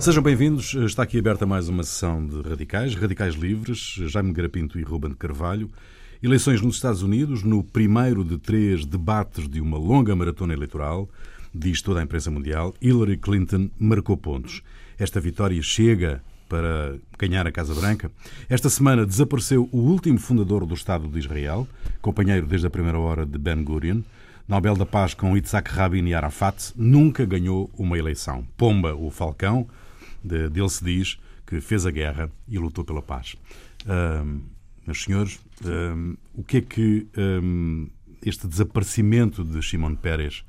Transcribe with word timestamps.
Sejam 0.00 0.22
bem-vindos. 0.22 0.72
Está 0.72 1.02
aqui 1.02 1.18
aberta 1.18 1.44
mais 1.44 1.68
uma 1.68 1.82
sessão 1.82 2.26
de 2.26 2.40
Radicais, 2.40 2.94
Radicais 2.94 3.34
Livres, 3.34 3.96
Jaime 4.06 4.32
Garapinto 4.32 4.78
e 4.78 4.82
Ruben 4.82 5.10
de 5.10 5.16
Carvalho. 5.16 5.70
Eleições 6.22 6.62
nos 6.62 6.76
Estados 6.76 7.02
Unidos, 7.02 7.42
no 7.42 7.62
primeiro 7.62 8.24
de 8.24 8.38
três 8.38 8.86
debates 8.86 9.46
de 9.46 9.60
uma 9.60 9.76
longa 9.76 10.16
maratona 10.16 10.54
eleitoral, 10.54 11.06
diz 11.54 11.82
toda 11.82 12.00
a 12.00 12.02
imprensa 12.02 12.30
mundial, 12.30 12.74
Hillary 12.80 13.18
Clinton 13.18 13.68
marcou 13.78 14.16
pontos. 14.16 14.62
Esta 14.98 15.20
vitória 15.20 15.60
chega 15.60 16.22
para 16.48 16.96
ganhar 17.18 17.46
a 17.46 17.52
Casa 17.52 17.74
Branca. 17.74 18.10
Esta 18.48 18.70
semana 18.70 19.04
desapareceu 19.04 19.68
o 19.70 19.80
último 19.80 20.18
fundador 20.18 20.64
do 20.64 20.74
Estado 20.74 21.08
de 21.08 21.18
Israel, 21.18 21.68
companheiro 22.00 22.46
desde 22.46 22.66
a 22.66 22.70
primeira 22.70 22.98
hora 22.98 23.26
de 23.26 23.36
Ben 23.36 23.62
Gurion. 23.62 24.00
Nobel 24.48 24.76
da 24.76 24.86
Paz 24.86 25.12
com 25.12 25.36
Yitzhak 25.36 25.70
Rabin 25.70 26.06
e 26.06 26.14
Arafat, 26.14 26.72
nunca 26.74 27.26
ganhou 27.26 27.70
uma 27.78 27.98
eleição. 27.98 28.44
Pomba, 28.56 28.94
o 28.94 29.10
falcão, 29.10 29.68
de, 30.22 30.48
dele 30.48 30.68
se 30.68 30.84
diz 30.84 31.18
que 31.46 31.60
fez 31.60 31.86
a 31.86 31.90
guerra 31.90 32.30
e 32.48 32.58
lutou 32.58 32.84
pela 32.84 33.02
paz. 33.02 33.36
Um, 33.86 34.42
meus 34.86 35.02
senhores, 35.02 35.40
um, 35.64 36.16
o 36.34 36.42
que 36.42 36.58
é 36.58 36.60
que 36.60 37.08
um, 37.16 37.88
este 38.24 38.46
desaparecimento 38.46 39.44
de 39.44 39.60
Shimon 39.60 39.94
Peres 39.96 40.44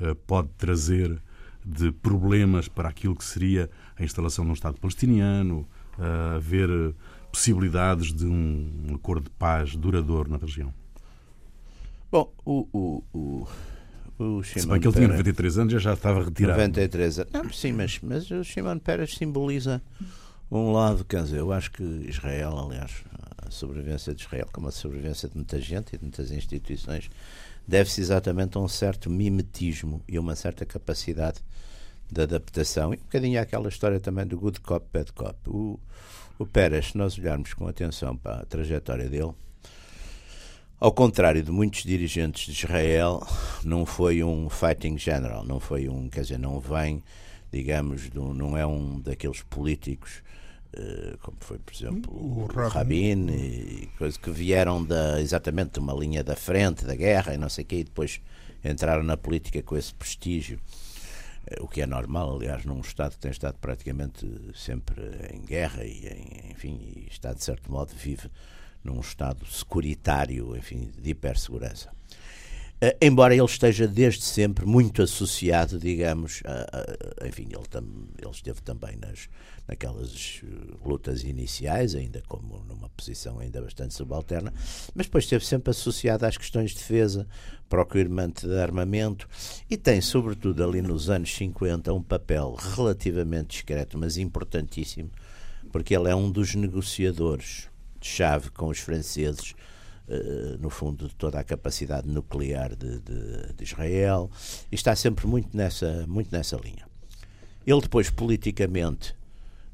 uh, 0.00 0.14
pode 0.26 0.48
trazer 0.58 1.20
de 1.64 1.92
problemas 1.92 2.68
para 2.68 2.88
aquilo 2.88 3.14
que 3.14 3.24
seria 3.24 3.70
a 3.96 4.02
instalação 4.02 4.44
de 4.44 4.50
um 4.50 4.54
Estado 4.54 4.78
palestiniano, 4.80 5.68
uh, 5.98 6.36
haver 6.36 6.94
possibilidades 7.30 8.12
de 8.12 8.26
um 8.26 8.92
acordo 8.94 9.24
de 9.24 9.30
paz 9.30 9.76
duradouro 9.76 10.30
na 10.30 10.36
região? 10.36 10.72
Bom, 12.10 12.32
o, 12.44 12.66
o, 12.72 13.04
o, 13.12 13.48
o 14.20 14.44
Se 14.44 14.66
bem 14.66 14.78
que 14.78 14.86
ele 14.86 14.94
tinha 14.94 15.08
93 15.08 15.58
anos, 15.58 15.82
já 15.82 15.94
estava 15.94 16.24
retirado. 16.24 16.58
93 16.58 17.18
anos. 17.20 17.32
Não, 17.32 17.52
sim, 17.52 17.72
mas, 17.72 17.98
mas 18.02 18.30
o 18.30 18.44
Shimon 18.44 18.78
Peres 18.78 19.14
simboliza 19.14 19.82
um 20.50 20.72
lado, 20.72 21.04
quer 21.04 21.22
dizer, 21.22 21.38
eu 21.38 21.52
acho 21.52 21.70
que 21.70 21.82
Israel, 21.82 22.58
aliás, 22.58 23.04
a 23.38 23.50
sobrevivência 23.50 24.14
de 24.14 24.22
Israel, 24.22 24.48
como 24.52 24.68
a 24.68 24.72
sobrevivência 24.72 25.28
de 25.28 25.36
muita 25.36 25.60
gente 25.60 25.94
e 25.94 25.96
de 25.96 26.02
muitas 26.02 26.30
instituições, 26.30 27.08
deve-se 27.66 28.00
exatamente 28.00 28.58
a 28.58 28.60
um 28.60 28.68
certo 28.68 29.08
mimetismo 29.08 30.02
e 30.08 30.18
uma 30.18 30.34
certa 30.34 30.66
capacidade 30.66 31.40
de 32.10 32.20
adaptação. 32.20 32.92
E 32.92 32.96
um 32.96 33.00
bocadinho 33.00 33.40
àquela 33.40 33.68
história 33.68 34.00
também 34.00 34.26
do 34.26 34.36
good 34.36 34.60
cop, 34.60 34.84
bad 34.92 35.12
cop. 35.12 35.36
O, 35.46 35.78
o 36.38 36.44
Pérez, 36.44 36.88
se 36.88 36.98
nós 36.98 37.16
olharmos 37.16 37.54
com 37.54 37.68
atenção 37.68 38.16
para 38.16 38.40
a 38.40 38.44
trajetória 38.44 39.08
dele, 39.08 39.32
ao 40.80 40.90
contrário 40.90 41.42
de 41.42 41.50
muitos 41.50 41.82
dirigentes 41.82 42.46
de 42.46 42.64
Israel, 42.64 43.22
não 43.62 43.84
foi 43.84 44.24
um 44.24 44.48
fighting 44.48 44.96
general, 44.96 45.44
não 45.44 45.60
foi 45.60 45.88
um, 45.90 46.08
quer 46.08 46.22
dizer, 46.22 46.38
não 46.38 46.58
vem, 46.58 47.02
digamos, 47.52 48.08
do, 48.08 48.32
não 48.32 48.56
é 48.56 48.66
um 48.66 48.98
daqueles 48.98 49.42
políticos 49.42 50.22
uh, 50.74 51.18
como 51.18 51.36
foi, 51.40 51.58
por 51.58 51.74
exemplo, 51.74 52.10
o, 52.10 52.44
o 52.44 52.68
Rabin, 52.68 53.28
e 53.28 53.90
coisas 53.98 54.16
que 54.16 54.30
vieram 54.30 54.82
da, 54.82 55.20
exatamente 55.20 55.72
de 55.72 55.80
uma 55.80 55.92
linha 55.92 56.24
da 56.24 56.34
frente 56.34 56.86
da 56.86 56.94
guerra 56.94 57.34
e 57.34 57.38
não 57.38 57.50
sei 57.50 57.64
o 57.64 57.66
quê, 57.66 57.76
e 57.76 57.84
depois 57.84 58.20
entraram 58.64 59.02
na 59.02 59.18
política 59.18 59.62
com 59.62 59.76
esse 59.76 59.92
prestígio. 59.92 60.58
O 61.60 61.66
que 61.66 61.80
é 61.80 61.86
normal, 61.86 62.36
aliás, 62.36 62.64
num 62.64 62.80
Estado 62.80 63.12
que 63.12 63.18
tem 63.18 63.30
estado 63.30 63.56
praticamente 63.60 64.26
sempre 64.54 65.02
em 65.32 65.40
guerra 65.40 65.84
e, 65.84 66.48
enfim, 66.50 66.78
e 66.96 67.08
está, 67.10 67.32
de 67.32 67.42
certo 67.42 67.72
modo, 67.72 67.92
vive 67.96 68.30
num 68.82 69.00
estado 69.00 69.46
securitário, 69.46 70.56
enfim, 70.56 70.90
de 71.00 71.10
hipersegurança. 71.10 71.90
Uh, 72.82 72.96
embora 72.98 73.34
ele 73.34 73.44
esteja 73.44 73.86
desde 73.86 74.22
sempre 74.22 74.64
muito 74.64 75.02
associado, 75.02 75.78
digamos, 75.78 76.42
a, 76.46 77.22
a, 77.22 77.28
enfim, 77.28 77.46
ele, 77.52 77.68
tam, 77.68 77.84
ele 78.18 78.30
esteve 78.30 78.62
também 78.62 78.96
nas, 78.96 79.28
naquelas 79.68 80.40
uh, 80.42 80.88
lutas 80.88 81.22
iniciais, 81.22 81.94
ainda 81.94 82.22
como 82.26 82.64
numa 82.66 82.88
posição 82.88 83.38
ainda 83.38 83.60
bastante 83.60 83.92
subalterna, 83.92 84.50
mas 84.94 85.06
depois 85.06 85.24
esteve 85.24 85.44
sempre 85.44 85.70
associado 85.70 86.24
às 86.24 86.38
questões 86.38 86.70
de 86.70 86.78
defesa, 86.78 87.28
procurement 87.68 88.32
de 88.42 88.58
armamento 88.58 89.28
e 89.68 89.76
tem, 89.76 90.00
sobretudo 90.00 90.64
ali 90.64 90.82
nos 90.82 91.08
anos 91.08 91.32
50, 91.36 91.92
um 91.92 92.02
papel 92.02 92.56
relativamente 92.58 93.50
discreto, 93.50 93.96
mas 93.96 94.16
importantíssimo, 94.16 95.10
porque 95.70 95.94
ele 95.94 96.08
é 96.08 96.14
um 96.16 96.30
dos 96.30 96.54
negociadores 96.54 97.69
chave 98.08 98.50
com 98.50 98.68
os 98.68 98.78
franceses, 98.78 99.54
uh, 100.08 100.58
no 100.60 100.70
fundo, 100.70 101.08
de 101.08 101.14
toda 101.14 101.38
a 101.38 101.44
capacidade 101.44 102.08
nuclear 102.08 102.74
de, 102.74 103.00
de, 103.00 103.52
de, 103.54 103.64
Israel, 103.64 104.30
e 104.70 104.74
está 104.74 104.94
sempre 104.94 105.26
muito 105.26 105.56
nessa, 105.56 106.06
muito 106.06 106.30
nessa 106.32 106.56
linha. 106.56 106.86
Ele 107.66 107.80
depois, 107.80 108.10
politicamente, 108.10 109.14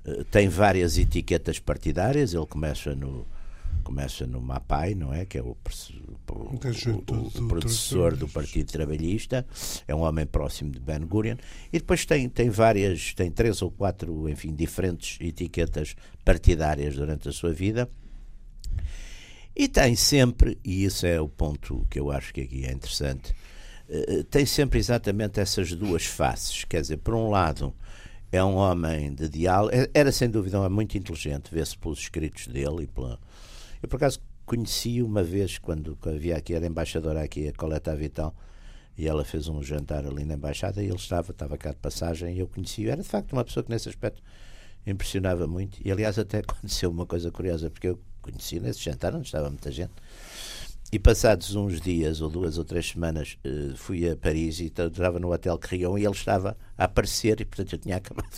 uh, 0.04 0.24
tem 0.24 0.48
várias 0.48 0.98
etiquetas 0.98 1.58
partidárias, 1.58 2.34
ele 2.34 2.46
começa 2.46 2.94
no 2.94 3.26
começa 3.86 4.26
no 4.26 4.40
MAPAI, 4.40 4.96
não 4.96 5.14
é? 5.14 5.24
Que 5.24 5.38
é 5.38 5.42
o, 5.42 5.56
o, 5.56 5.56
o, 6.32 6.54
o 6.54 7.48
predecessor 7.48 8.16
do 8.16 8.26
Partido 8.26 8.72
Trabalhista, 8.72 9.46
é 9.86 9.94
um 9.94 10.00
homem 10.00 10.26
próximo 10.26 10.72
de 10.72 10.80
Ben 10.80 11.00
Gurion, 11.06 11.36
e 11.72 11.78
depois 11.78 12.04
tem, 12.04 12.28
tem 12.28 12.50
várias, 12.50 13.14
tem 13.14 13.30
três 13.30 13.62
ou 13.62 13.70
quatro, 13.70 14.28
enfim, 14.28 14.52
diferentes 14.52 15.18
etiquetas 15.20 15.94
partidárias 16.24 16.96
durante 16.96 17.28
a 17.28 17.32
sua 17.32 17.52
vida. 17.52 17.88
E 19.54 19.68
tem 19.68 19.96
sempre, 19.96 20.58
e 20.64 20.84
isso 20.84 21.06
é 21.06 21.20
o 21.20 21.28
ponto 21.28 21.86
que 21.90 21.98
eu 21.98 22.10
acho 22.10 22.32
que 22.34 22.42
aqui 22.42 22.66
é 22.66 22.72
interessante, 22.72 23.34
eh, 23.88 24.22
tem 24.30 24.44
sempre 24.44 24.78
exatamente 24.78 25.40
essas 25.40 25.72
duas 25.72 26.04
faces. 26.04 26.64
Quer 26.64 26.82
dizer, 26.82 26.98
por 26.98 27.14
um 27.14 27.30
lado, 27.30 27.72
é 28.30 28.42
um 28.44 28.56
homem 28.56 29.14
de 29.14 29.28
diálogo, 29.28 29.74
é, 29.74 29.88
era 29.94 30.12
sem 30.12 30.28
dúvida 30.28 30.58
um 30.58 30.64
homem 30.64 30.74
muito 30.74 30.98
inteligente, 30.98 31.48
vê-se 31.52 31.76
pelos 31.78 32.00
escritos 32.00 32.46
dele 32.48 32.82
e 32.82 32.86
pela. 32.86 33.18
Eu, 33.82 33.88
por 33.88 33.96
acaso, 33.96 34.20
conheci 34.44 35.02
uma 35.02 35.22
vez, 35.22 35.58
quando 35.58 35.96
havia 36.04 36.36
aqui, 36.36 36.54
era 36.54 36.66
embaixadora 36.66 37.22
aqui, 37.22 37.48
a 37.48 37.52
Coleta 37.52 37.94
Vital, 37.96 38.34
e 38.98 39.06
ela 39.06 39.24
fez 39.24 39.48
um 39.48 39.62
jantar 39.62 40.06
ali 40.06 40.24
na 40.24 40.34
embaixada 40.34 40.82
e 40.82 40.86
ele 40.86 40.96
estava, 40.96 41.30
estava 41.30 41.58
cá 41.58 41.70
de 41.70 41.76
passagem 41.78 42.36
e 42.36 42.40
eu 42.40 42.48
conheci-o. 42.48 42.90
Era 42.90 43.02
de 43.02 43.08
facto 43.08 43.32
uma 43.32 43.44
pessoa 43.44 43.62
que 43.62 43.70
nesse 43.70 43.88
aspecto 43.88 44.22
impressionava 44.86 45.46
muito. 45.46 45.78
E 45.84 45.90
aliás, 45.92 46.18
até 46.18 46.38
aconteceu 46.46 46.90
uma 46.90 47.04
coisa 47.04 47.30
curiosa, 47.30 47.70
porque 47.70 47.88
eu 47.88 48.00
conheci 48.26 48.60
nesse 48.60 48.80
jantar 48.80 49.14
onde 49.14 49.26
estava 49.26 49.48
muita 49.48 49.70
gente. 49.70 49.92
E 50.92 51.00
passados 51.00 51.54
uns 51.56 51.80
dias, 51.80 52.20
ou 52.20 52.30
duas 52.30 52.58
ou 52.58 52.64
três 52.64 52.90
semanas, 52.90 53.36
eh, 53.42 53.72
fui 53.74 54.08
a 54.08 54.16
Paris 54.16 54.60
e 54.60 54.66
estava 54.66 55.18
no 55.18 55.32
Hotel 55.32 55.58
Crillon 55.58 55.98
e 55.98 56.04
ele 56.04 56.14
estava 56.14 56.56
a 56.78 56.84
aparecer 56.84 57.40
e, 57.40 57.44
portanto, 57.44 57.72
eu 57.72 57.78
tinha 57.78 57.96
acabado. 57.98 58.28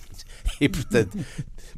E, 0.58 0.66
portanto, 0.66 1.18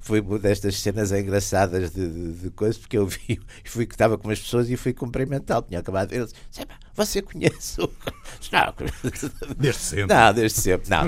foi 0.00 0.20
uma 0.20 0.38
destas 0.38 0.80
cenas 0.80 1.10
engraçadas 1.10 1.90
de, 1.90 2.08
de, 2.08 2.32
de 2.34 2.50
coisas, 2.50 2.78
porque 2.78 2.96
eu 2.96 3.06
vi, 3.06 3.40
fui 3.64 3.84
que 3.84 3.94
estava 3.94 4.16
com 4.16 4.28
umas 4.28 4.38
pessoas 4.38 4.70
e 4.70 4.76
fui 4.76 4.92
cumprimentá-lo. 4.92 5.62
Tinha 5.62 5.80
acabado 5.80 6.12
ele 6.12 6.26
disse, 6.26 6.36
você 6.94 7.20
conhece 7.20 7.80
o... 7.80 7.90
Não, 8.52 8.74
desde 9.56 9.80
sempre. 9.80 10.14
Não, 10.14 10.32
desde 10.32 10.60
sempre, 10.60 10.90
não. 10.90 11.02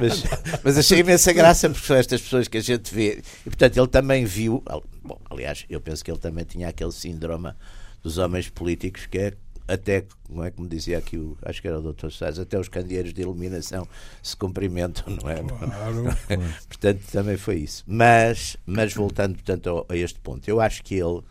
Mas, 0.00 0.24
mas 0.62 0.78
achei 0.78 1.00
imensa 1.00 1.32
graça, 1.32 1.68
porque 1.68 1.86
são 1.86 1.96
estas 1.96 2.20
pessoas 2.20 2.48
que 2.48 2.58
a 2.58 2.60
gente 2.60 2.94
vê. 2.94 3.22
E, 3.46 3.50
portanto, 3.50 3.76
ele 3.76 3.88
também 3.88 4.24
viu, 4.24 4.62
bom, 5.02 5.20
aliás, 5.30 5.64
eu 5.68 5.80
penso 5.80 6.04
que 6.04 6.10
ele 6.10 6.18
também 6.18 6.44
tinha 6.44 6.68
aquele 6.68 6.92
síndrome 6.92 7.52
dos 8.02 8.18
homens 8.18 8.48
políticos 8.48 9.06
que 9.06 9.18
é 9.18 9.32
até, 9.68 10.04
não 10.28 10.44
é 10.44 10.50
como 10.50 10.68
dizia 10.68 10.98
aqui, 10.98 11.16
o, 11.16 11.36
acho 11.42 11.62
que 11.62 11.68
era 11.68 11.78
o 11.78 11.92
Dr. 11.92 12.10
Sais, 12.10 12.38
até 12.38 12.58
os 12.58 12.68
candeeiros 12.68 13.14
de 13.14 13.22
iluminação 13.22 13.86
se 14.22 14.36
cumprimentam, 14.36 15.04
não 15.22 15.30
é? 15.30 15.36
Claro, 15.36 16.02
claro. 16.26 16.42
portanto, 16.68 17.00
também 17.12 17.36
foi 17.36 17.56
isso. 17.60 17.84
Mas, 17.86 18.56
mas 18.66 18.92
voltando, 18.92 19.34
portanto, 19.34 19.86
a, 19.88 19.92
a 19.92 19.96
este 19.96 20.18
ponto, 20.18 20.46
eu 20.48 20.60
acho 20.60 20.82
que 20.82 20.94
ele 20.94 21.22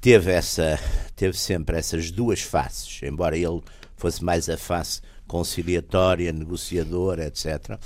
teve 0.00 0.30
essa 0.30 0.78
teve 1.16 1.36
sempre 1.36 1.76
essas 1.76 2.10
duas 2.10 2.40
faces, 2.40 3.02
embora 3.02 3.36
ele 3.36 3.60
fosse 3.96 4.22
mais 4.22 4.48
a 4.48 4.56
face 4.56 5.00
conciliatória, 5.32 6.30
negociadora, 6.30 7.26
etc. 7.26 7.78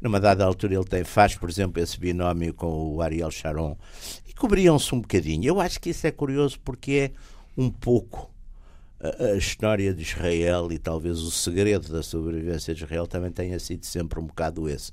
Numa 0.00 0.18
dada 0.18 0.42
altura 0.42 0.74
ele 0.74 0.84
tem, 0.84 1.04
faz, 1.04 1.36
por 1.36 1.50
exemplo, 1.50 1.82
esse 1.82 2.00
binómio 2.00 2.54
com 2.54 2.94
o 2.94 3.02
Ariel 3.02 3.30
Sharon 3.30 3.76
e 4.26 4.32
cobriam-se 4.32 4.94
um 4.94 5.02
bocadinho. 5.02 5.44
Eu 5.44 5.60
acho 5.60 5.78
que 5.78 5.90
isso 5.90 6.06
é 6.06 6.10
curioso 6.10 6.58
porque 6.64 7.12
é 7.12 7.60
um 7.60 7.70
pouco 7.70 8.32
a, 8.98 9.32
a, 9.32 9.36
história 9.36 9.92
de 9.92 10.00
Israel 10.00 10.72
e 10.72 10.78
talvez 10.78 11.18
o 11.18 11.30
segredo 11.30 11.92
da 11.92 12.02
sobrevivência 12.02 12.74
de 12.74 12.82
Israel 12.82 13.06
também 13.06 13.30
tenha 13.30 13.58
sido 13.58 13.84
sempre 13.84 14.18
um 14.18 14.24
bocado 14.24 14.66
esse. 14.66 14.90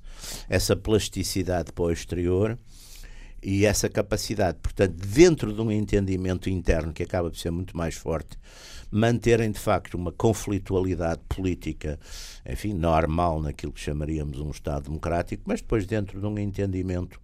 Essa 0.50 0.76
plasticidade 0.76 1.72
para 1.72 1.86
o 1.86 1.92
exterior 1.92 2.60
e 3.42 3.66
essa 3.66 3.88
capacidade, 3.88 4.58
portanto, 4.62 4.96
dentro 4.96 5.54
de 5.54 5.62
um 5.62 5.72
entendimento 5.72 6.50
interno 6.50 6.92
que 6.92 7.04
acaba 7.04 7.30
por 7.30 7.38
ser 7.38 7.52
muito 7.52 7.76
mais 7.76 7.96
forte, 7.96 8.38
manterem 8.92 9.52
de 9.52 9.60
facto 9.60 9.96
uma 9.96 10.12
conflitualidade 10.12 11.22
política, 11.30 12.00
enfim, 12.46 12.74
normal 12.74 13.42
naquilo 13.42 13.72
que 13.72 13.80
chamaríamos 13.80 14.40
um 14.40 14.52
Estado 14.52 14.84
democrático, 14.86 15.44
mas 15.46 15.62
depois 15.62 15.86
dentro 15.86 16.20
de 16.20 16.26
um 16.26 16.38
entendimento 16.38 17.20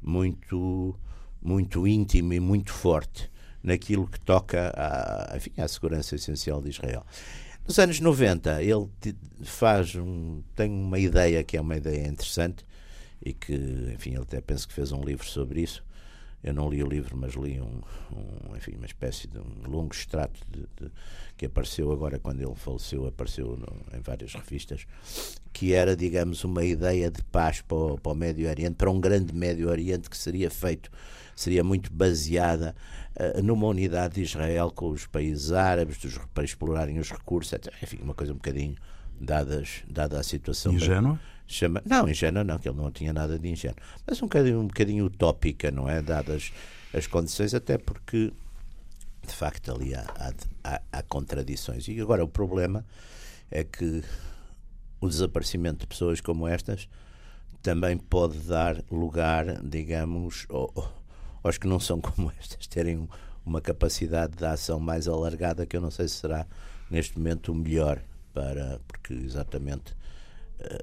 muito, 0.00 0.94
muito 1.42 1.86
íntimo 1.86 2.32
e 2.32 2.40
muito 2.40 2.72
forte 2.72 3.30
naquilo 3.62 4.06
que 4.06 4.20
toca 4.20 4.72
à, 4.76 5.36
enfim, 5.36 5.52
à 5.58 5.66
segurança 5.66 6.14
essencial 6.14 6.62
de 6.62 6.70
Israel. 6.70 7.04
Nos 7.66 7.78
anos 7.78 8.00
90, 8.00 8.62
ele 8.62 8.88
faz 9.42 9.94
um, 9.96 10.42
tem 10.54 10.70
uma 10.70 10.98
ideia 10.98 11.42
que 11.42 11.56
é 11.56 11.60
uma 11.60 11.76
ideia 11.76 12.06
interessante, 12.06 12.64
e 13.24 13.32
que, 13.32 13.54
enfim, 13.94 14.10
ele 14.10 14.22
até 14.22 14.40
penso 14.40 14.66
que 14.68 14.74
fez 14.74 14.92
um 14.92 15.02
livro 15.02 15.26
sobre 15.26 15.62
isso. 15.62 15.84
Eu 16.42 16.54
não 16.54 16.70
li 16.70 16.82
o 16.82 16.86
livro, 16.86 17.16
mas 17.16 17.34
li 17.34 17.60
um, 17.60 17.80
um 18.12 18.56
enfim, 18.56 18.76
uma 18.76 18.86
espécie 18.86 19.26
de 19.26 19.38
um 19.38 19.68
longo 19.68 19.92
extrato 19.92 20.40
de, 20.48 20.60
de, 20.76 20.90
que 21.36 21.46
apareceu 21.46 21.90
agora 21.90 22.18
quando 22.18 22.40
ele 22.40 22.54
faleceu, 22.54 23.06
apareceu 23.06 23.56
no, 23.56 23.96
em 23.96 24.00
várias 24.00 24.34
revistas, 24.34 24.86
que 25.52 25.72
era, 25.72 25.96
digamos, 25.96 26.44
uma 26.44 26.64
ideia 26.64 27.10
de 27.10 27.22
paz 27.24 27.60
para 27.60 27.76
o, 27.76 27.98
para 27.98 28.12
o 28.12 28.14
Médio 28.14 28.48
Oriente, 28.48 28.76
para 28.76 28.90
um 28.90 29.00
grande 29.00 29.34
Médio 29.34 29.68
Oriente 29.68 30.08
que 30.08 30.16
seria 30.16 30.48
feito, 30.48 30.90
seria 31.34 31.64
muito 31.64 31.92
baseada 31.92 32.74
uh, 33.16 33.42
numa 33.42 33.66
unidade 33.66 34.14
de 34.14 34.22
Israel 34.22 34.70
com 34.70 34.90
os 34.90 35.06
países 35.06 35.50
árabes, 35.50 35.98
dos, 35.98 36.18
para 36.32 36.44
explorarem 36.44 37.00
os 37.00 37.10
recursos, 37.10 37.52
etc. 37.52 37.74
Enfim, 37.82 37.98
uma 38.00 38.14
coisa 38.14 38.32
um 38.32 38.36
bocadinho 38.36 38.76
dadas, 39.20 39.82
dada 39.88 40.20
a 40.20 40.22
situação. 40.22 40.72
Ingênua? 40.72 41.18
Chama, 41.48 41.82
não, 41.86 42.06
ingênua 42.06 42.44
não, 42.44 42.58
que 42.58 42.68
ele 42.68 42.76
não 42.76 42.90
tinha 42.90 43.10
nada 43.10 43.38
de 43.38 43.48
ingênuo, 43.48 43.78
mas 44.06 44.22
um 44.22 44.26
bocadinho, 44.26 44.60
um 44.60 44.66
bocadinho 44.66 45.06
utópica, 45.06 45.70
não 45.70 45.88
é? 45.88 46.02
Dadas 46.02 46.52
as 46.92 47.06
condições, 47.06 47.54
até 47.54 47.78
porque 47.78 48.32
de 49.26 49.34
facto 49.34 49.72
ali 49.72 49.94
há, 49.94 50.34
há, 50.62 50.80
há, 50.92 51.02
contradições. 51.02 51.88
E 51.88 51.98
agora 52.00 52.22
o 52.22 52.28
problema 52.28 52.84
é 53.50 53.64
que 53.64 54.02
o 55.00 55.08
desaparecimento 55.08 55.80
de 55.80 55.86
pessoas 55.86 56.20
como 56.20 56.46
estas 56.46 56.86
também 57.62 57.96
pode 57.96 58.38
dar 58.40 58.82
lugar, 58.90 59.62
digamos, 59.62 60.46
aos 61.42 61.58
que 61.58 61.66
não 61.66 61.80
são 61.80 62.00
como 62.00 62.30
estas 62.38 62.66
terem 62.66 63.08
uma 63.44 63.60
capacidade 63.60 64.36
de 64.36 64.44
ação 64.44 64.78
mais 64.78 65.08
alargada 65.08 65.64
que 65.64 65.76
eu 65.76 65.80
não 65.80 65.90
sei 65.90 66.08
se 66.08 66.16
será 66.16 66.46
neste 66.90 67.18
momento 67.18 67.52
o 67.52 67.54
melhor 67.54 68.02
para 68.34 68.80
porque 68.86 69.14
exatamente 69.14 69.96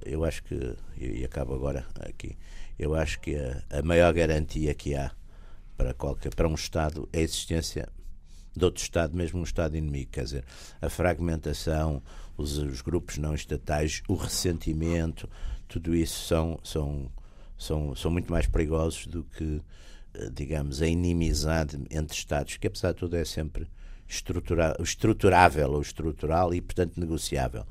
eu 0.06 0.24
acho 0.24 0.44
que, 0.44 0.75
e 0.98 1.24
acabo 1.24 1.54
agora 1.54 1.86
aqui, 2.00 2.38
eu 2.77 2.95
acho 2.95 3.19
que 3.19 3.36
a, 3.36 3.80
a, 3.80 3.81
maior 3.81 4.13
garantia 4.13 4.74
que 4.74 4.95
há 4.95 5.12
para, 5.77 5.94
qualquer, 5.94 6.33
para 6.33 6.48
um 6.48 6.56
Estado 6.56 7.07
é 7.12 7.19
a 7.19 7.22
existência 7.22 7.89
de 8.56 8.63
outro 8.63 8.81
Estado, 8.81 9.16
mesmo 9.16 9.39
um 9.39 9.44
Estado 9.44 9.75
inimigo. 9.75 10.12
Quer 10.12 10.24
dizer, 10.24 10.45
a 10.81 10.89
fragmentação, 10.89 12.01
os, 12.38 12.57
os 12.57 12.81
grupos 12.81 13.18
não 13.18 13.33
estatais, 13.36 14.01
o 14.07 14.16
ressentimento, 14.16 15.30
tudo 15.68 15.95
isso 15.95 16.25
são, 16.25 16.60
são, 16.63 17.12
são, 17.57 17.95
são 17.95 18.12
muito 18.12 18.31
mais 18.31 18.48
perigosos 18.48 19.07
do 19.07 19.24
que, 19.24 19.62
eh, 20.13 20.30
digamos, 20.33 20.81
a 20.81 20.88
inimizade 20.88 21.77
entre 21.89 22.16
Estados, 22.16 22.57
que 22.57 22.68
apesar 22.68 22.94
de 22.94 23.00
tudo 23.00 23.16
é 23.18 23.25
sempre 23.25 23.68
estrutura, 24.07 24.75
estruturável 24.80 25.72
ou 25.72 25.81
estrutural 25.81 26.54
e, 26.54 26.62
portanto, 26.62 27.00
negociável. 27.00 27.66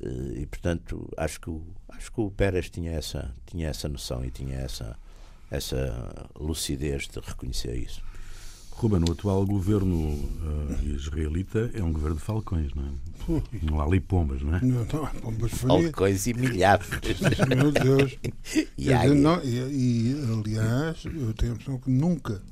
Eh, 0.00 0.40
e 0.40 0.46
portanto 0.46 1.08
acho 1.16 1.40
que 1.40 1.50
o, 1.50 1.62
acho 1.88 2.12
que 2.12 2.20
o 2.20 2.30
Pérez 2.30 2.68
tinha 2.68 2.92
essa 2.92 3.34
tinha 3.46 3.68
essa 3.68 3.88
noção 3.88 4.24
e 4.24 4.30
tinha 4.30 4.56
essa 4.56 4.96
essa 5.50 6.28
lucidez 6.38 7.06
de 7.08 7.20
reconhecer 7.20 7.76
isso. 7.76 8.02
Ruben, 8.76 9.04
o 9.08 9.12
atual 9.12 9.46
governo 9.46 9.96
uh, 9.96 10.84
israelita 10.84 11.70
é 11.74 11.82
um 11.82 11.92
governo 11.92 12.16
de 12.16 12.22
falcões, 12.22 12.74
não 12.74 12.82
é? 12.82 13.42
Não 13.62 13.80
há 13.80 13.84
ali 13.84 14.00
pombas, 14.00 14.42
não 14.42 14.56
é? 14.56 14.60
Não, 14.60 14.84
não 14.84 15.04
há 15.06 15.10
pombas 15.10 15.52
Falcões 15.54 16.26
e 16.26 16.34
milhares. 16.34 16.88
Meu 17.48 17.70
Deus. 17.70 18.18
e, 18.52 18.66
dizer, 18.76 19.14
não, 19.14 19.40
e, 19.44 19.58
e, 19.58 20.14
aliás, 20.28 21.04
eu 21.04 21.32
tenho 21.34 21.52
a 21.52 21.54
impressão 21.54 21.78
que 21.78 21.88
nunca, 21.88 22.42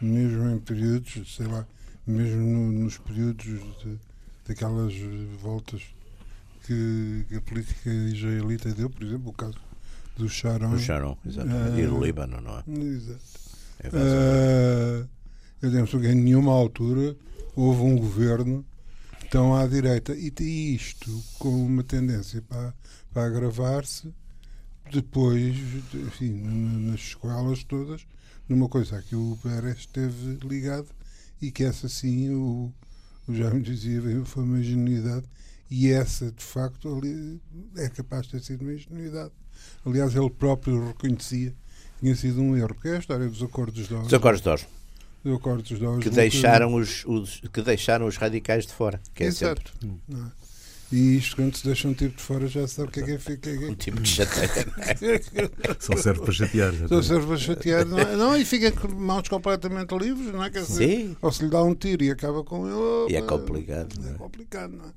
mesmo 0.00 0.50
em 0.50 0.58
períodos, 0.60 1.34
sei 1.34 1.46
lá, 1.46 1.66
mesmo 2.06 2.40
no, 2.40 2.72
nos 2.84 2.96
períodos 2.98 3.44
de, 3.44 3.98
daquelas 4.46 4.94
voltas 5.42 5.82
que, 6.68 7.24
que, 7.28 7.36
a 7.36 7.40
política 7.40 7.90
israelita 7.90 8.70
deu, 8.74 8.90
por 8.90 9.02
exemplo, 9.02 9.30
o 9.30 9.32
caso 9.32 9.58
do 10.18 10.28
Sharon. 10.28 10.70
Do 10.70 10.78
Sharon, 10.78 11.16
exatamente. 11.24 11.76
Uh, 11.76 11.78
e 11.78 11.86
do 11.86 12.04
Líbano, 12.04 12.40
não 12.42 12.58
é? 12.58 12.64
Exato. 12.68 13.20
É 13.80 13.88
uh, 13.88 15.08
eu 15.62 15.72
penso 15.72 15.98
que 15.98 16.08
em 16.08 16.14
nenhuma 16.14 16.52
altura 16.52 17.16
houve 17.56 17.80
um 17.80 17.96
governo 17.96 18.64
tão 19.30 19.54
à 19.54 19.66
direita. 19.66 20.14
E, 20.14 20.30
e 20.40 20.74
isto 20.74 21.10
com 21.38 21.48
uma 21.48 21.82
tendência 21.82 22.42
para, 22.42 22.74
para 23.14 23.26
agravar-se 23.26 24.12
depois, 24.92 25.56
enfim, 25.94 26.42
nas 26.86 27.00
escolas 27.00 27.64
todas, 27.64 28.06
numa 28.46 28.68
coisa 28.68 28.98
a 28.98 29.02
que 29.02 29.16
o 29.16 29.38
Pérez 29.42 29.78
esteve 29.78 30.38
ligado 30.46 30.88
e 31.40 31.50
que 31.50 31.64
essa 31.64 31.88
sim, 31.88 32.30
o, 32.30 32.72
o 33.26 33.34
Jaime 33.34 33.62
dizia, 33.62 34.02
foi 34.26 34.42
uma 34.44 34.58
ingenuidade 34.58 35.26
e 35.70 35.90
essa, 35.90 36.30
de 36.30 36.42
facto, 36.42 36.96
ali, 36.96 37.40
é 37.76 37.88
capaz 37.88 38.26
de 38.26 38.32
ter 38.32 38.42
sido 38.42 38.62
uma 38.62 38.72
ingenuidade. 38.72 39.32
Aliás, 39.84 40.14
ele 40.14 40.30
próprio 40.30 40.86
reconhecia 40.88 41.50
que 41.50 42.00
tinha 42.00 42.14
sido 42.14 42.40
um 42.40 42.56
erro, 42.56 42.74
que 42.74 42.88
é 42.88 42.96
a 42.96 42.98
história 42.98 43.28
dos 43.28 43.42
acordos 43.42 43.86
de 43.86 43.94
Oslo. 43.94 44.04
Dos 44.04 44.14
acordos 44.14 44.42
de 44.42 44.48
Oslo. 44.48 44.68
Dos 45.24 45.36
acordos 45.36 45.78
de 45.78 45.86
Oslo. 45.86 46.00
Que 46.00 46.10
deixaram, 46.10 46.74
os, 46.74 47.04
os, 47.04 47.40
que 47.52 47.60
deixaram 47.60 48.06
os 48.06 48.16
radicais 48.16 48.66
de 48.66 48.72
fora. 48.72 49.00
Que 49.14 49.24
é 49.24 49.26
Exato. 49.26 49.72
sempre... 49.80 50.00
Não. 50.08 50.32
E 50.90 51.18
isto, 51.18 51.36
quando 51.36 51.54
se 51.54 51.66
deixa 51.66 51.86
um 51.86 51.92
tipo 51.92 52.16
de 52.16 52.22
fora, 52.22 52.46
já 52.46 52.66
sabe 52.66 52.88
o 52.88 52.90
que 52.90 53.00
é 53.00 53.02
que 53.02 53.10
é. 53.12 53.36
Que 53.36 53.50
é, 53.50 53.68
Um 53.68 53.74
tipo 53.74 54.00
de 54.00 54.08
chateia. 54.08 54.48
Só 55.78 55.94
serve 55.96 56.22
para 56.22 56.32
chatear. 56.32 56.72
Só 56.88 57.02
serve 57.02 57.26
para 57.26 57.36
chatear. 57.36 57.84
Não, 57.84 57.98
é? 57.98 58.16
não, 58.16 58.36
e 58.36 58.42
fica 58.42 58.72
com 58.72 58.88
mãos 58.94 59.28
completamente 59.28 59.94
livres, 59.98 60.32
não 60.32 60.42
é? 60.42 60.48
Quer 60.48 60.62
dizer, 60.62 60.88
Sim. 60.88 61.16
Ou 61.20 61.30
se 61.30 61.44
lhe 61.44 61.50
dá 61.50 61.62
um 61.62 61.74
tiro 61.74 62.02
e 62.04 62.10
acaba 62.10 62.42
com 62.42 62.66
ele. 62.66 63.12
E 63.12 63.16
é 63.16 63.20
complicado. 63.20 63.94
É, 64.02 64.12
é 64.12 64.14
complicado, 64.14 64.72
não 64.78 64.86
é? 64.86 64.92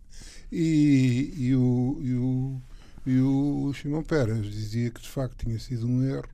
E, 0.52 1.34
e, 1.38 1.56
o, 1.56 2.00
e, 2.02 2.14
o, 2.14 2.62
e 3.06 3.20
o 3.20 3.74
Simão 3.74 4.04
Peras 4.04 4.46
dizia 4.46 4.90
que 4.90 5.02
de 5.02 5.08
facto 5.08 5.46
tinha 5.46 5.58
sido 5.58 5.88
um 5.88 6.04
erro 6.04 6.28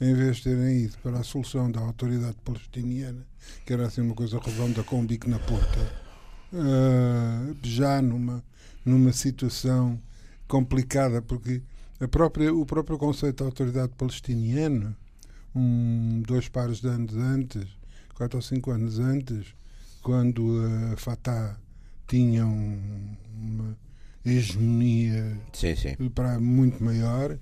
em 0.00 0.14
vez 0.14 0.36
de 0.36 0.42
terem 0.44 0.84
ido 0.84 0.98
para 0.98 1.20
a 1.20 1.24
solução 1.24 1.70
da 1.70 1.80
autoridade 1.80 2.36
palestiniana, 2.44 3.26
que 3.64 3.72
era 3.72 3.86
assim 3.86 4.02
uma 4.02 4.14
coisa 4.14 4.38
redonda 4.38 4.82
com 4.82 5.00
um 5.00 5.06
bico 5.06 5.28
na 5.28 5.38
ponta, 5.38 5.80
uh, 6.52 7.56
já 7.62 8.02
numa, 8.02 8.44
numa 8.84 9.12
situação 9.12 9.98
complicada, 10.46 11.22
porque 11.22 11.62
a 11.98 12.06
própria, 12.06 12.52
o 12.52 12.66
próprio 12.66 12.98
conceito 12.98 13.42
da 13.42 13.46
autoridade 13.46 13.92
palestiniana, 13.96 14.94
um, 15.54 16.22
dois 16.26 16.46
pares 16.46 16.82
de 16.82 16.88
anos 16.88 17.16
antes, 17.16 17.66
quatro 18.14 18.36
ou 18.36 18.42
cinco 18.42 18.70
anos 18.70 18.98
antes, 18.98 19.46
quando 20.02 20.60
a 20.92 20.96
Fatah 20.98 21.58
tinham 22.06 22.78
uma 23.34 23.76
hegemonia 24.24 25.38
sim, 25.52 25.74
sim. 25.76 25.94
para 26.10 26.40
muito 26.40 26.82
maior. 26.82 27.38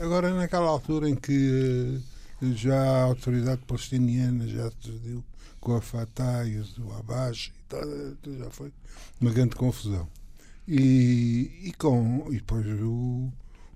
Agora, 0.00 0.32
naquela 0.34 0.68
altura 0.68 1.08
em 1.08 1.16
que 1.16 2.00
eh, 2.42 2.52
já 2.54 2.80
a 2.80 3.02
autoridade 3.02 3.62
palestiniana 3.66 4.46
já 4.46 4.70
se 4.70 4.76
decidiu 4.84 5.24
com 5.60 5.74
a 5.74 5.80
Fatah 5.80 6.44
e 6.46 6.58
o 6.58 6.92
Abbas 6.98 7.52
e 7.56 7.68
tal, 7.68 7.82
já 8.38 8.50
foi 8.50 8.72
uma 9.20 9.32
grande 9.32 9.56
confusão. 9.56 10.08
E, 10.68 11.50
e 11.64 11.72
com 11.72 12.26
e 12.30 12.36
depois 12.36 12.64
o, 12.80 13.32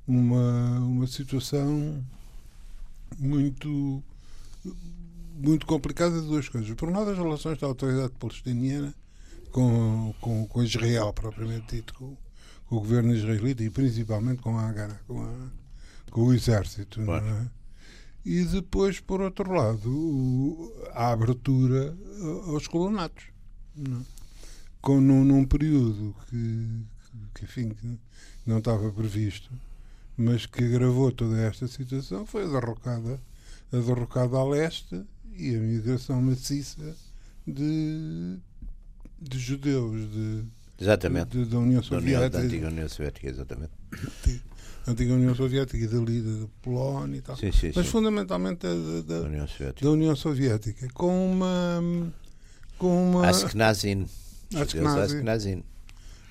uma, 0.06 0.78
uma 0.78 1.06
situação 1.06 2.04
muito 3.18 4.02
muito 5.34 5.66
complicada 5.66 6.20
de 6.20 6.26
duas 6.26 6.48
coisas. 6.48 6.72
Por 6.74 6.88
um 6.88 6.92
lado, 6.92 7.10
as 7.10 7.18
relações 7.18 7.58
da 7.58 7.66
autoridade 7.66 8.12
palestiniana 8.18 8.94
com, 9.56 10.14
com, 10.20 10.46
com 10.46 10.62
Israel, 10.62 11.14
propriamente 11.14 11.76
dito, 11.76 11.94
com, 11.94 12.14
com, 12.66 12.76
o 12.76 12.80
governo 12.80 13.14
israelita 13.14 13.64
e 13.64 13.70
principalmente 13.70 14.42
com 14.42 14.58
a 14.58 14.68
Hagana, 14.68 15.00
com, 15.06 15.24
a, 15.24 16.10
com 16.10 16.24
o 16.24 16.34
exército. 16.34 17.02
Claro. 17.02 17.26
É? 17.26 17.48
E 18.22 18.44
depois, 18.44 19.00
por 19.00 19.22
outro 19.22 19.50
lado, 19.50 19.90
o, 19.90 20.70
a 20.92 21.10
abertura 21.10 21.96
aos 22.48 22.68
colonatos. 22.68 23.24
É? 23.78 24.04
Com, 24.82 25.00
num, 25.00 25.24
num 25.24 25.46
período 25.46 26.14
que, 26.28 26.84
que, 27.34 27.44
enfim, 27.46 27.70
que 27.70 27.98
não 28.44 28.58
estava 28.58 28.92
previsto, 28.92 29.50
mas 30.18 30.44
que 30.44 30.64
agravou 30.64 31.10
toda 31.10 31.40
esta 31.40 31.66
situação, 31.66 32.26
foi 32.26 32.44
a 32.44 32.48
derrocada, 32.60 33.18
a 33.72 33.76
derrocada 33.78 34.36
a 34.36 34.44
leste 34.44 35.02
e 35.34 35.56
a 35.56 35.58
migração 35.58 36.20
maciça 36.20 36.94
de 37.46 38.38
de 39.20 39.38
judeus 39.38 40.10
de, 40.10 40.44
exatamente. 40.80 41.30
De, 41.30 41.44
da 41.46 41.58
União 41.58 41.82
Soviética. 41.82 42.30
Da, 42.30 42.38
antiga 42.40 42.68
União 42.68 42.88
Soviética, 42.88 43.28
exatamente. 43.28 43.72
Da 44.84 44.92
antiga 44.92 45.14
União 45.14 45.34
Soviética 45.34 45.78
e 45.78 45.88
dali 45.88 46.20
da 46.20 46.46
Polónia 46.62 47.18
e 47.18 47.22
tal. 47.22 47.36
Sim, 47.36 47.52
sim, 47.52 47.72
Mas 47.74 47.86
sim. 47.86 47.92
fundamentalmente 47.92 48.60
da, 48.60 49.20
da, 49.20 49.26
União 49.26 49.46
Soviética. 49.48 49.84
da 49.84 49.90
União 49.90 50.16
Soviética. 50.16 50.88
Com 50.94 51.32
uma. 51.32 52.12
Com 52.78 53.10
uma 53.10 53.28
Askenazin. 53.28 54.06
Askenazin. 54.54 55.64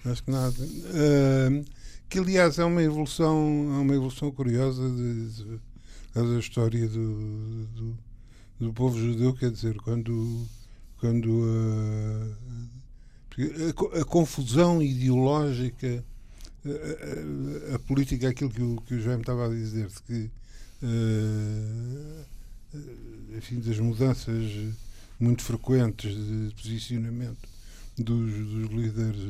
Askenazin. 0.06 0.64
Uh, 0.64 1.66
que 2.08 2.20
aliás 2.20 2.60
é 2.60 2.64
uma 2.64 2.84
evolução, 2.84 3.36
é 3.76 3.82
uma 3.82 3.94
evolução 3.94 4.32
curiosa 4.32 4.88
de, 4.90 5.30
de, 5.32 5.60
da 6.14 6.40
história 6.40 6.88
do, 6.88 7.66
do, 7.66 7.98
do 8.60 8.74
povo 8.74 8.98
judeu, 8.98 9.34
quer 9.34 9.52
dizer, 9.52 9.76
quando 9.78 10.46
quando 11.00 11.30
uh, 11.30 12.36
a, 13.96 14.02
a, 14.02 14.06
confusão 14.06 14.82
ideológica 14.82 16.04
a, 16.66 17.72
a, 17.72 17.76
a, 17.76 17.80
política, 17.80 18.30
aquilo 18.30 18.50
que 18.50 18.62
o, 18.62 18.82
que 18.82 18.96
o 18.96 19.02
Jaime 19.02 19.22
estava 19.22 19.46
a 19.46 19.50
dizer, 19.50 19.88
de 19.88 20.02
que 20.04 20.32
uh, 20.84 22.26
enfim, 23.38 23.60
das 23.60 23.80
mudanças 23.80 24.74
muito 25.20 25.44
frequentes 25.44 26.16
de 26.16 26.54
posicionamento 26.56 27.48
dos, 27.98 28.34
dos 28.34 28.70
líderes 28.72 29.22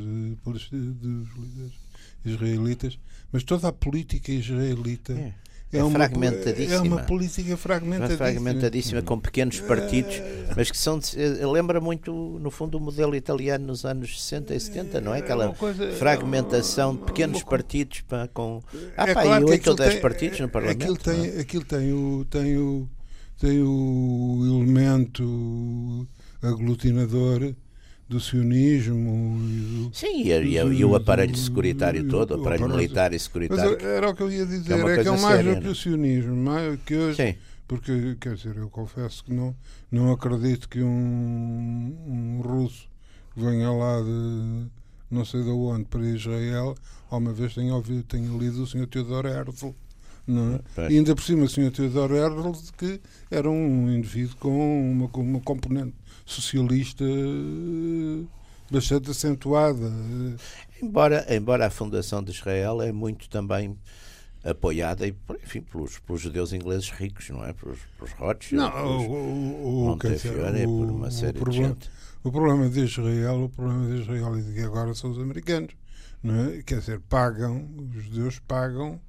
dos 0.43 0.69
líderes 0.71 1.73
israelitas, 2.23 2.97
mas 3.31 3.43
toda 3.43 3.67
a 3.67 3.73
política 3.73 4.31
israelita 4.31 5.13
é. 5.13 5.33
É, 5.73 5.79
é, 5.79 5.83
uma, 5.83 5.91
fragmentadíssima. 5.91 6.75
É 6.75 6.79
uma 6.79 7.03
política 7.03 7.57
fragmentadíssima. 7.57 8.17
fragmentadíssima 8.17 9.01
com 9.01 9.19
pequenos 9.19 9.59
partidos, 9.59 10.21
mas 10.55 10.71
que 10.71 10.77
são. 10.77 10.99
Eh, 11.15 11.45
lembra 11.45 11.81
muito, 11.81 12.13
no 12.13 12.51
fundo, 12.51 12.77
o 12.77 12.81
modelo 12.81 13.15
italiano 13.15 13.65
nos 13.67 13.83
anos 13.83 14.23
60 14.23 14.55
e 14.55 14.59
70, 14.59 15.01
não 15.01 15.13
é? 15.13 15.19
Aquela 15.19 15.53
coisa, 15.53 15.91
fragmentação 15.93 16.95
de 16.95 17.03
pequenos 17.03 17.43
partidos 17.43 18.01
para, 18.01 18.27
com. 18.27 18.61
Ah, 18.95 19.09
é 19.09 19.13
pá, 19.13 19.23
claro 19.23 19.47
e 19.47 19.51
8 19.51 19.69
ou 19.69 19.75
10 19.75 19.93
tem, 19.93 20.01
partidos 20.01 20.39
no 20.39 20.49
Parlamento. 20.49 20.83
Aquilo 20.83 20.97
tem, 20.97 21.25
é? 21.25 21.39
aquilo 21.41 21.65
tem, 21.65 21.93
o, 21.93 22.25
tem, 22.25 22.57
o, 22.57 22.89
tem 23.39 23.61
o 23.61 24.41
elemento 24.45 26.07
aglutinador 26.41 27.53
do 28.07 28.19
sionismo 28.19 29.37
e 29.49 29.89
do, 29.89 29.95
Sim, 29.95 30.21
e, 30.27 30.63
do, 30.63 30.73
e, 30.73 30.85
o 30.85 30.95
aparelho 30.95 31.35
securitário 31.35 32.07
todo, 32.07 32.31
o 32.31 32.41
aparelho 32.41 32.69
militar 32.69 33.13
e 33.13 33.19
securitário. 33.19 33.71
Mas 33.71 33.83
era 33.83 34.09
o 34.09 34.15
que 34.15 34.23
eu 34.23 34.31
ia 34.31 34.45
dizer, 34.45 34.73
é, 34.73 34.99
é 34.99 35.03
que 35.03 35.07
é 35.07 35.17
mais 35.17 35.45
do 35.45 35.61
que 35.61 35.67
o 35.67 35.75
sionismo, 35.75 36.35
mais 36.35 36.79
que 36.85 36.95
hoje, 36.95 37.15
Sim. 37.17 37.37
porque, 37.67 38.15
quer 38.19 38.35
dizer, 38.35 38.57
eu 38.57 38.69
confesso 38.69 39.23
que 39.23 39.33
não, 39.33 39.55
não 39.91 40.11
acredito 40.11 40.69
que 40.69 40.81
um, 40.81 41.95
um 42.07 42.41
russo 42.41 42.87
venha 43.35 43.71
lá 43.71 44.01
de 44.01 44.69
não 45.09 45.23
sei 45.23 45.43
de 45.43 45.49
onde 45.49 45.85
para 45.85 46.01
Israel, 46.01 46.75
alguma 47.09 47.33
vez 47.33 47.53
tenha, 47.53 47.73
ouvido, 47.73 48.03
tenha 48.03 48.29
lido 48.37 48.63
o 48.63 48.67
Sr. 48.67 48.87
Teodoro 48.87 49.27
Herzl. 49.27 49.73
Não 50.27 50.55
é? 50.77 50.91
E 50.91 50.97
ainda 50.97 51.13
por 51.15 51.23
cima 51.23 51.43
o 51.43 51.49
Sr. 51.49 51.71
Teodoro 51.71 52.15
Herzl 52.15 52.51
que 52.77 52.99
era 53.29 53.49
um 53.49 53.91
indivíduo 53.91 54.35
com 54.37 54.91
uma, 54.91 55.07
com 55.07 55.21
uma 55.21 55.39
componente 55.39 55.93
socialista 56.25 57.03
eh, 57.03 58.25
bastante 58.71 59.11
acentuada. 59.11 59.91
Embora, 60.81 61.25
embora 61.29 61.67
a 61.67 61.69
fundação 61.69 62.23
de 62.23 62.31
Israel 62.31 62.81
é 62.81 62.91
muito 62.91 63.29
também 63.29 63.77
apoiada 64.43 65.07
enfim, 65.07 65.61
pelos, 65.61 65.99
pelos 65.99 66.21
judeus 66.21 66.53
ingleses 66.53 66.89
ricos, 66.89 67.29
não 67.29 67.43
é? 67.43 67.53
Pelos, 67.53 67.79
pelos 67.97 68.13
Rothschild, 68.13 68.63
não, 68.63 68.71
pelos 68.71 69.03
o, 69.03 69.91
o, 69.91 69.97
dizer, 69.97 70.65
por 70.65 70.89
uma 70.89 71.11
série 71.11 71.43
de 71.43 71.51
gente. 71.51 71.89
O 72.23 72.31
problema 72.31 72.67
de 72.69 72.79
Israel, 72.79 73.43
o 73.43 73.49
problema 73.49 73.85
de 73.87 74.01
Israel 74.01 74.39
e 74.39 74.41
de 74.41 74.63
agora 74.63 74.93
são 74.95 75.11
os 75.11 75.19
americanos, 75.19 75.75
não 76.23 76.35
é? 76.45 76.61
Quer 76.63 76.79
dizer, 76.79 76.99
pagam, 77.01 77.69
os 77.95 78.03
judeus 78.03 78.39
pagam 78.39 78.99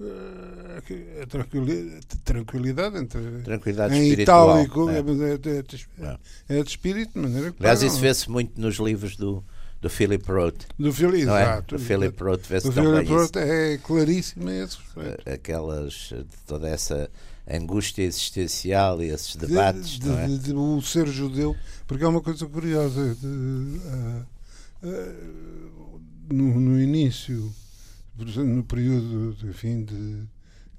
a 0.00 1.26
tranquilidade, 1.26 2.06
tranquilidade 2.24 2.98
entre 2.98 3.20
tranquilidade 3.42 3.94
em 3.94 4.12
itálico 4.12 4.90
é. 4.90 4.96
É, 4.96 4.98
é, 4.98 6.58
é, 6.58 6.62
de 6.62 6.68
espírito 6.68 7.12
de 7.12 7.20
maneira 7.20 7.52
que 7.52 7.56
aliás 7.60 7.80
isso 7.82 8.00
vê-se 8.00 8.28
muito 8.28 8.60
nos 8.60 8.76
livros 8.76 9.16
do 9.16 9.44
do 9.80 9.88
Philip 9.88 10.24
Roth 10.26 10.64
do 10.76 10.92
Philip, 10.92 11.22
exato. 11.22 11.76
Do 11.76 11.80
Philip 11.80 12.24
Roth 12.24 12.44
vê-se 12.48 12.72
também 12.72 13.04
Philip 13.04 13.12
Roth 13.12 13.36
é 13.36 13.78
claríssimo 13.78 14.50
esse 14.50 14.78
aquelas 15.32 16.12
toda 16.44 16.68
essa 16.68 17.08
angústia 17.48 18.02
existencial 18.02 19.00
e 19.00 19.10
esses 19.10 19.36
debates 19.36 19.98
de, 19.98 20.26
de, 20.26 20.38
de, 20.38 20.52
o 20.54 20.82
ser 20.82 21.06
judeu 21.06 21.54
porque 21.86 22.02
é 22.02 22.08
uma 22.08 22.20
coisa 22.20 22.46
curiosa 22.46 23.00
uh, 23.22 24.26
uh, 24.82 26.00
no, 26.32 26.58
no 26.58 26.80
início 26.80 27.52
no 28.16 28.64
período, 28.64 29.36
enfim, 29.48 29.84
de, 29.84 30.26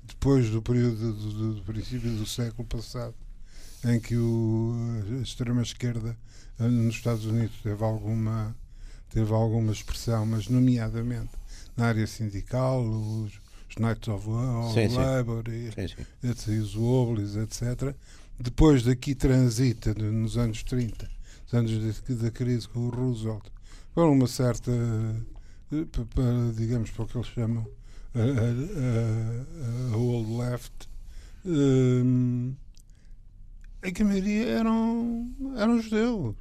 depois 0.04 0.50
do 0.50 0.62
período 0.62 1.13
do, 1.13 1.34
do, 1.34 1.54
do, 1.56 1.62
princípio 1.63 2.10
do 2.12 2.25
século 2.25 2.68
passado, 2.68 3.13
em 3.84 4.00
que 4.00 4.15
o, 4.15 4.74
a 5.20 5.22
extrema-esquerda 5.22 6.18
eh, 6.60 6.68
nos 6.68 6.96
Estados 6.96 7.25
Unidos 7.25 7.56
teve 7.62 7.84
alguma, 7.84 8.56
teve 9.10 9.34
alguma 9.34 9.72
expressão, 9.72 10.25
mas 10.25 10.48
nomeadamente 10.48 11.32
na 11.75 11.88
área 11.88 12.08
sindical, 12.08 12.84
os, 12.84 13.34
os 13.70 13.75
Knights 13.77 14.08
of, 14.08 14.25
sim, 14.74 14.96
Labour 14.96 15.44
sim. 15.48 15.68
E, 15.84 15.88
sim, 15.88 16.36
sim. 16.36 16.51
e 16.54 16.60
os 16.60 16.75
Wobblies, 16.75 17.36
etc. 17.36 17.94
Depois 18.39 18.84
daqui 18.84 19.13
transita, 19.13 19.94
nos 19.94 20.38
anos 20.38 20.63
30, 20.63 21.10
os 21.48 21.54
anos 21.54 22.01
da 22.08 22.32
crise 22.32 22.68
com 22.68 22.80
o 22.80 22.89
Roosevelt, 22.89 23.46
com 23.94 24.12
uma 24.12 24.27
certa 24.27 24.72
para, 25.70 26.54
digamos, 26.56 26.92
para 26.92 27.04
o 27.04 27.08
que 27.08 27.18
eles 27.18 27.28
chamam 27.28 27.68
a, 28.14 28.20
a, 28.20 29.94
a 29.94 29.98
old 29.98 30.32
left, 30.32 30.90
um, 31.46 32.56
em 33.84 33.94
que 33.94 34.02
a 34.02 34.06
maioria 34.06 34.46
eram, 34.46 35.32
eram 35.58 35.82
judeus. 35.82 36.36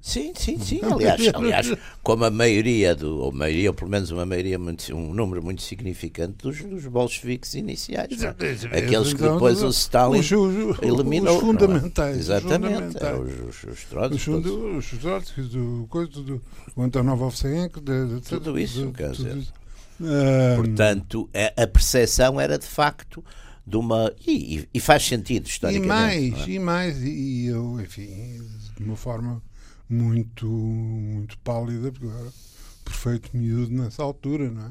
Sim, 0.00 0.32
sim, 0.34 0.58
sim. 0.58 0.80
Aliás, 0.82 1.20
aliás, 1.34 1.72
como 2.02 2.24
a 2.24 2.30
maioria, 2.30 2.94
do, 2.94 3.18
ou 3.18 3.32
maioria, 3.32 3.68
ou 3.68 3.74
pelo 3.74 3.90
menos 3.90 4.10
uma 4.10 4.24
maioria, 4.24 4.58
muito, 4.58 4.94
um 4.94 5.12
número 5.12 5.42
muito 5.42 5.60
significante 5.60 6.38
dos, 6.38 6.62
dos 6.62 6.86
bolcheviques 6.86 7.52
iniciais. 7.52 8.22
É? 8.22 8.28
Aqueles 8.78 9.12
que 9.12 9.22
depois 9.22 9.62
o 9.62 9.68
Stalin 9.68 10.20
os, 10.20 10.32
os, 10.32 10.82
eliminou. 10.82 11.36
Os 11.36 11.40
fundamentais. 11.42 12.16
Exatamente. 12.16 12.96
Os, 12.96 13.02
é, 13.02 13.14
os, 13.14 13.64
os 13.64 13.84
Trotsky. 13.84 14.30
Os, 14.30 14.90
Trotsky, 14.90 15.42
do, 15.42 15.86
coisa, 15.90 16.10
do, 16.12 16.40
o 16.74 16.82
Antonov 16.82 17.22
Ovseyenko. 17.22 17.82
Tudo 18.26 18.58
isso, 18.58 18.90
quer 18.92 19.10
dizer. 19.10 19.46
Portanto, 20.56 21.28
a, 21.34 21.62
a 21.64 21.66
percepção 21.66 22.40
era 22.40 22.58
de 22.58 22.66
facto 22.66 23.22
de 23.66 23.76
uma. 23.76 24.10
E, 24.26 24.66
e 24.72 24.80
faz 24.80 25.04
sentido 25.04 25.46
historicamente. 25.46 25.84
E 25.84 26.30
mais, 26.30 26.48
é? 26.48 26.50
e 26.50 26.58
mais, 26.58 27.02
e 27.02 27.46
eu, 27.46 27.78
enfim, 27.78 28.40
de 28.78 28.82
uma 28.82 28.96
forma 28.96 29.42
muito, 29.90 30.46
muito 30.46 31.36
pálida, 31.38 31.90
porque 31.90 32.06
eu 32.06 32.12
era 32.12 32.32
perfeito 32.84 33.36
miúdo 33.36 33.72
nessa 33.72 34.02
altura, 34.02 34.48
não 34.48 34.62
é? 34.62 34.70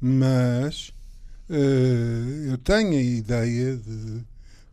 Mas 0.00 0.92
uh, 1.48 2.50
eu 2.50 2.58
tenho 2.58 2.98
a 2.98 3.02
ideia 3.02 3.76
de, 3.76 4.24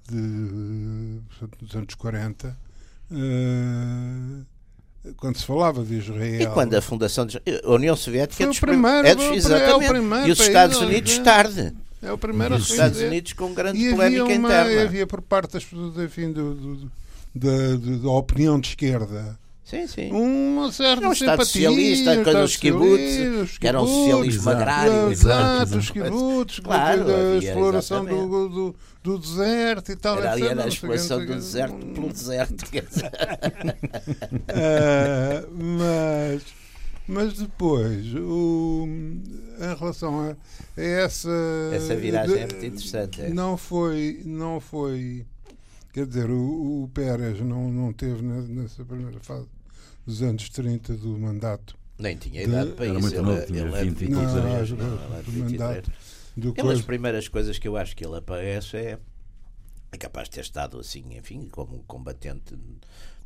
de 0.10 1.22
dos 1.60 1.76
anos 1.76 1.94
40, 1.94 2.48
uh, 2.48 4.46
eh, 5.06 5.12
quando 5.18 5.38
se 5.38 5.46
falava 5.46 5.84
de 5.84 5.96
Israel. 5.96 6.42
E 6.42 6.48
quando 6.48 6.74
a 6.74 6.82
fundação 6.82 7.26
de 7.26 7.38
a 7.38 7.72
União 7.72 7.96
Soviética 7.96 8.44
é 8.44 8.48
dos, 8.48 8.60
primeiro, 8.60 9.08
é 9.08 9.14
dos, 9.14 9.26
exatamente, 9.26 9.86
é 9.86 9.90
primeiro, 9.90 10.28
e 10.28 10.32
os 10.32 10.40
Estados 10.40 10.78
Unidos 10.78 11.18
tarde. 11.20 11.74
É 12.02 12.12
o 12.12 12.18
primeiro 12.18 12.56
e 12.56 12.58
os 12.58 12.70
Estados 12.70 13.00
Unidos 13.00 13.34
com 13.34 13.54
grande 13.54 13.80
e 13.80 13.92
polémica 13.92 14.24
uma, 14.24 14.34
interna. 14.34 14.82
Havia 14.84 15.06
por 15.06 15.22
parte 15.22 15.54
das 15.54 15.68
enfim, 16.04 16.32
do, 16.32 16.56
do, 16.56 16.92
da, 17.36 17.98
da 18.02 18.10
opinião 18.10 18.60
de 18.60 18.70
esquerda 18.70 19.38
Sim, 19.68 19.86
sim. 19.86 20.10
Uma 20.14 20.72
certa 20.72 21.02
era 21.02 21.10
um 21.10 21.12
Estado 21.12 21.44
socialista, 21.44 22.12
um 22.14 22.24
dos 22.24 22.56
kibbutz, 22.56 23.58
que 23.58 23.68
era 23.68 23.82
um 23.82 23.86
socialismo 23.86 24.50
agrário. 24.50 25.12
Exato, 25.12 25.78
os 25.78 25.92
kibbutz, 25.92 26.60
claro, 26.60 27.04
a 27.06 27.38
exploração 27.38 28.06
do, 28.06 28.48
do, 28.48 28.76
do, 29.04 29.20
deserto 29.20 29.92
e 29.92 29.98
tal. 29.98 30.20
Era, 30.20 30.40
era 30.40 30.64
a 30.64 30.68
exploração 30.70 31.20
do 31.20 31.34
deserto 31.34 31.86
pelo 31.86 32.08
deserto. 32.08 32.64
uh, 32.64 32.72
mas, 35.52 36.44
mas 37.06 37.34
depois, 37.34 38.16
o, 38.16 38.88
em 38.88 39.76
relação 39.78 40.30
a, 40.30 40.30
a 40.78 40.82
essa... 40.82 41.30
Essa 41.74 41.94
viragem 41.94 42.36
de, 42.36 42.42
é 42.42 42.48
muito 42.48 42.66
interessante. 42.68 43.22
É. 43.22 43.30
Não 43.32 43.58
foi... 43.58 44.22
Não 44.24 44.62
foi 44.62 45.26
Quer 45.92 46.06
dizer, 46.06 46.30
o, 46.30 46.84
o 46.84 46.90
Pérez 46.94 47.42
não, 47.42 47.70
não 47.72 47.92
teve 47.92 48.22
nessa 48.22 48.86
primeira 48.86 49.20
fase 49.20 49.57
dos 50.08 50.24
anos 50.24 50.50
30 50.50 50.96
do 50.96 51.20
mandato. 51.20 51.78
Nem 52.00 52.16
tinha 52.16 52.44
idade 52.44 52.70
de, 52.70 52.76
para 52.76 52.86
isso. 52.88 53.08
Ele, 53.08 53.22
novo, 53.22 53.46
tinha 53.46 53.62
ele 53.62 53.90
20 53.90 54.04
é, 54.04 54.10
não, 54.10 54.22
anos. 54.22 54.72
Não, 54.72 54.78
não, 54.78 55.24
do 55.24 55.32
mandato. 55.32 55.92
Do 56.38 56.54
Uma 56.54 56.74
das 56.74 56.82
primeiras 56.82 57.28
coisas 57.28 57.60
que 57.60 57.68
eu 57.68 57.76
acho 57.76 57.96
que 57.96 58.06
ele 58.06 58.16
aparece 58.16 58.78
é, 58.78 59.00
é 59.92 59.98
capaz 59.98 60.30
de 60.30 60.36
ter 60.36 60.42
estado 60.42 60.80
assim, 60.80 61.18
enfim, 61.18 61.48
como 61.52 61.84
combatente 61.84 62.56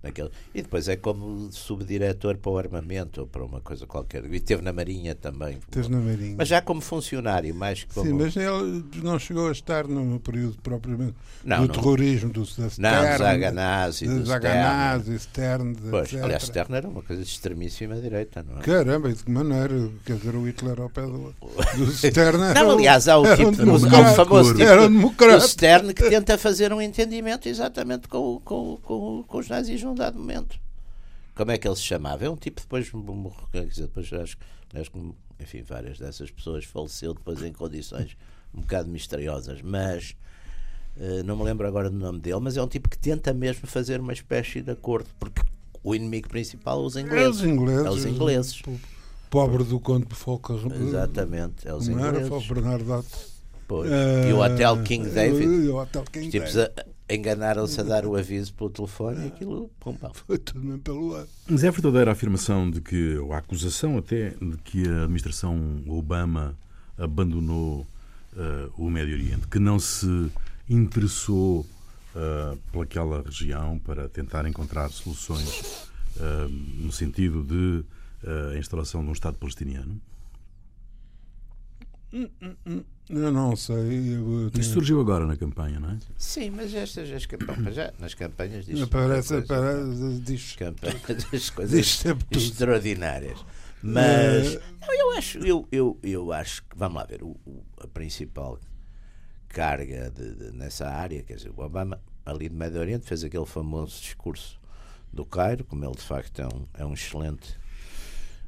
naquele. 0.04 0.30
E 0.54 0.62
depois 0.62 0.88
é 0.88 0.96
como 0.96 1.52
subdiretor 1.52 2.38
para 2.38 2.52
o 2.52 2.58
armamento 2.58 3.22
ou 3.22 3.28
para 3.28 3.44
uma 3.44 3.62
coisa 3.62 3.86
qualquer. 3.86 4.26
E 4.26 4.40
teve 4.40 4.62
na 4.62 4.74
Marinha 4.74 5.16
também. 5.16 5.60
Teve 5.70 5.90
na 5.90 6.00
Marinha. 6.00 6.36
Mas 6.38 6.48
já 6.48 6.62
como 6.62 6.82
funcionário, 6.82 7.54
mais 7.54 7.84
que 7.84 7.94
como. 7.94 8.08
Sim, 8.08 8.14
mas 8.14 8.36
ele 8.36 8.84
não 9.04 9.20
chegou 9.20 9.48
a 9.48 9.52
estar 9.52 9.88
no 9.88 10.20
período 10.20 10.58
propriamente 10.62 11.16
não, 11.44 11.62
do 11.62 11.68
não. 11.68 11.74
terrorismo, 11.74 12.32
do 12.32 12.42
da 12.42 12.70
Stern, 12.70 12.80
Não, 12.80 13.88
dos 13.88 14.02
e 14.02 14.08
do 14.08 15.14
e 15.14 15.20
Stern. 15.20 15.76
Pois, 15.90 16.14
aliás, 16.14 16.44
Stern 16.44 16.76
era 16.76 16.88
uma 16.88 17.02
coisa 17.02 17.24
de 17.24 17.28
extremíssima 17.28 17.96
direita, 17.96 18.44
não 18.48 18.60
é? 18.60 18.62
Caramba, 18.62 19.10
e 19.10 19.14
de 19.14 19.24
que 19.24 19.32
maneira? 19.32 19.90
Quer 20.06 20.18
dizer, 20.18 20.36
o 20.36 20.48
Hitler 20.48 20.80
ao 20.80 20.90
pé 20.90 21.02
do, 21.02 21.34
do 21.78 21.92
Stern 21.92 22.38
Não, 22.54 22.72
aliás, 22.72 23.08
há 23.08 23.18
o, 23.18 23.36
tipo, 23.36 23.50
um 23.50 23.76
o 23.76 24.16
famoso 24.16 24.54
tipo 24.54 24.64
era 24.64 24.84
um 24.84 24.92
democrata. 24.92 25.40
do 25.40 25.48
Stern 25.48 25.94
que 25.94 26.10
tenta 26.10 26.38
fazer 26.38 26.74
um 26.74 26.82
entendimento 26.82 27.48
exatamente 27.48 28.08
com, 28.08 28.40
com, 28.44 28.78
com, 28.84 29.24
com 29.28 29.38
os 29.38 29.48
nazis 29.48 29.84
num 29.92 29.96
dado 29.96 30.18
momento 30.18 30.60
como 31.36 31.52
é 31.52 31.58
que 31.58 31.68
ele 31.68 31.76
se 31.76 31.84
chamava? 31.84 32.26
É 32.26 32.30
um 32.30 32.36
tipo 32.36 32.62
depois 32.62 32.92
morreu, 32.92 33.48
quer 33.52 33.66
dizer, 33.66 33.84
depois 33.84 34.12
acho, 34.14 34.38
acho 34.74 34.92
que 34.92 35.14
enfim, 35.40 35.64
várias 35.64 35.98
dessas 35.98 36.30
pessoas 36.30 36.66
faleceu 36.66 37.14
depois 37.14 37.42
em 37.42 37.52
condições 37.52 38.16
um 38.54 38.62
bocado 38.62 38.90
misteriosas, 38.90 39.62
mas 39.62 40.16
uh, 40.98 41.24
não 41.24 41.38
me 41.38 41.44
lembro 41.44 41.68
agora 41.68 41.90
do 41.90 41.98
nome 41.98 42.20
dele, 42.20 42.40
mas 42.42 42.58
é 42.58 42.62
um 42.62 42.68
tipo 42.68 42.90
que 42.90 42.98
tenta 42.98 43.34
mesmo 43.34 43.66
fazer 43.66 44.00
uma 44.00 44.14
espécie 44.14 44.62
de 44.62 44.72
acordo, 44.72 45.10
porque 45.18 45.42
o 45.84 45.96
inimigo 45.96 46.28
principal 46.30 46.84
é 46.84 46.86
os 46.86 46.96
ingleses. 46.98 47.26
É 47.26 47.30
os 47.30 47.44
ingleses. 47.44 47.86
É 47.86 47.90
os 47.90 48.06
ingleses. 48.06 48.62
Pobre 49.30 49.64
do 49.64 49.80
conde 49.80 50.06
de 50.06 50.16
Folca. 50.16 50.54
Exatamente, 50.54 51.68
é 51.68 51.74
os 51.74 51.88
Não 51.88 51.96
ingleses. 51.96 52.20
era 52.20 52.28
foi 52.28 52.38
o 52.38 52.54
Bernardo 52.54 53.06
Pois. 53.72 53.90
Eh, 53.90 54.30
e 54.30 54.34
o 54.34 54.40
Hotel 54.40 54.84
King 54.84 55.10
David. 55.10 55.46
E 55.66 55.70
o 55.70 55.78
Hotel 55.78 56.04
King 56.12 56.26
Os 56.26 56.32
tipos 56.32 56.54
David. 56.56 56.74
a- 57.08 57.14
enganaram-se 57.14 57.80
a 57.80 57.84
dar 57.84 58.06
o 58.06 58.18
aviso 58.18 58.54
pelo 58.54 58.70
telefone 58.70 59.24
e 59.24 59.28
aquilo, 59.28 59.72
pum, 59.80 59.94
pau. 59.96 60.12
Foi 60.14 60.38
tudo 60.38 60.60
mesmo 60.60 60.80
pelo 60.82 61.16
ar. 61.16 61.26
Mas 61.48 61.64
é 61.64 61.72
verdadeira 61.72 62.12
a 62.12 62.14
afirmação 62.14 62.70
de 62.70 62.82
que, 62.82 63.16
ou 63.18 63.32
a 63.32 63.38
acusação 63.38 63.98
até, 63.98 64.32
de 64.32 64.58
que 64.66 64.86
a 64.90 65.04
administração 65.04 65.82
Obama 65.88 66.54
abandonou 66.98 67.88
eh, 68.36 68.68
o 68.78 68.90
Médio 68.90 69.14
Oriente, 69.16 69.48
que 69.48 69.58
não 69.58 69.80
se 69.80 70.30
interessou 70.70 71.66
uh, 72.16 72.58
pelaquela 72.72 73.22
região 73.22 73.80
para 73.80 74.08
tentar 74.10 74.46
encontrar 74.48 74.90
soluções 74.90 75.88
uh, 76.18 76.50
no 76.50 76.92
sentido 76.92 77.44
de 77.44 77.84
uh, 78.28 78.54
a 78.54 78.58
instalação 78.58 79.04
de 79.04 79.10
um 79.10 79.14
Estado 79.14 79.38
palestiniano? 79.38 80.00
Eu 83.10 83.32
não 83.32 83.56
sei. 83.56 83.76
Eu 84.16 84.48
Isto 84.48 84.52
tenho- 84.52 84.64
surgiu 84.66 85.02
agora 85.02 85.26
na 85.26 85.36
campanha, 85.36 85.80
não 85.80 85.92
é? 85.92 85.98
Sim, 86.18 86.50
mas 86.52 86.74
estas 86.74 87.10
as 87.12 87.26
campanhas, 87.26 87.76
já, 87.76 87.94
nas 88.00 88.14
campanhas 88.14 88.66
diz 88.66 88.82
Aparece, 88.82 89.34
muita 89.34 89.48
coisa. 89.48 89.82
aparece, 89.82 90.20
diz, 90.22 90.56
campanhas, 90.56 91.28
diz 91.32 91.50
coisas 91.52 92.06
extraordinárias. 92.32 93.44
Mas 93.84 94.56
Eh, 94.56 94.62
não, 94.82 94.94
eu 94.94 95.12
acho, 95.18 95.38
eu, 95.40 95.68
eu, 95.72 96.00
eu 96.04 96.32
acho 96.32 96.62
que 96.64 96.78
vamos 96.78 96.98
lá 96.98 97.04
ver, 97.06 97.24
o, 97.24 97.30
o- 97.46 97.64
a 97.82 97.88
principal 97.88 98.60
carga 99.48 100.12
de- 100.12 100.36
de- 100.36 100.52
nessa 100.52 100.88
área, 100.88 101.24
quer 101.24 101.36
dizer, 101.36 101.52
o 101.56 101.62
Obama 101.62 102.00
ali 102.26 102.48
do 102.48 102.56
Médio 102.56 102.80
Oriente 102.80 103.06
fez 103.08 103.24
aquele 103.24 103.46
famoso 103.46 104.00
discurso 104.00 104.60
do 105.12 105.26
Cairo, 105.26 105.64
como 105.66 105.84
ele 105.84 105.96
de 105.96 106.02
facto 106.04 106.40
é 106.42 106.48
um, 106.48 106.66
é 106.76 106.86
um 106.86 106.94
excelente 106.94 107.56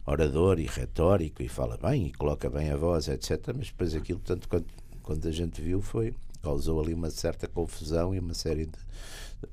orador 0.06 0.60
e 0.60 0.66
retórico 0.66 1.42
e 1.42 1.48
fala 1.48 1.78
bem 1.78 2.08
e 2.08 2.14
coloca 2.14 2.50
bem 2.50 2.72
a 2.72 2.78
voz, 2.78 3.08
etc. 3.08 3.54
Mas 3.56 3.68
depois 3.68 3.96
aquilo, 3.96 4.20
tanto 4.20 4.48
quanto, 4.48 4.68
quando 5.02 5.28
a 5.28 5.32
gente 5.32 5.62
viu, 5.62 5.82
foi 5.82 6.14
causou 6.44 6.82
ali 6.82 6.94
uma 6.94 7.10
certa 7.10 7.48
confusão 7.48 8.14
e 8.14 8.20
uma 8.20 8.34
série 8.34 8.66
de. 8.66 8.78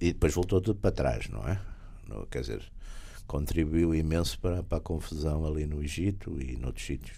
E 0.01 0.13
depois 0.13 0.35
voltou 0.35 0.61
tudo 0.61 0.79
para 0.79 0.91
trás, 0.91 1.29
não 1.29 1.47
é? 1.47 1.61
Quer 2.29 2.41
dizer, 2.41 2.73
contribuiu 3.27 3.95
imenso 3.95 4.39
para, 4.41 4.63
para 4.63 4.79
a 4.79 4.81
confusão 4.81 5.47
ali 5.47 5.65
no 5.65 5.83
Egito 5.83 6.41
e 6.43 6.57
noutros 6.57 6.85
sítios. 6.85 7.17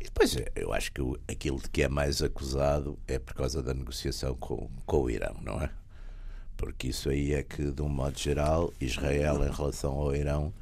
E 0.00 0.04
depois 0.04 0.34
eh, 0.36 0.50
eu 0.56 0.72
acho 0.72 0.90
que 0.92 1.02
aquilo 1.28 1.60
de 1.60 1.68
que 1.68 1.82
é 1.82 1.88
mais 1.88 2.22
acusado 2.22 2.98
é 3.06 3.18
por 3.18 3.34
causa 3.34 3.62
da 3.62 3.74
negociação 3.74 4.34
com, 4.36 4.70
com 4.86 5.02
o 5.02 5.10
Irão, 5.10 5.36
não 5.42 5.60
é? 5.60 5.70
Porque 6.56 6.88
isso 6.88 7.10
aí 7.10 7.34
é 7.34 7.42
que, 7.42 7.70
de 7.70 7.82
um 7.82 7.88
modo 7.88 8.18
geral, 8.18 8.72
Israel 8.80 9.46
em 9.46 9.50
relação 9.50 9.92
ao 9.92 10.14
Irão, 10.14 10.52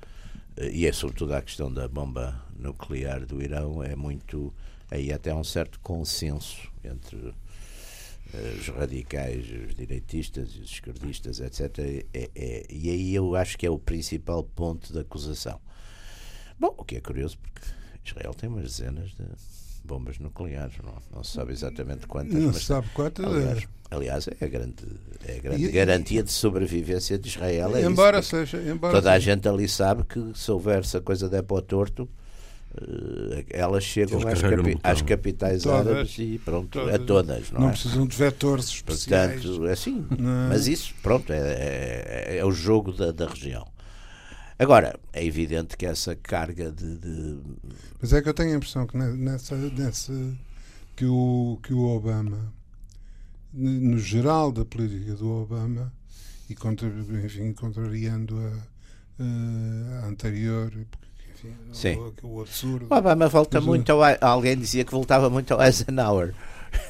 e 0.73 0.87
é 0.87 0.93
sobretudo 0.93 1.35
a 1.35 1.43
questão 1.43 1.73
da 1.73 1.87
bomba 1.89 2.45
nuclear 2.59 3.25
do 3.25 3.43
Irão, 3.43 3.83
é 3.83 3.95
muito. 3.95 4.53
Aí 4.91 5.13
até 5.13 5.31
há 5.31 5.37
um 5.37 5.45
certo 5.45 5.79
consenso 5.81 6.69
entre 6.83 7.35
eh, 8.33 8.57
os 8.59 8.69
radicais, 8.69 9.45
os 9.69 9.75
direitistas 9.75 10.51
e 10.55 10.61
os 10.61 10.71
esquerdistas, 10.73 11.41
etc. 11.41 11.79
É- 12.13 12.31
é- 12.35 12.67
e 12.71 12.89
aí 12.91 13.15
eu 13.15 13.35
acho 13.37 13.59
que 13.59 13.67
é 13.67 13.71
o 13.71 13.79
principal 13.79 14.43
ponto 14.43 14.93
de 14.93 14.99
acusação. 14.99 15.61
Bom, 16.59 16.75
o 16.77 16.85
que 16.85 16.97
é 16.97 17.01
curioso, 17.01 17.39
porque 17.39 17.61
Israel 18.05 18.35
tem 18.35 18.49
umas 18.49 18.65
dezenas 18.65 19.11
de 19.11 19.25
bombas 19.89 20.19
nucleares, 20.19 20.75
não, 20.85 20.95
não 21.15 21.25
se 21.25 21.33
sabe 21.33 21.53
exatamente 21.53 22.07
quantas, 22.07 22.35
não 22.35 22.49
mas 22.49 22.57
se 22.59 22.65
sabe 22.65 22.87
quantas. 22.95 23.25
aliás, 23.25 23.59
é. 23.63 23.95
aliás, 23.97 24.29
é 24.29 24.45
a 24.45 24.49
grande, 24.49 24.85
é 25.25 25.37
a 25.37 25.41
grande 25.41 25.65
E- 25.65 25.73
garantia 25.73 26.23
de 26.23 26.31
sobrevivência 26.31 27.19
de 27.19 27.29
Israel. 27.29 27.75
É 27.77 27.83
embora 27.83 28.19
isso, 28.21 28.31
seja. 28.31 28.59
Embora 28.59 28.93
toda 28.95 29.11
a 29.11 29.15
seja- 29.15 29.33
gente 29.35 29.49
ali 29.49 29.67
sabe 29.69 30.05
que 30.05 30.33
se 30.35 30.51
houver 30.51 30.81
essa 30.81 31.01
coisa 31.01 31.29
der 31.29 31.43
para 31.43 31.57
o 31.57 31.63
torto, 31.63 32.09
eh, 32.81 33.45
elas 33.51 33.83
chegam 33.83 34.19
às, 34.29 34.41
capi- 34.43 34.79
às 34.83 35.03
capitais 35.03 35.63
Todas. 35.63 35.87
árabes 35.87 36.19
e 36.19 36.39
pronto, 36.45 36.69
Todas. 36.69 36.95
a 36.95 36.99
todas, 36.99 37.51
não, 37.51 37.61
não 37.63 37.69
é? 37.69 37.73
precisam 37.73 38.07
de 38.07 38.17
vetores 38.17 38.67
especiais. 38.69 39.41
Portanto, 39.43 39.67
é 39.67 39.73
assim. 39.73 40.07
Não 40.19 40.31
é? 40.45 40.49
Mas 40.51 40.67
isso, 40.69 40.95
pronto, 41.03 41.33
é, 41.33 41.39
é, 41.39 42.37
é 42.39 42.45
o 42.45 42.51
jogo 42.53 42.93
da, 42.93 43.11
da 43.11 43.27
região. 43.27 43.67
Agora, 44.59 44.99
é 45.13 45.25
evidente 45.25 45.77
que 45.77 45.87
essa 45.87 46.17
carga 46.17 46.73
de. 46.73 46.97
de- 46.99 47.39
Mas 48.01 48.13
é 48.13 48.21
que 48.21 48.29
eu 48.29 48.35
tenho 48.35 48.55
a 48.55 48.57
impressão 48.57 48.87
que 48.87 48.97
ne- 48.97 49.17
nessa, 49.17 49.55
nessa 49.57 50.13
que, 50.97 51.05
o, 51.05 51.59
que 51.63 51.73
o 51.73 51.85
Obama, 51.85 52.53
no 53.53 53.99
geral 53.99 54.51
da 54.51 54.65
política 54.65 55.15
do 55.15 55.31
Obama, 55.31 55.93
e 56.51 56.55
contra, 56.57 56.89
enfim, 56.89 57.53
contrariando 57.53 58.37
a, 59.21 60.03
a 60.05 60.07
anterior, 60.09 60.73
enfim, 61.35 61.55
Sim. 61.73 61.95
O, 62.23 62.27
o 62.39 62.41
absurdo. 62.41 62.87
O 62.91 62.95
Obama 62.97 63.29
volta 63.29 63.59
Mas, 63.61 63.67
muito 63.67 63.93
ao, 63.93 64.01
Alguém 64.21 64.57
dizia 64.59 64.85
que 64.85 64.91
voltava 64.91 65.31
muito 65.31 65.55
ao 65.55 65.63
Eisenhower. 65.63 66.35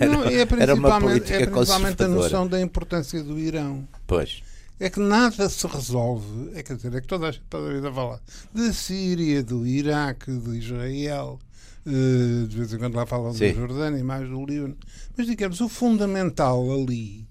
Não, 0.00 0.24
é 0.24 0.40
Era 0.40 0.74
uma 0.74 0.88
principalmente, 0.88 1.00
política 1.02 1.34
é 1.42 1.46
principalmente 1.46 2.02
a 2.02 2.08
noção 2.08 2.48
da 2.48 2.60
importância 2.60 3.22
do 3.22 3.38
Irão. 3.38 3.86
Pois. 4.06 4.42
É 4.80 4.88
que 4.88 5.00
nada 5.00 5.48
se 5.48 5.66
resolve, 5.66 6.52
é 6.54 6.62
quer 6.62 6.76
dizer, 6.76 6.94
é 6.94 7.00
que 7.00 7.06
toda 7.06 7.28
a 7.28 7.32
gente 7.32 7.44
toda 7.50 7.68
a 7.68 7.74
vida 7.74 7.92
fala 7.92 8.20
da 8.54 8.72
Síria, 8.72 9.42
do 9.42 9.66
Iraque, 9.66 10.30
de 10.30 10.58
Israel, 10.58 11.40
eh, 11.84 12.46
de 12.46 12.56
vez 12.56 12.72
em 12.72 12.78
quando 12.78 12.94
lá 12.94 13.04
falam 13.04 13.32
Sim. 13.32 13.48
da 13.48 13.54
Jordânia 13.54 13.98
e 13.98 14.04
mais 14.04 14.28
do 14.28 14.46
Líbano, 14.46 14.76
mas 15.16 15.26
digamos, 15.26 15.60
o 15.60 15.68
fundamental 15.68 16.72
ali, 16.72 17.26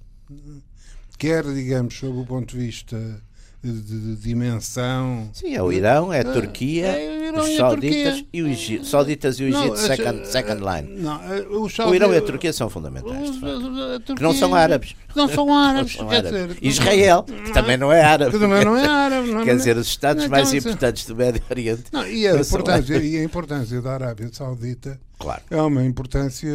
quer 1.18 1.46
digamos, 1.46 1.98
sob 1.98 2.20
o 2.20 2.26
ponto 2.26 2.54
de 2.54 2.66
vista 2.66 3.22
de, 3.64 3.82
de 3.82 4.16
dimensão. 4.18 5.30
Sim, 5.34 5.56
é 5.56 5.62
o 5.62 5.72
Irão, 5.72 6.14
é 6.14 6.22
a 6.22 6.24
Turquia, 6.24 6.86
é 6.88 7.20
o 7.22 7.24
Irão 7.28 7.44
os 7.44 7.56
sauditas 7.58 8.14
Turquia. 8.14 8.28
e 8.34 8.42
o 8.44 8.48
Egito. 8.48 8.86
Sauditas 8.86 9.40
e 9.40 9.44
o 9.44 9.50
Não, 9.50 9.60
Egito, 9.62 9.74
as- 9.74 9.80
second, 9.82 10.28
second 10.28 10.62
line. 10.64 11.02
Não, 11.02 11.16
eh, 11.24 11.46
os 11.50 11.78
O 11.80 11.94
Irão 11.96 12.10
e 12.10 12.16
a 12.16 12.20
saudi- 12.20 12.26
Turquia 12.26 12.54
são 12.54 12.70
fundamentais, 12.70 13.32
de 13.32 13.40
facto. 13.40 13.56
os- 13.58 14.12
a 14.12 14.16
Que 14.16 14.24
não 14.24 14.32
são 14.34 14.50
Turquia- 14.50 14.58
árabes. 14.64 14.96
Não 15.16 15.28
são 15.28 15.54
árabes, 15.54 15.92
Não 15.98 16.00
são 16.08 16.10
árabes. 16.12 16.32
dizer, 16.32 16.58
Israel, 16.62 17.24
que 17.24 17.52
também 17.54 17.76
não 17.78 17.92
é 17.92 18.02
árabe. 18.04 18.32
que 18.32 18.40
também 18.40 18.64
não 18.64 18.78
é 18.78 18.86
árabe. 18.88 19.32
não 19.32 19.42
é- 19.42 19.46
Quer 19.46 19.56
dizer, 19.56 19.76
os 19.78 19.88
Estados 19.88 20.24
Não, 20.24 20.30
mais 20.30 20.54
então, 20.54 20.60
importantes 20.72 21.06
do 21.06 21.16
Médio 21.16 21.42
Oriente. 21.50 21.84
Não, 21.92 22.08
e, 22.08 22.28
a 22.28 22.34
Não 22.36 22.42
importância, 22.42 22.96
e 22.98 23.18
a 23.18 23.24
importância 23.24 23.82
da 23.82 23.94
Arábia 23.94 24.30
Saudita 24.32 25.00
Claro. 25.20 25.42
é 25.50 25.62
uma 25.62 25.84
importância. 25.84 26.48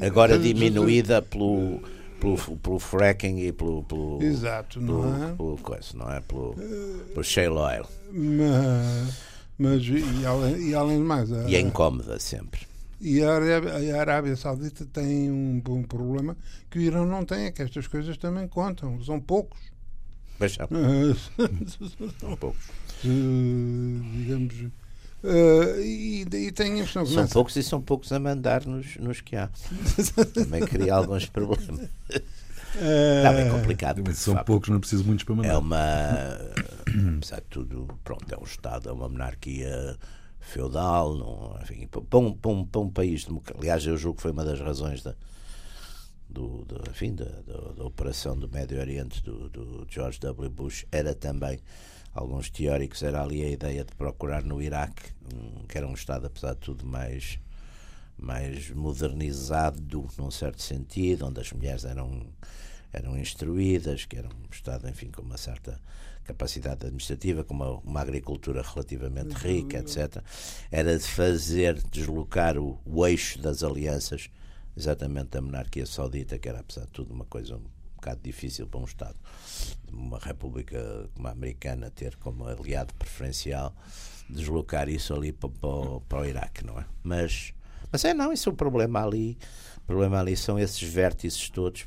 Agora 0.00 0.38
diminuída 0.38 1.20
pelo, 1.22 1.80
pelo, 2.24 2.58
pelo 2.58 2.78
fracking 2.78 3.38
e 3.38 3.52
pelo. 3.52 3.82
pelo 3.84 4.22
Exato, 4.22 4.80
não 4.80 5.02
pelo, 5.02 5.24
é? 5.24 5.34
pelo 5.34 5.58
coisa, 5.58 5.88
não 5.94 6.10
é? 6.10 6.20
Pelo, 6.20 6.54
pelo 6.54 7.24
shale 7.24 7.48
oil. 7.48 7.86
Mas, 8.12 9.22
mas 9.58 9.82
e, 9.82 10.26
além, 10.26 10.68
e 10.70 10.74
além 10.74 10.98
de 10.98 11.04
mais, 11.04 11.30
a, 11.30 11.48
E 11.48 11.54
é 11.54 11.60
incómoda 11.60 12.18
sempre. 12.18 12.62
e 13.00 13.22
a 13.22 13.34
Arábia, 13.34 13.96
a 13.96 14.00
Arábia 14.00 14.36
Saudita 14.36 14.86
tem 14.86 15.30
um, 15.30 15.62
um 15.68 15.82
problema 15.82 16.36
que 16.70 16.78
o 16.78 16.82
Irão 16.82 17.04
não 17.06 17.24
tem, 17.24 17.46
é 17.46 17.50
que 17.50 17.62
estas 17.62 17.86
coisas 17.86 18.16
também 18.16 18.48
contam, 18.48 19.02
são 19.04 19.20
poucos. 19.20 19.60
Mas 20.38 20.54
são, 20.54 20.66
são 22.18 22.36
poucos. 22.36 22.64
digamos. 23.02 24.54
Eh, 25.24 25.80
e, 25.82 26.20
e 26.22 26.52
tenho 26.52 26.74
a 26.76 26.78
impressão 26.80 27.02
que 27.04 27.10
São 27.12 27.22
nessa- 27.22 27.32
poucos 27.32 27.56
e 27.56 27.62
são 27.62 27.80
poucos 27.80 28.12
a 28.12 28.18
mandar 28.18 28.64
nos, 28.66 28.96
nos 28.96 29.20
que 29.20 29.34
há. 29.36 29.48
Também 30.34 30.62
cria 30.64 30.94
alguns 30.94 31.26
problemas. 31.26 31.88
eh, 32.76 33.18
Está 33.18 33.32
bem 33.32 33.50
complicado. 33.50 33.96
Também 33.96 34.04
porque, 34.12 34.20
são 34.20 34.34
facto, 34.34 34.46
poucos, 34.46 34.68
não 34.68 34.76
é 34.76 34.80
preciso 34.80 35.04
muitos 35.04 35.24
para 35.24 35.34
É 35.34 35.36
mandar. 35.38 35.58
uma. 35.58 35.78
Apesar 37.16 37.36
de 37.40 37.46
tudo, 37.50 37.98
pronto, 38.04 38.32
é 38.32 38.38
um 38.38 38.44
Estado, 38.44 38.88
é 38.88 38.92
uma 38.92 39.08
monarquia 39.08 39.96
feudal, 40.40 41.16
não, 41.16 41.56
enfim, 41.62 41.86
para 41.88 42.18
um, 42.18 42.32
para, 42.34 42.50
um, 42.50 42.66
para 42.66 42.80
um 42.82 42.90
país 42.90 43.24
democrático. 43.24 43.60
Aliás, 43.62 43.86
eu 43.86 43.96
julgo 43.96 44.16
que 44.16 44.22
foi 44.22 44.30
uma 44.30 44.44
das 44.44 44.60
razões 44.60 45.02
da, 45.02 45.14
do, 46.28 46.64
do, 46.66 46.82
enfim, 46.90 47.14
da, 47.14 47.24
da, 47.24 47.72
da 47.72 47.84
operação 47.84 48.36
do 48.36 48.48
Médio 48.48 48.78
Oriente 48.78 49.22
do, 49.22 49.48
do 49.48 49.86
George 49.88 50.20
W. 50.20 50.50
Bush, 50.50 50.84
era 50.92 51.14
também, 51.14 51.58
alguns 52.14 52.48
teóricos, 52.48 53.02
era 53.02 53.22
ali 53.22 53.42
a 53.42 53.50
ideia 53.50 53.84
de 53.84 53.94
procurar 53.94 54.42
no 54.44 54.62
Iraque, 54.62 55.10
um, 55.34 55.66
que 55.66 55.76
era 55.76 55.86
um 55.86 55.94
Estado, 55.94 56.26
apesar 56.26 56.54
de 56.54 56.60
tudo, 56.60 56.86
mais 56.86 57.38
mais 58.16 58.70
modernizado 58.70 60.08
num 60.16 60.30
certo 60.30 60.62
sentido, 60.62 61.26
onde 61.26 61.40
as 61.40 61.52
mulheres 61.52 61.84
eram 61.84 62.26
eram 62.92 63.18
instruídas, 63.18 64.04
que 64.04 64.16
era 64.16 64.28
um 64.28 64.48
Estado, 64.50 64.88
enfim, 64.88 65.10
com 65.10 65.22
uma 65.22 65.36
certa 65.36 65.80
capacidade 66.22 66.86
administrativa, 66.86 67.42
com 67.42 67.52
uma, 67.52 67.70
uma 67.80 68.00
agricultura 68.00 68.62
relativamente 68.62 69.34
rica, 69.34 69.78
etc. 69.78 70.22
Era 70.70 70.96
de 70.96 71.04
fazer 71.04 71.82
deslocar 71.90 72.56
o, 72.56 72.78
o 72.86 73.04
eixo 73.04 73.40
das 73.40 73.64
alianças, 73.64 74.30
exatamente 74.76 75.30
da 75.30 75.42
monarquia 75.42 75.84
saudita, 75.86 76.38
que 76.38 76.48
era, 76.48 76.60
apesar 76.60 76.82
de 76.82 76.92
tudo, 76.92 77.12
uma 77.12 77.24
coisa 77.24 77.60
bocado 78.04 78.20
difícil 78.22 78.66
para 78.66 78.80
um 78.80 78.84
Estado, 78.84 79.16
uma 79.90 80.18
república 80.18 81.08
como 81.14 81.26
a 81.26 81.30
americana, 81.30 81.90
ter 81.90 82.16
como 82.16 82.46
aliado 82.46 82.92
preferencial 82.94 83.74
deslocar 84.28 84.88
isso 84.88 85.14
ali 85.14 85.32
para, 85.32 85.48
para, 85.48 86.00
para 86.08 86.20
o 86.20 86.24
Iraque, 86.26 86.64
não 86.64 86.78
é? 86.78 86.84
Mas, 87.02 87.54
mas 87.90 88.04
é 88.04 88.12
não, 88.12 88.32
isso 88.32 88.48
é 88.48 88.52
o 88.52 88.54
problema 88.54 89.04
ali. 89.04 89.38
O 89.78 89.86
problema 89.86 90.20
ali 90.20 90.36
são 90.36 90.58
esses 90.58 90.82
vértices 90.82 91.48
todos 91.50 91.86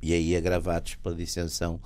e 0.00 0.12
aí 0.12 0.36
agravados 0.36 0.94
pela 0.96 1.14
dissensão 1.14 1.80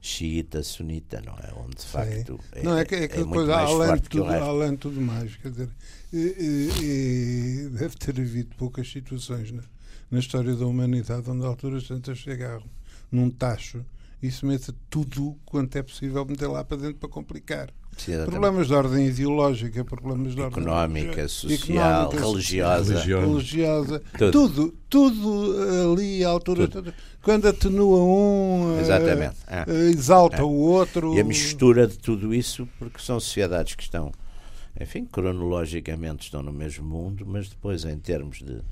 xiita, 0.00 0.62
sunita, 0.62 1.22
não 1.24 1.34
é? 1.34 1.52
Onde 1.56 1.76
de 1.76 1.84
facto 1.84 2.40
é, 2.52 2.62
não, 2.62 2.76
é, 2.76 2.84
que, 2.84 2.94
é, 2.94 3.08
que 3.08 3.20
é 3.20 3.24
coisa, 3.24 3.56
além, 3.56 3.94
de 3.94 4.08
tudo, 4.08 4.24
além 4.24 4.70
de 4.72 4.76
tudo 4.78 5.00
mais, 5.00 5.36
quer 5.36 5.50
dizer, 5.50 5.68
e, 6.12 6.18
e, 6.18 7.66
e 7.66 7.68
deve 7.68 7.96
ter 7.96 8.20
havido 8.20 8.56
poucas 8.56 8.90
situações 8.90 9.52
na, 9.52 9.62
na 10.10 10.18
história 10.18 10.56
da 10.56 10.66
humanidade 10.66 11.30
onde 11.30 11.44
a 11.44 11.48
alturas 11.48 11.86
tantas 11.86 12.18
chegaram 12.18 12.64
num 13.12 13.30
tacho 13.30 13.84
e 14.22 14.30
se 14.30 14.46
meta 14.46 14.74
tudo 14.88 15.36
quanto 15.44 15.76
é 15.76 15.82
possível 15.82 16.24
meter 16.24 16.46
lá 16.46 16.64
para 16.64 16.76
dentro 16.76 16.96
para 16.96 17.08
complicar. 17.08 17.70
Sim, 17.96 18.12
problemas 18.24 18.68
de 18.68 18.74
ordem 18.74 19.06
ideológica, 19.06 19.84
problemas 19.84 20.34
de 20.34 20.40
ordem 20.40 20.62
económica, 20.62 21.28
social, 21.28 22.04
económica, 22.04 22.26
religiosa, 22.26 23.00
religiosa, 23.00 24.02
tudo. 24.16 24.30
tudo, 24.30 24.74
tudo 24.88 25.92
ali 25.92 26.24
à 26.24 26.28
altura, 26.30 26.68
tudo. 26.68 26.94
quando 27.20 27.48
atenua 27.48 27.98
um, 27.98 28.80
Exatamente. 28.80 29.36
Uh, 29.42 29.70
é. 29.70 29.90
exalta 29.90 30.38
é. 30.38 30.42
o 30.42 30.50
outro. 30.50 31.14
E 31.14 31.20
a 31.20 31.24
mistura 31.24 31.86
de 31.86 31.98
tudo 31.98 32.34
isso, 32.34 32.66
porque 32.78 32.98
são 32.98 33.20
sociedades 33.20 33.74
que 33.74 33.82
estão, 33.82 34.10
enfim, 34.80 35.04
cronologicamente 35.04 36.24
estão 36.24 36.42
no 36.42 36.52
mesmo 36.52 36.86
mundo, 36.86 37.26
mas 37.26 37.50
depois 37.50 37.84
em 37.84 37.98
termos 37.98 38.38
de, 38.38 38.62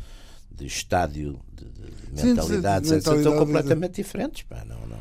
de 0.50 0.66
estádio, 0.66 1.40
de, 1.52 1.64
de 1.64 2.24
mentalidades, 2.24 2.88
Sim, 2.88 2.96
de, 2.96 3.00
de 3.00 3.10
mentalidade, 3.10 3.18
estão 3.18 3.38
completamente 3.38 3.94
diferentes. 3.96 4.42
Pá, 4.42 4.62
não, 4.66 4.80
não, 4.86 4.98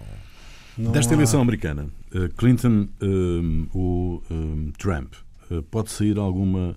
não 0.77 0.91
Desta 0.91 1.13
há... 1.13 1.15
eleição 1.15 1.41
americana, 1.41 1.87
uh, 2.13 2.29
Clinton 2.35 2.87
um, 3.01 3.67
ou 3.73 4.23
um, 4.31 4.71
Trump, 4.77 5.13
uh, 5.51 5.61
pode 5.63 5.91
sair 5.91 6.17
alguma 6.17 6.75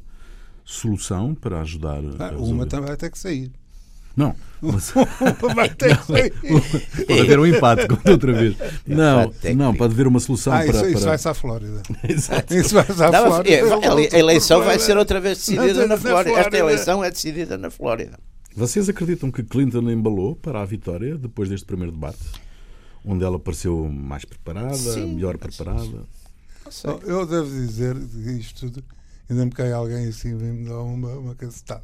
solução 0.64 1.34
para 1.34 1.60
ajudar? 1.60 2.02
Ah, 2.18 2.32
uma 2.36 2.66
também 2.66 2.86
vai 2.86 2.96
ter 2.96 3.10
que 3.10 3.18
sair. 3.18 3.52
Não. 4.16 4.34
Mas... 4.60 4.92
vai 5.54 5.68
ter 5.68 5.96
que 5.96 6.04
sair. 6.12 6.32
pode 7.06 7.20
haver 7.20 7.38
um 7.38 7.46
empate, 7.46 7.88
como 7.88 8.00
outra 8.06 8.32
vez. 8.32 8.56
Não, 8.86 9.32
não, 9.56 9.74
pode 9.74 9.94
haver 9.94 10.06
uma 10.06 10.20
solução 10.20 10.52
ah, 10.52 10.58
para. 10.58 10.66
Isso, 10.66 10.86
isso 10.86 11.04
vai-se 11.06 11.28
à 11.28 11.34
Flórida. 11.34 11.82
Exato. 12.08 12.54
Isso 12.54 12.74
vai-se 12.74 13.02
à 13.02 13.10
não, 13.10 13.26
Flórida. 13.26 13.54
É, 13.54 14.16
a 14.16 14.18
eleição 14.18 14.62
vai 14.62 14.78
ser 14.78 14.96
outra 14.96 15.20
vez 15.20 15.38
decidida 15.38 15.86
na 15.86 15.96
Flórida. 15.96 16.38
Esta 16.38 16.58
eleição 16.58 17.04
é 17.04 17.10
decidida 17.10 17.58
na 17.58 17.70
Flórida. 17.70 18.18
Vocês 18.54 18.88
acreditam 18.88 19.30
que 19.30 19.42
Clinton 19.42 19.90
embalou 19.90 20.36
para 20.36 20.60
a 20.60 20.64
vitória 20.64 21.16
depois 21.16 21.48
deste 21.48 21.66
primeiro 21.66 21.92
debate? 21.92 22.18
onde 23.04 23.24
ela 23.24 23.38
pareceu 23.38 23.88
mais 23.88 24.24
preparada, 24.24 24.76
Sim, 24.76 25.14
melhor 25.14 25.36
preparada. 25.38 26.06
Eu 27.04 27.26
devo 27.26 27.50
dizer 27.50 27.96
que 27.96 28.30
isto 28.32 28.70
tudo, 28.70 28.84
ainda 29.28 29.44
me 29.44 29.50
cai 29.50 29.72
alguém 29.72 30.06
assim 30.06 30.30
e 30.30 30.34
me 30.34 30.68
dá 30.68 30.80
uma, 30.80 31.12
uma 31.14 31.34
cacetada. 31.34 31.82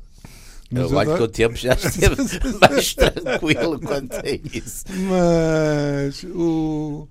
Mas 0.71 0.91
eu 0.91 0.99
acho 0.99 1.17
que 1.17 1.23
o 1.23 1.29
tempo 1.29 1.57
já 1.57 1.73
esteve 1.73 2.17
mais 2.61 2.95
tranquilo 2.95 3.81
quanto 3.81 4.15
a 4.15 4.23
isso. 4.53 4.85
Mas 5.09 6.25
o, 6.25 7.09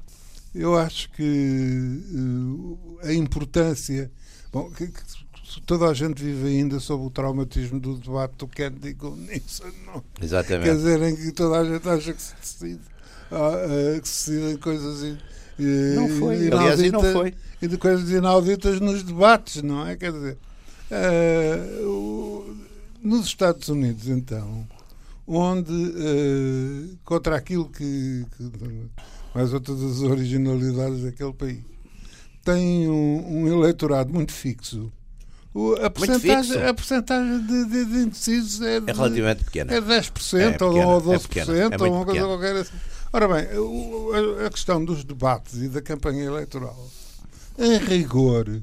eu 0.54 0.78
acho 0.78 1.10
que 1.12 2.02
uh, 2.14 3.00
a 3.04 3.14
importância. 3.14 4.12
Bom, 4.54 4.70
que, 4.70 4.88
que, 4.88 5.02
toda 5.66 5.88
a 5.88 5.94
gente 5.94 6.24
vive 6.24 6.48
ainda 6.48 6.80
sob 6.80 7.06
o 7.06 7.10
traumatismo 7.10 7.80
do 7.80 7.98
debate 7.98 8.36
do 8.38 8.48
Kennedy 8.48 8.94
com 8.94 9.12
Nixon. 9.12 9.72
Não? 9.86 10.04
Exatamente. 10.22 10.66
Quer 10.66 10.76
dizer, 10.76 11.02
em 11.02 11.16
que 11.16 11.32
toda 11.32 11.60
a 11.60 11.66
gente 11.66 11.88
acha 11.88 12.14
que 12.14 12.22
se 12.22 12.36
decide 12.36 12.82
uh, 13.32 14.02
que 14.02 14.08
se 14.08 14.32
decidem 14.32 14.58
coisas 14.58 15.18
não 15.96 16.10
foi. 16.10 16.52
Aliás, 16.52 16.92
não 16.92 17.02
foi. 17.02 17.34
E 17.62 17.68
de 17.68 17.78
coisas 17.78 18.10
inauditas 18.10 18.80
nos 18.80 19.02
debates, 19.04 19.64
não 19.64 19.88
é? 19.88 19.96
Quer 19.96 20.12
dizer, 20.12 20.38
uh, 20.92 21.88
o, 21.88 22.58
nos 23.02 23.26
Estados 23.26 23.68
Unidos, 23.68 24.08
então, 24.08 24.68
onde 25.26 25.74
uh, 25.74 26.98
contra 27.04 27.36
aquilo 27.36 27.68
que, 27.70 28.26
que, 28.38 28.52
mais 29.34 29.54
outras 29.54 29.80
das 29.80 30.00
originalidades 30.02 31.04
daquele 31.04 31.34
país 31.34 31.60
tem 32.46 32.88
um, 32.88 33.42
um 33.42 33.48
eleitorado 33.48 34.14
muito 34.14 34.32
fixo 34.32 34.92
a 35.82 35.90
porcentagem, 35.90 36.64
a 36.64 36.74
porcentagem 36.74 37.42
de, 37.46 37.66
de, 37.66 37.86
de 37.86 37.98
indecisos 38.00 38.62
é, 38.62 38.80
de, 38.80 38.92
é 38.92 38.94
relativamente 38.94 39.44
pequena. 39.44 39.74
É 39.74 39.82
10% 39.82 40.40
é 40.40 40.52
pequena, 40.52 40.88
ou 40.88 41.02
12% 41.02 41.16
é 41.16 41.20
pequena, 41.20 41.58
é 41.58 41.82
ou 41.82 41.94
uma 41.94 42.06
coisa 42.06 42.26
qualquer 42.26 42.56
assim. 42.56 42.78
Ora 43.14 43.28
bem, 43.28 43.48
a 44.46 44.50
questão 44.50 44.84
dos 44.84 45.04
debates 45.04 45.56
e 45.56 45.70
da 45.70 45.82
campanha 45.82 46.26
eleitoral, 46.26 46.78
em 47.58 47.78
rigor, 47.78 48.62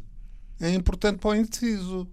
é 0.61 0.71
importante 0.75 1.19
para 1.19 1.31
o 1.31 1.35
indeciso. 1.35 2.07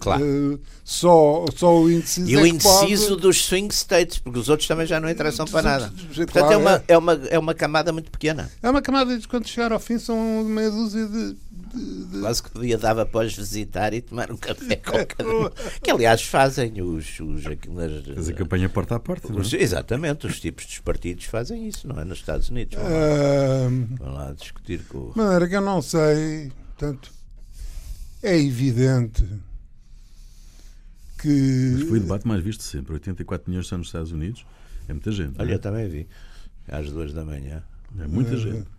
Claro. 0.00 0.24
Uh, 0.24 0.60
só, 0.84 1.44
só 1.54 1.76
o 1.76 1.90
indeciso. 1.90 2.30
E 2.30 2.34
é 2.34 2.38
o 2.38 2.46
indeciso 2.46 3.08
pode... 3.10 3.22
dos 3.22 3.44
swing 3.44 3.74
states, 3.74 4.18
porque 4.18 4.38
os 4.38 4.48
outros 4.48 4.68
também 4.68 4.86
já 4.86 5.00
não 5.00 5.10
interessam 5.10 5.46
para 5.46 5.62
nada. 5.62 5.92
Portanto, 6.14 6.32
claro, 6.32 6.52
é, 6.52 6.56
uma, 6.56 6.72
é. 6.72 6.84
é, 6.88 6.98
uma, 6.98 7.12
é 7.12 7.38
uma 7.38 7.54
camada 7.54 7.92
muito 7.92 8.10
pequena. 8.10 8.50
É 8.62 8.70
uma 8.70 8.80
camada 8.80 9.18
de 9.18 9.26
quando 9.26 9.46
chegar 9.46 9.72
ao 9.72 9.80
fim 9.80 9.98
são 9.98 10.44
meia 10.44 10.70
dúzia 10.70 11.06
de. 11.06 11.36
De, 11.72 12.04
de... 12.06 12.20
Quase 12.20 12.42
que 12.42 12.50
podia 12.50 12.78
dava 12.78 13.02
após 13.02 13.34
visitar 13.34 13.92
e 13.94 14.00
tomar 14.00 14.30
um 14.30 14.36
café 14.36 14.76
com 14.76 14.92
cada 15.06 15.28
um. 15.28 15.50
Que 15.82 15.90
aliás 15.90 16.22
fazem 16.22 16.80
os. 16.82 17.20
os 17.20 17.46
aquelas, 17.46 18.04
Faz 18.04 18.28
a 18.28 18.32
campanha 18.32 18.68
porta 18.68 18.96
a 18.96 19.00
porta. 19.00 19.32
Os, 19.32 19.52
é? 19.52 19.62
Exatamente, 19.62 20.26
os 20.26 20.40
tipos 20.40 20.66
dos 20.66 20.78
partidos 20.80 21.24
fazem 21.26 21.68
isso, 21.68 21.86
não 21.86 22.00
é? 22.00 22.04
Nos 22.04 22.18
Estados 22.18 22.48
Unidos. 22.48 22.78
Vão 22.78 22.88
lá, 22.88 23.96
vão 23.98 24.14
lá 24.14 24.32
discutir 24.32 24.82
com. 24.84 25.12
Maneira 25.14 25.48
que 25.48 25.56
eu 25.56 25.60
não 25.60 25.82
sei. 25.82 26.52
Portanto, 26.76 27.10
é 28.22 28.38
evidente 28.38 29.24
que. 31.18 31.74
Mas 31.78 31.88
foi 31.88 31.98
o 31.98 32.02
debate 32.02 32.26
mais 32.26 32.42
visto 32.42 32.62
sempre. 32.62 32.94
84 32.94 33.50
milhões 33.50 33.66
estão 33.66 33.78
nos 33.78 33.88
Estados 33.88 34.12
Unidos. 34.12 34.46
É 34.88 34.92
muita 34.92 35.12
gente. 35.12 35.40
Olha, 35.40 35.52
é? 35.52 35.54
eu 35.54 35.58
também 35.58 35.88
vi. 35.88 36.08
Às 36.66 36.90
duas 36.90 37.12
da 37.12 37.24
manhã. 37.24 37.62
É 37.98 38.06
muita 38.06 38.34
é, 38.34 38.36
gente. 38.36 38.77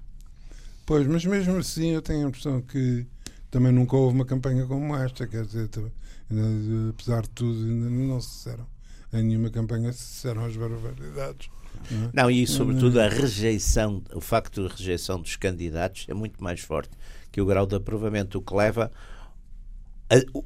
Pois, 0.89 1.05
mas 1.05 1.23
mesmo 1.23 1.55
assim 1.57 1.91
eu 1.91 2.01
tenho 2.01 2.25
a 2.25 2.29
impressão 2.29 2.59
que 2.63 3.05
também 3.51 3.71
nunca 3.71 3.95
houve 3.95 4.15
uma 4.15 4.25
campanha 4.25 4.65
como 4.65 4.95
esta. 4.95 5.27
Quer 5.27 5.45
dizer, 5.45 5.69
apesar 6.89 7.21
de 7.21 7.29
tudo, 7.29 7.63
ainda 7.63 7.91
não 7.91 8.19
se 8.19 8.29
disseram. 8.29 8.65
Em 9.13 9.21
nenhuma 9.21 9.51
campanha 9.51 9.93
se 9.93 9.99
disseram 9.99 10.45
as 10.45 10.57
barbaridades. 10.57 11.47
Não, 11.91 12.05
é? 12.05 12.09
não, 12.11 12.31
e 12.31 12.47
sobretudo 12.47 12.99
a 12.99 13.07
rejeição, 13.07 14.01
o 14.15 14.19
facto 14.19 14.67
de 14.67 14.75
rejeição 14.75 15.21
dos 15.21 15.35
candidatos 15.35 16.07
é 16.09 16.13
muito 16.15 16.43
mais 16.43 16.61
forte 16.61 16.89
que 17.31 17.39
o 17.39 17.45
grau 17.45 17.67
de 17.67 17.75
aprovamento, 17.75 18.39
o 18.39 18.41
que 18.41 18.55
leva 18.55 18.91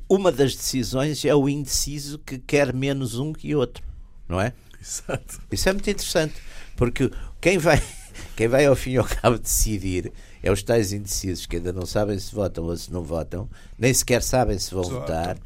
uma 0.09 0.29
das 0.29 0.57
decisões 0.57 1.23
é 1.23 1.33
o 1.33 1.47
indeciso 1.47 2.19
que 2.19 2.37
quer 2.37 2.73
menos 2.73 3.17
um 3.17 3.31
que 3.31 3.55
outro, 3.55 3.81
não 4.27 4.41
é? 4.41 4.51
Exato. 4.77 5.39
Isso 5.49 5.69
é 5.69 5.71
muito 5.71 5.89
interessante, 5.89 6.33
porque 6.75 7.09
quem 7.39 7.57
vai, 7.57 7.81
quem 8.35 8.49
vai 8.49 8.65
ao 8.65 8.75
fim 8.75 8.91
e 8.91 8.97
ao 8.97 9.05
cabo 9.05 9.39
decidir 9.39 10.11
é 10.43 10.51
os 10.51 10.61
tais 10.61 10.91
indecisos 10.91 11.45
que 11.45 11.55
ainda 11.55 11.71
não 11.71 11.85
sabem 11.85 12.19
se 12.19 12.35
votam 12.35 12.65
ou 12.65 12.75
se 12.75 12.91
não 12.91 13.01
votam, 13.01 13.49
nem 13.79 13.93
sequer 13.93 14.21
sabem 14.21 14.59
se 14.59 14.73
vão 14.73 14.83
Exato. 14.83 14.99
votar 14.99 15.37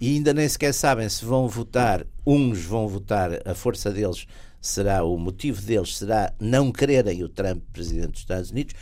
e 0.00 0.14
ainda 0.14 0.32
nem 0.32 0.48
sequer 0.48 0.72
sabem 0.72 1.08
se 1.08 1.24
vão 1.24 1.48
votar. 1.48 2.06
Uns 2.24 2.64
vão 2.64 2.86
votar, 2.86 3.30
a 3.44 3.54
força 3.54 3.90
deles 3.90 4.26
será, 4.60 5.02
o 5.02 5.18
motivo 5.18 5.60
deles 5.60 5.96
será 5.96 6.32
não 6.38 6.70
quererem 6.70 7.24
o 7.24 7.28
Trump 7.28 7.62
presidente 7.72 8.12
dos 8.12 8.20
Estados 8.20 8.50
Unidos 8.50 8.74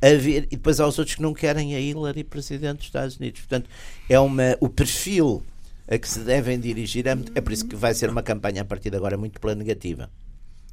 haver, 0.00 0.44
e 0.44 0.56
depois 0.56 0.80
há 0.80 0.86
os 0.86 0.98
outros 0.98 1.16
que 1.16 1.22
não 1.22 1.34
querem 1.34 1.74
a 1.74 1.80
Hillary 1.80 2.24
presidente 2.24 2.78
dos 2.78 2.86
Estados 2.86 3.16
Unidos. 3.18 3.40
Portanto, 3.40 3.68
é 4.08 4.18
uma, 4.18 4.56
o 4.58 4.68
perfil 4.68 5.42
a 5.86 5.98
que 5.98 6.08
se 6.08 6.20
devem 6.20 6.58
dirigir 6.58 7.06
é, 7.06 7.16
é 7.34 7.40
por 7.40 7.52
isso 7.52 7.66
que 7.66 7.76
vai 7.76 7.92
ser 7.92 8.08
uma 8.08 8.22
campanha 8.22 8.62
a 8.62 8.64
partir 8.64 8.90
de 8.90 8.96
agora 8.96 9.18
muito 9.18 9.38
pela 9.38 9.54
negativa. 9.54 10.08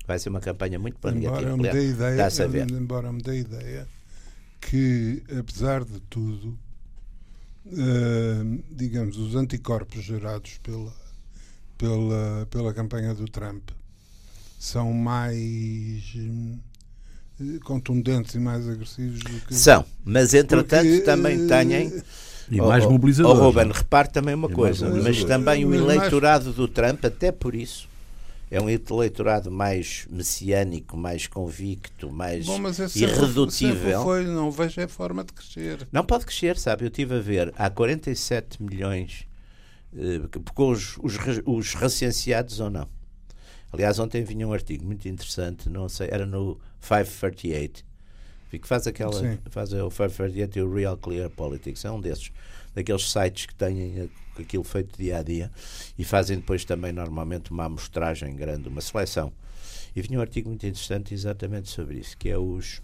Vai 0.06 0.20
ser 0.20 0.30
uma 0.30 0.40
campanha 0.40 0.80
muito 0.80 0.98
pela 1.00 1.14
negativa. 1.14 1.52
Embora 1.52 1.58
me 1.58 1.70
dê 1.70 1.90
ideia, 1.90 2.78
embora 2.78 3.12
me 3.12 3.22
dê 3.22 3.40
ideia 3.40 3.97
que, 4.60 5.24
apesar 5.40 5.84
de 5.84 6.00
tudo, 6.02 6.58
uh, 7.66 8.64
digamos, 8.72 9.18
os 9.18 9.36
anticorpos 9.36 10.04
gerados 10.04 10.60
pela, 10.64 10.94
pela, 11.78 12.48
pela 12.50 12.74
campanha 12.74 13.14
do 13.14 13.26
Trump 13.26 13.70
são 14.60 14.92
mais 14.92 16.16
contundentes 17.64 18.34
e 18.36 18.40
mais 18.40 18.68
agressivos 18.68 19.20
do 19.20 19.40
que. 19.46 19.54
São, 19.54 19.86
mas 20.04 20.34
entretanto 20.34 20.88
Porque, 20.88 21.02
também 21.02 21.46
eh, 21.46 21.48
têm. 21.48 22.04
E 22.50 22.62
mais 22.62 22.86
oh, 22.86 22.92
mobilizadores. 22.92 23.40
Oh, 23.40 23.44
Ruben, 23.44 23.72
repare 23.72 24.10
também 24.10 24.34
uma 24.34 24.50
coisa, 24.50 24.90
mas 24.90 25.24
também 25.26 25.66
o 25.66 25.76
eleitorado 25.76 26.54
do 26.54 26.68
Trump, 26.68 27.04
até 27.04 27.32
por 27.32 27.54
isso, 27.54 27.88
é 28.50 28.62
um 28.62 28.70
eleitorado 28.70 29.52
mais 29.52 30.08
messiânico, 30.10 30.96
mais 30.96 31.28
convicto, 31.28 32.10
mais 32.10 32.46
Bom, 32.46 32.60
mas 32.60 32.80
irredutível. 32.96 34.04
Foi, 34.04 34.24
não 34.26 34.50
vejo 34.50 34.82
a 34.82 34.88
forma 34.88 35.24
de 35.24 35.34
crescer. 35.34 35.88
Não 35.92 36.06
pode 36.06 36.26
crescer, 36.26 36.58
sabe? 36.58 36.86
Eu 36.86 36.88
estive 36.88 37.16
a 37.16 37.20
ver, 37.20 37.54
há 37.58 37.70
47 37.70 38.64
milhões, 38.64 39.28
eh, 39.96 40.22
com 40.54 40.72
os, 40.72 40.98
os, 40.98 41.18
os 41.46 41.74
recenseados 41.74 42.60
ou 42.60 42.70
não. 42.70 42.88
Aliás, 43.72 44.00
ontem 44.00 44.24
vinha 44.24 44.48
um 44.48 44.54
artigo 44.54 44.86
muito 44.86 45.08
interessante, 45.10 45.70
não 45.70 45.90
sei, 45.90 46.08
era 46.10 46.26
no 46.26 46.58
538, 46.82 47.84
que 48.50 48.68
faz 48.68 48.88
aquela. 48.88 49.12
Sim. 49.12 49.38
Faz 49.50 49.74
o 49.74 49.90
538 49.90 50.58
e 50.58 50.62
o 50.62 50.74
Real 50.74 50.98
Clear 50.98 51.30
Politics. 51.30 51.84
É 51.84 51.92
um 51.92 52.00
desses, 52.00 52.32
daqueles 52.78 53.12
sites 53.12 53.48
que 53.48 53.56
têm 53.56 54.02
eh, 54.02 54.10
aquilo 54.40 54.64
feito 54.64 54.96
dia 54.98 55.18
a 55.18 55.24
dia 55.24 55.52
e 55.98 56.04
fazem 56.04 56.38
depois 56.38 56.64
também 56.64 56.92
normalmente 56.94 57.50
uma 57.50 57.66
amostragem 57.66 58.36
grande, 58.36 58.70
uma 58.70 58.82
seleção. 58.82 59.34
E 59.96 60.02
vinha 60.02 60.20
um 60.20 60.22
artigo 60.22 60.48
muito 60.48 60.64
interessante 60.68 61.12
exatamente 61.12 61.70
sobre 61.70 61.98
isso, 61.98 62.16
que 62.16 62.30
é 62.30 62.38
os, 62.38 62.84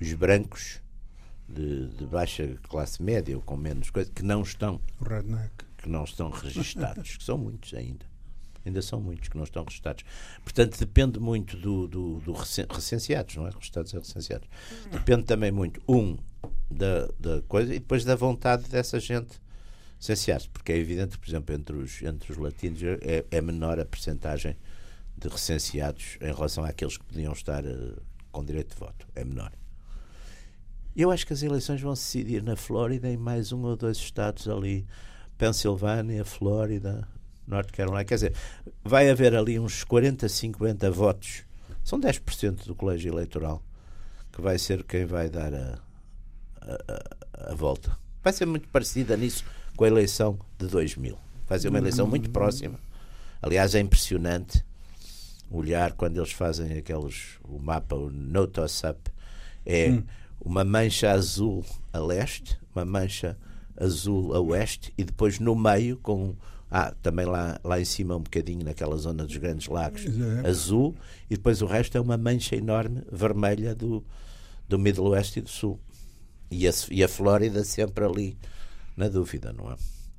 os 0.00 0.12
brancos 0.14 0.80
de, 1.48 1.86
de 1.90 2.04
baixa 2.04 2.56
classe 2.68 3.00
média 3.00 3.36
ou 3.36 3.42
com 3.42 3.56
menos 3.56 3.90
coisa, 3.90 4.10
que 4.12 4.24
não 4.24 4.42
estão 4.42 4.80
que 5.78 5.88
não 5.88 6.02
estão 6.02 6.28
registados, 6.30 7.16
que 7.16 7.22
são 7.22 7.38
muitos 7.38 7.72
ainda. 7.74 8.04
Ainda 8.64 8.82
são 8.82 9.00
muitos 9.00 9.28
que 9.28 9.36
não 9.36 9.44
estão 9.44 9.62
registados. 9.62 10.04
Portanto, 10.42 10.76
depende 10.76 11.20
muito 11.20 11.56
do, 11.56 11.86
do, 11.86 12.18
do 12.18 12.32
recen- 12.32 12.66
recenseados, 12.68 13.36
não 13.36 13.46
é? 13.46 13.50
Registados 13.50 13.94
é 13.94 13.98
recenseados. 13.98 14.48
Depende 14.90 15.22
também 15.22 15.52
muito, 15.52 15.80
um, 15.88 16.18
da, 16.70 17.08
da 17.18 17.42
coisa 17.42 17.74
e 17.74 17.78
depois 17.78 18.04
da 18.04 18.14
vontade 18.14 18.68
dessa 18.68 18.98
gente 19.00 19.40
recensear-se. 19.98 20.48
Porque 20.48 20.72
é 20.72 20.76
evidente, 20.76 21.18
por 21.18 21.28
exemplo, 21.28 21.54
entre 21.54 21.76
os, 21.76 22.02
entre 22.02 22.32
os 22.32 22.38
latinos 22.38 22.82
é, 22.82 23.24
é 23.30 23.40
menor 23.40 23.78
a 23.80 23.84
percentagem 23.84 24.56
de 25.16 25.28
recenseados 25.28 26.18
em 26.20 26.32
relação 26.32 26.64
àqueles 26.64 26.96
que 26.98 27.04
podiam 27.04 27.32
estar 27.32 27.64
eh, 27.64 27.94
com 28.30 28.44
direito 28.44 28.74
de 28.74 28.80
voto. 28.80 29.06
É 29.14 29.24
menor. 29.24 29.50
Eu 30.94 31.10
acho 31.10 31.26
que 31.26 31.32
as 31.32 31.42
eleições 31.42 31.80
vão 31.80 31.94
se 31.94 32.18
decidir 32.18 32.42
na 32.42 32.56
Flórida 32.56 33.10
e 33.10 33.16
mais 33.16 33.52
um 33.52 33.62
ou 33.62 33.76
dois 33.76 33.96
estados 33.96 34.48
ali, 34.48 34.86
Pensilvânia, 35.38 36.24
Flórida, 36.24 37.06
Norte 37.46 37.72
Carolina. 37.72 38.04
Quer 38.04 38.14
dizer, 38.14 38.34
vai 38.82 39.10
haver 39.10 39.34
ali 39.34 39.58
uns 39.58 39.84
40, 39.84 40.28
50 40.28 40.90
votos, 40.90 41.44
são 41.84 42.00
10% 42.00 42.66
do 42.66 42.74
colégio 42.74 43.12
eleitoral, 43.12 43.62
que 44.32 44.40
vai 44.40 44.58
ser 44.58 44.84
quem 44.84 45.04
vai 45.04 45.28
dar 45.28 45.54
a, 45.54 45.78
a, 46.66 46.92
a- 46.92 47.52
a 47.52 47.54
volta. 47.54 47.96
Vai 48.22 48.32
ser 48.32 48.46
muito 48.46 48.68
parecida 48.68 49.16
nisso 49.16 49.44
com 49.76 49.84
a 49.84 49.88
eleição 49.88 50.38
de 50.58 50.66
2000. 50.66 51.16
Vai 51.48 51.58
ser 51.58 51.68
uma 51.68 51.78
eleição 51.78 52.06
muito 52.06 52.30
próxima. 52.30 52.78
Aliás, 53.40 53.74
é 53.74 53.80
impressionante 53.80 54.64
olhar 55.50 55.92
quando 55.92 56.16
eles 56.18 56.32
fazem 56.32 56.76
aqueles 56.78 57.38
o 57.44 57.58
mapa, 57.58 57.94
o 57.94 58.10
no 58.10 58.46
toss 58.46 58.82
up, 58.84 58.98
é 59.64 60.02
uma 60.40 60.64
mancha 60.64 61.12
azul 61.12 61.64
a 61.92 61.98
leste, 62.00 62.58
uma 62.74 62.84
mancha 62.84 63.36
azul 63.76 64.34
a 64.34 64.40
oeste 64.40 64.92
e 64.98 65.04
depois 65.04 65.38
no 65.38 65.54
meio 65.54 65.98
com 65.98 66.34
ah, 66.70 66.92
também 67.00 67.26
lá, 67.26 67.60
lá 67.62 67.80
em 67.80 67.84
cima 67.84 68.16
um 68.16 68.20
bocadinho 68.22 68.64
naquela 68.64 68.96
zona 68.96 69.24
dos 69.24 69.36
grandes 69.36 69.68
lagos 69.68 70.02
É. 70.04 70.48
azul 70.48 70.96
e 71.30 71.36
depois 71.36 71.62
o 71.62 71.66
resto 71.66 71.96
é 71.96 72.00
uma 72.00 72.16
mancha 72.16 72.56
enorme 72.56 73.02
vermelha 73.12 73.72
do, 73.74 74.04
do 74.68 74.78
Middle 74.78 75.10
West 75.10 75.36
e 75.36 75.40
do 75.40 75.48
Sul 75.48 75.78
e 76.50 76.66
a, 76.68 76.72
e 76.90 77.02
a 77.04 77.08
Flórida 77.08 77.64
sempre 77.64 78.04
ali 78.04 78.36
na 78.96 79.08
dúvida, 79.08 79.52
não 79.52 79.70
é? 79.72 79.76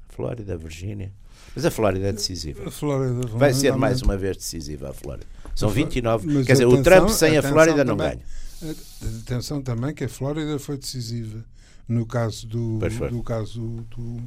Flórida, 0.09 0.57
Virgínia 0.57 1.11
mas 1.55 1.65
a 1.65 1.71
Flórida 1.71 2.07
é 2.09 2.11
decisiva 2.13 2.67
A 2.67 2.71
Flórida 2.71 3.27
Vai 3.29 3.53
ser 3.53 3.75
mais 3.75 4.01
uma 4.01 4.15
vez 4.17 4.37
decisiva 4.37 4.89
a 4.89 4.93
Flórida. 4.93 5.25
São 5.55 5.69
A 5.69 5.71
Fló- 5.71 5.83
29. 5.83 6.27
mas 6.27 6.45
Quer 6.45 6.53
dizer, 6.53 6.65
o 6.65 6.73
atenção- 6.73 6.83
Trump 6.83 7.09
sem 7.09 7.37
a 7.37 7.41
Flórida 7.41 7.83
não 7.83 7.97
também. 7.97 8.19
ganha. 8.61 8.75
Atenção 9.23 9.61
também 9.61 9.93
que 9.93 10.03
a 10.03 10.09
Flórida 10.09 10.59
foi 10.59 10.77
decisiva 10.77 11.43
no 11.87 12.05
caso 12.05 12.45
do, 12.47 12.79
do 12.79 13.23
caso 13.23 13.61
do, 13.89 14.21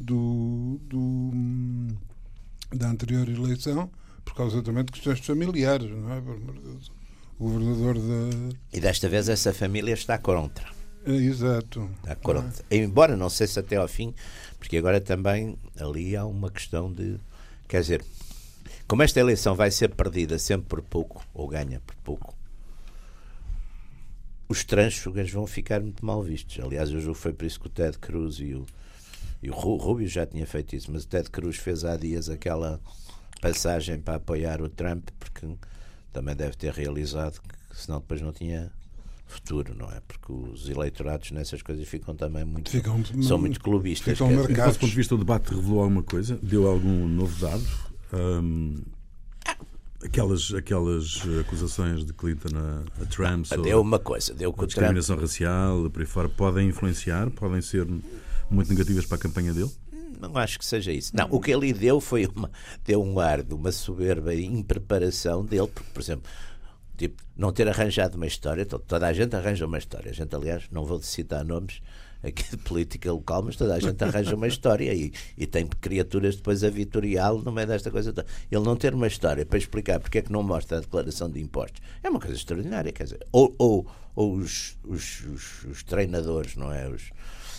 do, 0.00 0.80
do- 0.88 1.96
da 2.76 2.88
anterior 2.88 3.28
eleição, 3.28 3.90
por 4.24 4.34
causa 4.34 4.62
também 4.62 4.84
de 4.84 4.92
questões 4.92 5.20
familiares, 5.20 5.90
não 5.90 6.12
é? 6.12 6.18
O 7.38 7.48
governador 7.50 7.94
da. 7.98 8.56
E 8.72 8.80
desta 8.80 9.08
vez 9.08 9.28
essa 9.28 9.52
família 9.52 9.92
está 9.92 10.16
contra. 10.18 10.66
É, 11.06 11.12
exato. 11.12 11.90
Está 11.98 12.14
contra. 12.16 12.64
Embora 12.70 13.16
não 13.16 13.28
sei 13.28 13.46
se 13.46 13.58
até 13.58 13.76
ao 13.76 13.86
fim, 13.88 14.14
porque 14.58 14.76
agora 14.78 15.00
também 15.00 15.56
ali 15.78 16.16
há 16.16 16.24
uma 16.24 16.50
questão 16.50 16.92
de. 16.92 17.18
Quer 17.68 17.80
dizer, 17.80 18.04
como 18.88 19.02
esta 19.02 19.20
eleição 19.20 19.54
vai 19.54 19.70
ser 19.70 19.88
perdida 19.94 20.38
sempre 20.38 20.66
por 20.68 20.82
pouco, 20.82 21.24
ou 21.34 21.46
ganha 21.48 21.80
por 21.86 21.94
pouco, 21.96 22.34
os 24.48 24.62
trânsfugas 24.64 25.30
vão 25.30 25.46
ficar 25.46 25.80
muito 25.80 26.04
mal 26.04 26.22
vistos. 26.22 26.62
Aliás, 26.62 26.90
o 26.92 27.00
jogo 27.00 27.14
foi 27.14 27.32
por 27.32 27.44
isso 27.46 27.60
que 27.60 27.66
o 27.66 27.70
Ted 27.70 27.98
Cruz 27.98 28.36
e 28.40 28.54
o, 28.54 28.66
e 29.42 29.50
o 29.50 29.54
Ru- 29.54 29.76
Rubio 29.76 30.06
já 30.06 30.26
tinha 30.26 30.46
feito 30.46 30.76
isso, 30.76 30.90
mas 30.92 31.04
o 31.04 31.08
Ted 31.08 31.30
Cruz 31.30 31.56
fez 31.56 31.84
há 31.84 31.96
dias 31.96 32.28
aquela 32.28 32.80
passagem 33.40 33.98
para 34.00 34.16
apoiar 34.16 34.60
o 34.62 34.68
Trump, 34.68 35.08
porque 35.18 35.46
também 36.12 36.36
deve 36.36 36.56
ter 36.56 36.72
realizado 36.72 37.40
que 37.40 37.76
senão 37.76 37.98
depois 38.00 38.20
não 38.20 38.32
tinha 38.32 38.70
futuro, 39.26 39.74
não 39.74 39.90
é? 39.90 40.00
Porque 40.06 40.32
os 40.32 40.68
eleitorados 40.68 41.30
nessas 41.30 41.62
coisas 41.62 41.86
ficam 41.88 42.14
também 42.14 42.44
muito. 42.44 42.70
Ficam- 42.70 43.02
são 43.22 43.38
muito 43.38 43.60
clubistas. 43.60 44.12
ficam 44.18 44.28
dizer, 44.28 44.48
do 44.48 44.78
ponto 44.78 44.86
de 44.90 44.96
vista, 44.96 45.14
o 45.14 45.18
debate 45.18 45.54
revelou 45.54 45.80
alguma 45.80 46.02
coisa? 46.02 46.38
Deu 46.42 46.66
algum 46.66 47.08
novo 47.08 47.38
dado? 47.40 47.64
Hum, 48.12 48.82
aquelas, 50.04 50.52
aquelas 50.54 51.22
acusações 51.40 52.04
de 52.04 52.12
Clinton 52.12 52.56
a, 52.56 53.02
a 53.02 53.06
Trump 53.06 53.46
sobre 53.46 53.64
Deu 53.64 53.80
uma 53.80 53.98
coisa, 53.98 54.34
deu 54.34 54.52
que 54.52 54.60
a 54.60 54.64
o 54.64 54.66
Trump 54.66 54.68
discriminação 54.68 55.16
racial, 55.16 55.90
por 55.90 56.00
aí 56.00 56.06
fora, 56.06 56.28
podem 56.28 56.68
influenciar, 56.68 57.30
podem 57.30 57.60
ser 57.60 57.86
muito 58.50 58.68
negativas 58.68 59.06
para 59.06 59.16
a 59.16 59.20
campanha 59.20 59.52
dele? 59.52 59.70
Não 60.20 60.36
acho 60.38 60.58
que 60.58 60.64
seja 60.64 60.92
isso. 60.92 61.14
Não, 61.14 61.26
o 61.30 61.40
que 61.40 61.50
ele 61.50 61.72
deu 61.72 62.00
foi 62.00 62.26
uma, 62.26 62.50
deu 62.84 63.02
um 63.02 63.18
ar 63.18 63.42
de 63.42 63.52
uma 63.52 63.72
soberba 63.72 64.34
impreparação 64.34 65.44
dele, 65.44 65.66
porque, 65.66 65.90
por 65.92 66.00
exemplo, 66.00 66.30
tipo, 66.96 67.22
não 67.36 67.52
ter 67.52 67.68
arranjado 67.68 68.16
uma 68.16 68.26
história, 68.26 68.64
to- 68.64 68.78
toda 68.78 69.06
a 69.06 69.12
gente 69.12 69.34
arranja 69.34 69.66
uma 69.66 69.78
história. 69.78 70.10
A 70.10 70.14
gente, 70.14 70.34
aliás, 70.34 70.64
não 70.70 70.84
vou 70.84 71.00
citar 71.02 71.44
nomes 71.44 71.80
aqui 72.22 72.42
de 72.50 72.56
política 72.56 73.12
local, 73.12 73.42
mas 73.42 73.54
toda 73.54 73.74
a 73.74 73.78
gente 73.78 74.02
arranja 74.02 74.34
uma 74.34 74.46
história 74.48 74.94
e, 74.94 75.12
e 75.36 75.46
tem 75.46 75.66
criaturas 75.66 76.36
depois 76.36 76.64
a 76.64 76.70
vitorial 76.70 77.38
no 77.38 77.52
meio 77.52 77.66
desta 77.66 77.90
coisa 77.90 78.12
toda. 78.14 78.26
Ele 78.50 78.62
não 78.62 78.76
ter 78.76 78.94
uma 78.94 79.06
história 79.06 79.44
para 79.44 79.58
explicar 79.58 80.00
porque 80.00 80.18
é 80.18 80.22
que 80.22 80.32
não 80.32 80.42
mostra 80.42 80.78
a 80.78 80.80
declaração 80.80 81.28
de 81.28 81.38
impostos 81.40 81.82
é 82.02 82.08
uma 82.08 82.18
coisa 82.18 82.34
extraordinária, 82.34 82.92
quer 82.92 83.04
dizer, 83.04 83.26
ou, 83.30 83.54
ou, 83.58 83.86
ou 84.14 84.36
os, 84.36 84.76
os, 84.84 85.20
os, 85.26 85.64
os 85.64 85.82
treinadores, 85.82 86.56
não 86.56 86.72
é? 86.72 86.88
Os, 86.88 87.10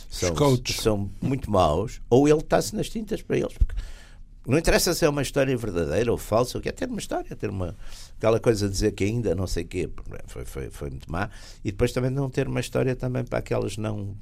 são, 0.10 0.34
são 0.82 1.12
muito 1.22 1.52
maus, 1.52 2.02
ou 2.10 2.28
ele 2.28 2.40
está-se 2.40 2.76
nas 2.76 2.90
tintas 2.90 3.22
para 3.22 3.38
eles. 3.38 3.54
Porque 3.54 3.76
não 4.48 4.58
interessa 4.58 4.94
se 4.94 5.04
é 5.06 5.10
uma 5.10 5.22
história 5.22 5.56
verdadeira 5.58 6.12
ou 6.12 6.18
falsa, 6.18 6.58
o 6.58 6.62
que 6.62 6.70
é 6.70 6.72
ter 6.72 6.88
uma 6.90 7.00
história, 7.00 7.36
ter 7.36 7.50
uma 7.50 7.76
aquela 8.26 8.40
coisa 8.40 8.66
de 8.68 8.74
dizer 8.74 8.92
que 8.94 9.04
ainda 9.04 9.36
não 9.36 9.46
sei 9.46 9.64
o 9.64 9.68
quê, 9.68 9.90
foi, 10.26 10.46
foi, 10.46 10.70
foi 10.72 10.90
muito 10.90 11.12
má, 11.12 11.30
e 11.64 11.72
depois 11.72 11.92
também 11.92 12.10
não 12.10 12.28
ter 12.28 12.48
uma 12.48 12.60
história 12.60 12.96
também 12.96 13.24
para 13.24 13.38
aquelas 13.38 13.78
não, 13.78 14.16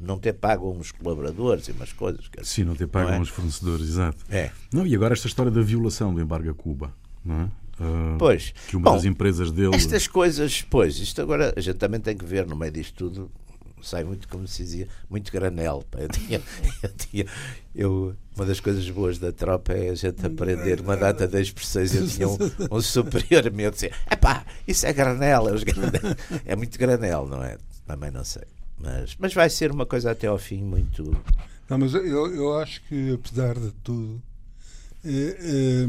não 0.00 0.18
ter 0.18 0.34
pago 0.34 0.70
uns 0.70 0.92
colaboradores 0.92 1.66
e 1.66 1.72
umas 1.72 1.92
coisas. 1.92 2.28
quer 2.28 2.44
Sim, 2.44 2.62
não 2.64 2.76
ter 2.76 2.86
pago 2.86 3.08
Não 3.08 3.16
é? 3.16 3.18
aos 3.18 3.28
fornecedores, 3.28 3.88
exato. 3.88 4.24
É. 4.30 4.52
Não, 4.72 4.86
e 4.86 4.94
agora 4.94 5.14
esta 5.14 5.26
história 5.26 5.50
da 5.50 5.60
violação 5.62 6.14
do 6.14 6.20
embargo 6.20 6.48
a 6.48 6.54
Cuba, 6.54 6.94
não 7.24 7.40
é? 7.42 7.48
Ah, 7.80 8.16
Pois. 8.18 8.52
Que 8.68 8.76
uma 8.76 8.84
Bom, 8.84 8.94
das 8.96 9.04
empresas 9.04 9.50
dele. 9.50 9.74
Estas 9.74 10.06
coisas, 10.06 10.62
pois, 10.62 10.98
isto 10.98 11.20
agora 11.20 11.52
a 11.56 11.60
gente 11.60 11.76
também 11.78 11.98
tem 12.00 12.16
que 12.16 12.24
ver 12.24 12.46
no 12.46 12.54
meio 12.54 12.70
disto 12.70 12.94
tudo, 12.94 13.30
sai 13.82 14.04
muito, 14.04 14.28
como 14.28 14.46
se 14.46 14.62
dizia, 14.62 14.88
muito 15.08 15.30
granel. 15.32 15.84
Eu 15.96 16.08
tinha, 16.08 16.40
eu 16.82 16.90
tinha, 16.90 17.26
eu, 17.74 18.16
uma 18.36 18.46
das 18.46 18.60
coisas 18.60 18.88
boas 18.90 19.18
da 19.18 19.32
tropa 19.32 19.72
é 19.72 19.90
a 19.90 19.94
gente 19.94 20.24
aprender 20.24 20.80
uma 20.80 20.96
data 20.96 21.26
de 21.26 21.40
expressões. 21.40 21.94
Eu 21.94 22.06
tinha 22.06 22.28
um, 22.28 22.38
um 22.70 22.80
superior 22.80 23.50
meu 23.50 23.70
que 23.70 23.76
dizia: 23.76 23.92
epá, 24.10 24.44
isso 24.66 24.86
é 24.86 24.92
granel, 24.92 25.48
é, 25.48 25.52
os 25.52 25.64
granel." 25.64 26.16
é 26.44 26.56
muito 26.56 26.78
granel, 26.78 27.26
não 27.26 27.42
é? 27.42 27.58
Também 27.86 28.10
não 28.10 28.24
sei. 28.24 28.44
Mas, 28.78 29.16
mas 29.18 29.34
vai 29.34 29.50
ser 29.50 29.70
uma 29.70 29.84
coisa 29.84 30.10
até 30.10 30.26
ao 30.26 30.38
fim 30.38 30.62
muito. 30.62 31.04
Não, 31.68 31.78
mas 31.78 31.94
eu, 31.94 32.34
eu 32.34 32.58
acho 32.58 32.82
que, 32.84 33.12
apesar 33.12 33.54
de 33.54 33.70
tudo, 33.82 34.20
eh, 35.04 35.36
eh, 35.38 35.86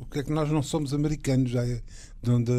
o, 0.00 0.06
que, 0.06 0.18
é 0.20 0.22
que 0.22 0.32
nós 0.32 0.50
não 0.50 0.62
somos 0.62 0.92
americanos? 0.94 1.50
Já 1.50 1.64
é, 1.66 1.80
de 2.22 2.30
onde 2.30 2.52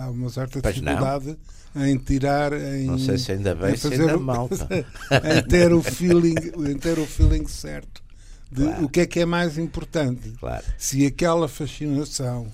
há 0.00 0.10
uma 0.10 0.28
certa 0.30 0.60
Pois 0.60 0.76
não. 0.80 0.84
dificuldade 0.92 1.38
em 1.76 1.96
tirar. 1.98 2.52
Em, 2.52 2.86
Não 2.86 2.98
sei 2.98 3.18
se 3.18 3.32
ainda 3.32 3.54
bem, 3.54 3.72
em 3.72 3.76
se 3.76 3.82
fazer 3.88 4.02
ainda 4.02 4.16
o- 4.16 4.20
mal. 4.20 4.48
pá. 4.48 4.66
em 5.38 5.42
ter 5.48 5.72
o 5.72 5.82
feeling, 5.82 6.34
em 6.70 6.76
ter 6.76 6.98
o 6.98 7.06
feeling 7.06 7.46
certo 7.46 8.02
de 8.50 8.62
Claro. 8.64 8.84
o 8.84 8.88
que 8.88 9.00
é 9.00 9.06
que 9.06 9.20
é 9.20 9.26
mais 9.26 9.58
importante. 9.58 10.32
Claro. 10.40 10.64
Se 10.78 11.04
aquela 11.06 11.46
fascinação 11.48 12.48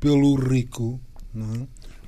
pelo 0.00 0.34
rico, 0.34 1.00
não 1.32 1.54
é? 1.62 1.66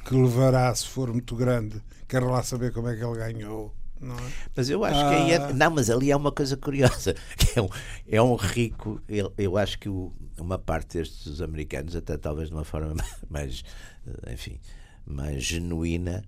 que 0.09 0.15
levará, 0.15 0.75
se 0.75 0.87
for 0.89 1.13
muito 1.13 1.37
grande, 1.37 1.81
quero 2.09 2.31
lá 2.31 2.43
saber 2.43 2.73
como 2.73 2.89
é 2.89 2.97
que 2.97 3.05
ele 3.05 3.17
ganhou. 3.17 3.75
Não 4.01 4.15
é? 4.15 4.33
Mas 4.55 4.71
eu 4.71 4.85
acho 4.85 4.99
que 5.01 5.15
aí 5.15 5.33
é, 5.33 5.37
Ah. 5.37 5.53
Não, 5.53 5.71
mas 5.71 5.91
ali 5.91 6.11
é 6.11 6.17
uma 6.17 6.33
coisa 6.33 6.57
curiosa. 6.57 7.15
Que 7.37 7.59
é, 7.59 7.63
um, 7.63 7.69
é 8.07 8.23
um 8.23 8.35
rico. 8.37 9.01
ele- 9.09 9.31
Eu 9.37 9.57
acho 9.57 9.79
que 9.79 9.89
o- 9.89 10.13
uma 10.39 10.59
parte 10.59 10.99
destes 10.99 11.41
americanos, 11.41 11.97
até 11.97 12.17
talvez 12.17 12.49
de 12.49 12.55
uma 12.55 12.65
forma 12.65 12.95
mais, 13.29 13.63
eh, 14.07 14.33
enfim, 14.35 14.59
mais 15.07 15.43
genuína, 15.43 16.25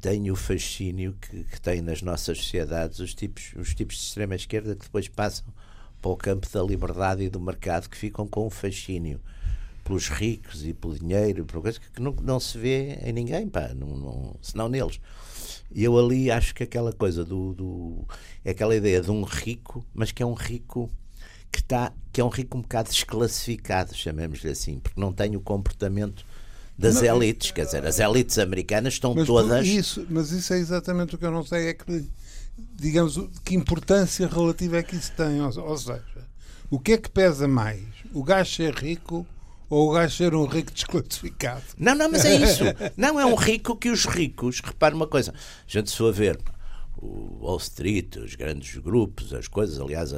tem 0.00 0.30
o 0.30 0.36
fascínio 0.36 1.14
que, 1.20 1.44
que 1.44 1.60
tem 1.60 1.80
nas 1.82 2.02
nossas 2.02 2.38
sociedades 2.38 2.98
os 2.98 3.14
tipos, 3.14 3.52
os 3.56 3.74
tipos 3.74 3.96
de 3.96 4.02
extrema 4.02 4.34
esquerda 4.34 4.74
que 4.74 4.84
depois 4.84 5.06
passam 5.08 5.44
para 6.00 6.10
o 6.10 6.16
campo 6.16 6.48
da 6.52 6.62
liberdade 6.62 7.22
e 7.22 7.28
do 7.28 7.38
mercado 7.40 7.88
que 7.88 7.96
ficam 7.96 8.26
com 8.26 8.46
um 8.46 8.50
fascínio 8.50 9.20
pelos 9.84 10.08
ricos 10.08 10.64
e 10.64 10.72
pelo 10.72 10.98
dinheiro, 10.98 11.44
por 11.44 11.60
coisa 11.62 11.78
que 11.78 12.00
não, 12.00 12.12
não 12.22 12.40
se 12.40 12.56
vê 12.58 12.98
em 13.04 13.12
ninguém, 13.12 13.48
pá, 13.48 13.72
não, 13.74 13.88
não, 13.96 14.36
senão 14.40 14.68
neles. 14.68 14.98
E 15.74 15.84
eu 15.84 15.98
ali 15.98 16.30
acho 16.30 16.54
que 16.54 16.62
aquela 16.62 16.92
coisa 16.92 17.24
do, 17.24 17.54
do. 17.54 18.06
É 18.44 18.50
aquela 18.50 18.74
ideia 18.74 19.00
de 19.00 19.10
um 19.10 19.22
rico, 19.22 19.84
mas 19.94 20.12
que 20.12 20.22
é 20.22 20.26
um 20.26 20.34
rico 20.34 20.90
que, 21.50 21.60
está, 21.60 21.92
que 22.12 22.20
é 22.20 22.24
um 22.24 22.28
rico 22.28 22.56
um 22.58 22.62
bocado 22.62 22.88
desclassificado, 22.88 23.94
chamemos-lhe 23.94 24.50
assim, 24.50 24.78
porque 24.78 25.00
não 25.00 25.12
tem 25.12 25.36
o 25.36 25.40
comportamento 25.40 26.24
das 26.76 27.02
elites, 27.02 27.50
quer 27.50 27.66
dizer, 27.66 27.86
as 27.86 28.00
elites 28.00 28.38
americanas 28.38 28.94
estão 28.94 29.14
Mas, 29.14 29.26
todas. 29.26 29.66
isso, 29.66 30.06
mas 30.08 30.32
isso 30.32 30.52
é 30.54 30.58
exatamente 30.58 31.14
o 31.14 31.18
que 31.18 31.24
eu 31.24 31.30
não 31.30 31.44
sei, 31.44 31.68
é 31.68 31.74
que, 31.74 32.08
digamos, 32.74 33.20
que 33.44 33.54
importância 33.54 34.26
relativa 34.26 34.78
é 34.78 34.82
que 34.82 34.96
isso 34.96 35.12
tem. 35.12 35.40
Ou, 35.40 35.58
ou 35.60 35.78
seja, 35.78 36.02
o 36.70 36.80
que 36.80 36.92
é 36.92 36.98
que 36.98 37.10
pesa 37.10 37.46
mais? 37.46 37.84
O 38.12 38.24
gajo 38.24 38.50
ser 38.54 38.74
rico 38.74 39.26
ou 39.72 39.88
o 39.88 39.92
gajo 39.94 40.14
ser 40.14 40.34
um 40.34 40.44
rico 40.44 40.70
desclassificado? 40.70 41.62
Não, 41.78 41.94
não, 41.94 42.10
mas 42.10 42.26
é 42.26 42.34
isso. 42.44 42.62
Não 42.94 43.18
é 43.18 43.24
um 43.24 43.34
rico 43.34 43.74
que 43.74 43.88
os 43.88 44.04
ricos. 44.04 44.60
Repare 44.60 44.94
uma 44.94 45.06
coisa. 45.06 45.32
A 45.32 45.34
gente 45.66 45.90
se 45.90 45.96
for 45.96 46.12
ver 46.12 46.38
o 46.98 47.38
Wall 47.40 47.56
Street, 47.56 48.16
os 48.16 48.34
grandes 48.34 48.76
grupos, 48.76 49.32
as 49.32 49.48
coisas, 49.48 49.80
aliás, 49.80 50.12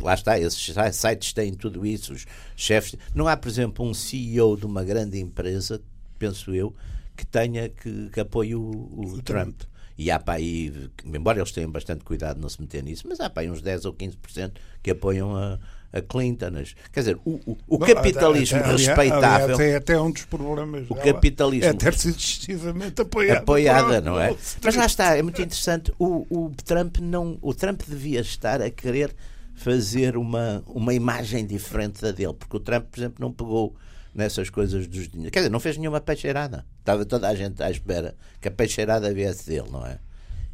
lá 0.00 0.14
está, 0.14 0.38
esses 0.38 0.72
sites 0.92 1.32
têm 1.32 1.52
tudo 1.52 1.84
isso, 1.84 2.12
os 2.12 2.26
chefes. 2.56 2.94
Não 3.12 3.26
há, 3.26 3.36
por 3.36 3.48
exemplo, 3.48 3.84
um 3.84 3.92
CEO 3.92 4.56
de 4.56 4.66
uma 4.66 4.84
grande 4.84 5.18
empresa, 5.18 5.82
penso 6.16 6.54
eu, 6.54 6.72
que 7.16 7.26
tenha 7.26 7.68
que, 7.68 8.08
que 8.08 8.20
apoie 8.20 8.54
o, 8.54 8.62
o 8.62 9.20
Trump. 9.20 9.62
E 9.98 10.12
há 10.12 10.18
para 10.20 10.34
aí, 10.34 10.90
embora 11.04 11.40
eles 11.40 11.50
tenham 11.50 11.72
bastante 11.72 12.04
cuidado 12.04 12.36
de 12.36 12.42
não 12.42 12.48
se 12.48 12.60
meter 12.60 12.84
nisso, 12.84 13.04
mas 13.08 13.18
há 13.18 13.28
para 13.28 13.42
aí 13.42 13.50
uns 13.50 13.60
10 13.60 13.84
ou 13.84 13.92
15% 13.92 14.52
que 14.80 14.92
apoiam 14.92 15.36
a, 15.36 15.58
a 15.92 16.00
Clinton. 16.00 16.52
As- 16.60 16.74
Quer 16.92 17.00
dizer, 17.00 17.18
o, 17.24 17.32
o- 17.46 17.58
o 17.68 17.78
Bom, 17.78 17.86
capitalismo 17.86 18.58
até- 18.58 18.68
aliás- 18.70 18.86
respeitável. 18.86 19.54
aliás, 19.54 19.60
É 19.60 19.76
até 19.76 20.00
um 20.00 20.10
dos 20.10 20.24
problemas. 20.24 20.86
O 20.88 20.94
capitalismo- 20.94 21.68
É 21.68 21.72
ter 21.74 21.94
sido 21.94 22.16
excessivamente 22.16 23.00
apoiada. 23.02 23.40
apoiada, 23.40 24.00
não 24.00 24.18
é? 24.20 24.34
Mas 24.62 24.74
lá 24.76 24.86
está, 24.86 25.16
é 25.16 25.22
muito 25.22 25.40
interessante. 25.42 25.92
O, 25.98 26.26
o 26.30 26.50
Trump 26.64 26.98
não, 26.98 27.38
o 27.42 27.52
Trump 27.54 27.82
devia 27.86 28.20
estar 28.20 28.60
a 28.62 28.70
querer 28.70 29.14
fazer 29.54 30.16
uma, 30.16 30.62
uma 30.66 30.94
imagem 30.94 31.46
diferente 31.46 32.00
da 32.00 32.10
dele, 32.10 32.34
porque 32.34 32.56
o 32.56 32.60
Trump, 32.60 32.86
por 32.90 32.98
exemplo, 32.98 33.16
não 33.20 33.30
pegou 33.30 33.76
nessas 34.14 34.50
coisas 34.50 34.86
dos 34.86 35.08
dinheiros. 35.08 35.30
Quer 35.32 35.40
dizer, 35.40 35.50
não 35.50 35.60
fez 35.60 35.76
nenhuma 35.76 36.00
peixeirada. 36.00 36.66
Estava 36.80 37.04
toda 37.04 37.28
a 37.28 37.34
gente 37.34 37.62
à 37.62 37.70
espera 37.70 38.14
que 38.40 38.48
a 38.48 38.50
peixeirada 38.50 39.12
viesse 39.12 39.46
dele, 39.48 39.68
não 39.70 39.86
é? 39.86 39.98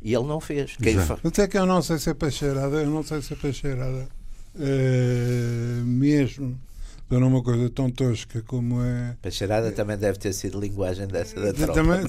E 0.03 0.15
ele 0.15 0.27
não 0.27 0.41
fez. 0.41 0.77
Quem 0.77 0.97
fa- 0.99 1.19
Mas 1.23 1.39
é 1.39 1.49
que 1.49 1.59
eu 1.59 1.67
não 1.67 1.81
sei 1.83 1.99
se 1.99 2.11
é 2.11 2.15
peixeirada, 2.15 2.77
eu 2.77 2.91
não 2.91 3.03
sei 3.03 3.21
se 3.23 3.33
é 3.33 3.37
peixeirada 3.37 4.09
eh, 4.59 5.83
mesmo 5.85 6.59
para 7.09 7.27
uma 7.27 7.43
coisa 7.43 7.71
tão 7.71 7.91
tosca 7.91 8.43
como 8.47 8.83
é. 8.83 9.17
Peixeirada 9.23 9.73
também 9.73 9.97
deve 9.97 10.19
ter 10.19 10.33
sido 10.35 10.61
linguagem 10.61 11.07
dessa 11.07 11.41
da 11.41 11.53
tropa. 11.55 11.73
Também, 11.73 12.07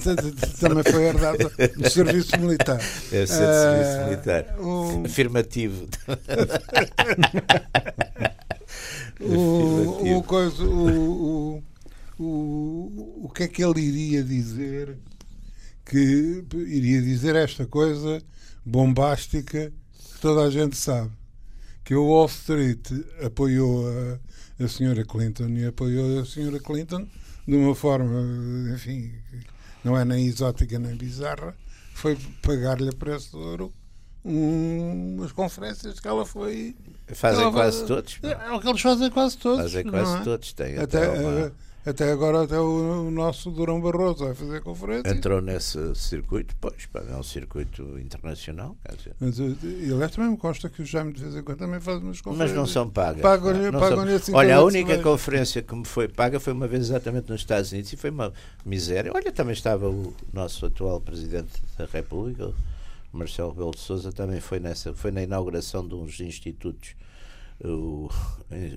também 0.60 0.84
foi 0.92 1.04
herdada 1.04 1.48
do 1.48 1.90
serviço 1.90 2.38
militar. 2.38 2.78
Deve 3.10 3.26
ser 3.26 3.46
de 3.46 3.54
serviço 3.54 3.90
Eh, 3.98 4.04
militar. 4.06 4.56
o- 4.60 5.02
Afirmativo. 5.06 5.88
O, 9.20 10.16
o, 10.16 10.22
coisa, 10.22 10.62
o, 10.64 11.62
o, 12.18 12.24
o, 12.24 13.24
o 13.24 13.28
que 13.34 13.42
é 13.42 13.48
que 13.48 13.62
ele 13.62 13.80
iria 13.80 14.22
dizer? 14.24 14.96
Que 15.84 16.42
iria 16.66 17.02
dizer 17.02 17.36
esta 17.36 17.66
coisa 17.66 18.22
bombástica 18.64 19.70
que 19.70 20.20
toda 20.20 20.42
a 20.44 20.50
gente 20.50 20.74
sabe. 20.76 21.10
Que 21.90 21.94
o 21.96 22.04
Wall 22.06 22.26
Street 22.26 22.86
apoiou 23.20 23.84
a, 23.88 24.64
a 24.64 24.68
senhora 24.68 25.04
Clinton 25.04 25.48
e 25.48 25.66
apoiou 25.66 26.20
a 26.20 26.24
senhora 26.24 26.60
Clinton 26.60 27.04
de 27.48 27.56
uma 27.56 27.74
forma, 27.74 28.22
enfim, 28.72 29.12
não 29.82 29.98
é 29.98 30.04
nem 30.04 30.24
exótica 30.24 30.78
nem 30.78 30.94
bizarra, 30.94 31.52
foi 31.92 32.16
pagar-lhe 32.42 32.90
a 32.90 32.92
preço 32.92 33.30
de 33.30 33.36
ouro 33.38 33.72
um- 34.24 35.16
umas 35.18 35.32
conferências 35.32 35.98
que 35.98 36.06
ela 36.06 36.24
foi 36.24 36.76
Fazem 37.08 37.42
ela- 37.42 37.50
quase 37.52 37.84
todos. 37.84 38.20
é 38.22 38.52
o 38.52 38.60
que 38.60 38.68
eles 38.68 38.80
fazem 38.82 39.10
quase 39.10 39.36
todos. 39.38 39.60
Fazem 39.62 39.84
quase 39.90 40.16
é? 40.16 40.22
todos. 40.22 40.52
Tem 40.52 40.78
Até, 40.78 41.06
até 41.06 41.08
uma- 41.18 41.40
eh, 41.40 41.52
até 41.84 42.12
agora, 42.12 42.42
até 42.42 42.58
o, 42.60 43.06
o 43.06 43.10
nosso 43.10 43.50
Durão 43.50 43.80
Barroso 43.80 44.24
vai 44.24 44.34
fazer 44.34 44.60
conferência. 44.60 45.10
entrou 45.10 45.40
nesse 45.40 45.94
circuito, 45.94 46.54
pois, 46.60 46.88
é 47.08 47.16
um 47.16 47.22
circuito 47.22 47.98
internacional, 47.98 48.76
quer 48.84 48.96
dizer. 48.96 49.14
Mas, 49.18 49.40
eh, 49.40 49.54
e 49.62 49.92
aliás, 49.92 50.12
também 50.14 50.30
me 50.30 50.36
consta 50.36 50.68
que 50.68 50.82
o 50.82 50.84
Jaime 50.84 51.12
de 51.12 51.22
vez 51.22 51.34
em 51.36 51.42
quando 51.42 51.58
também 51.58 51.80
faz 51.80 51.96
umas 51.98 52.08
Mas 52.16 52.20
conferências. 52.20 52.58
não 52.58 52.66
são 52.66 52.88
pagas. 52.90 53.22
Pagam-lhe- 53.22 54.14
assim 54.14 54.34
Olha, 54.34 54.56
a 54.56 54.62
única 54.62 54.98
conferência 54.98 55.62
que 55.62 55.74
me 55.74 55.84
foi 55.86 56.06
paga 56.06 56.38
foi 56.38 56.52
uma 56.52 56.68
vez 56.68 56.82
exatamente 56.84 57.30
nos 57.30 57.40
Estados 57.40 57.72
Unidos 57.72 57.92
e 57.92 57.96
foi 57.96 58.10
uma 58.10 58.32
miséria. 58.64 59.10
Olha, 59.14 59.32
também 59.32 59.54
estava 59.54 59.88
o 59.88 60.14
nosso 60.32 60.66
atual 60.66 61.00
Presidente 61.00 61.62
da 61.78 61.86
República, 61.86 62.52
o 63.12 63.16
Marcelo 63.18 63.50
Rebelo 63.52 63.70
de 63.72 63.80
Sousa, 63.80 64.12
também 64.12 64.38
foi 64.40 64.60
nessa, 64.60 64.92
foi 64.92 65.10
na 65.10 65.22
inauguração 65.22 65.86
de 65.88 65.94
uns 65.94 66.20
institutos, 66.20 66.94
o, 67.64 68.08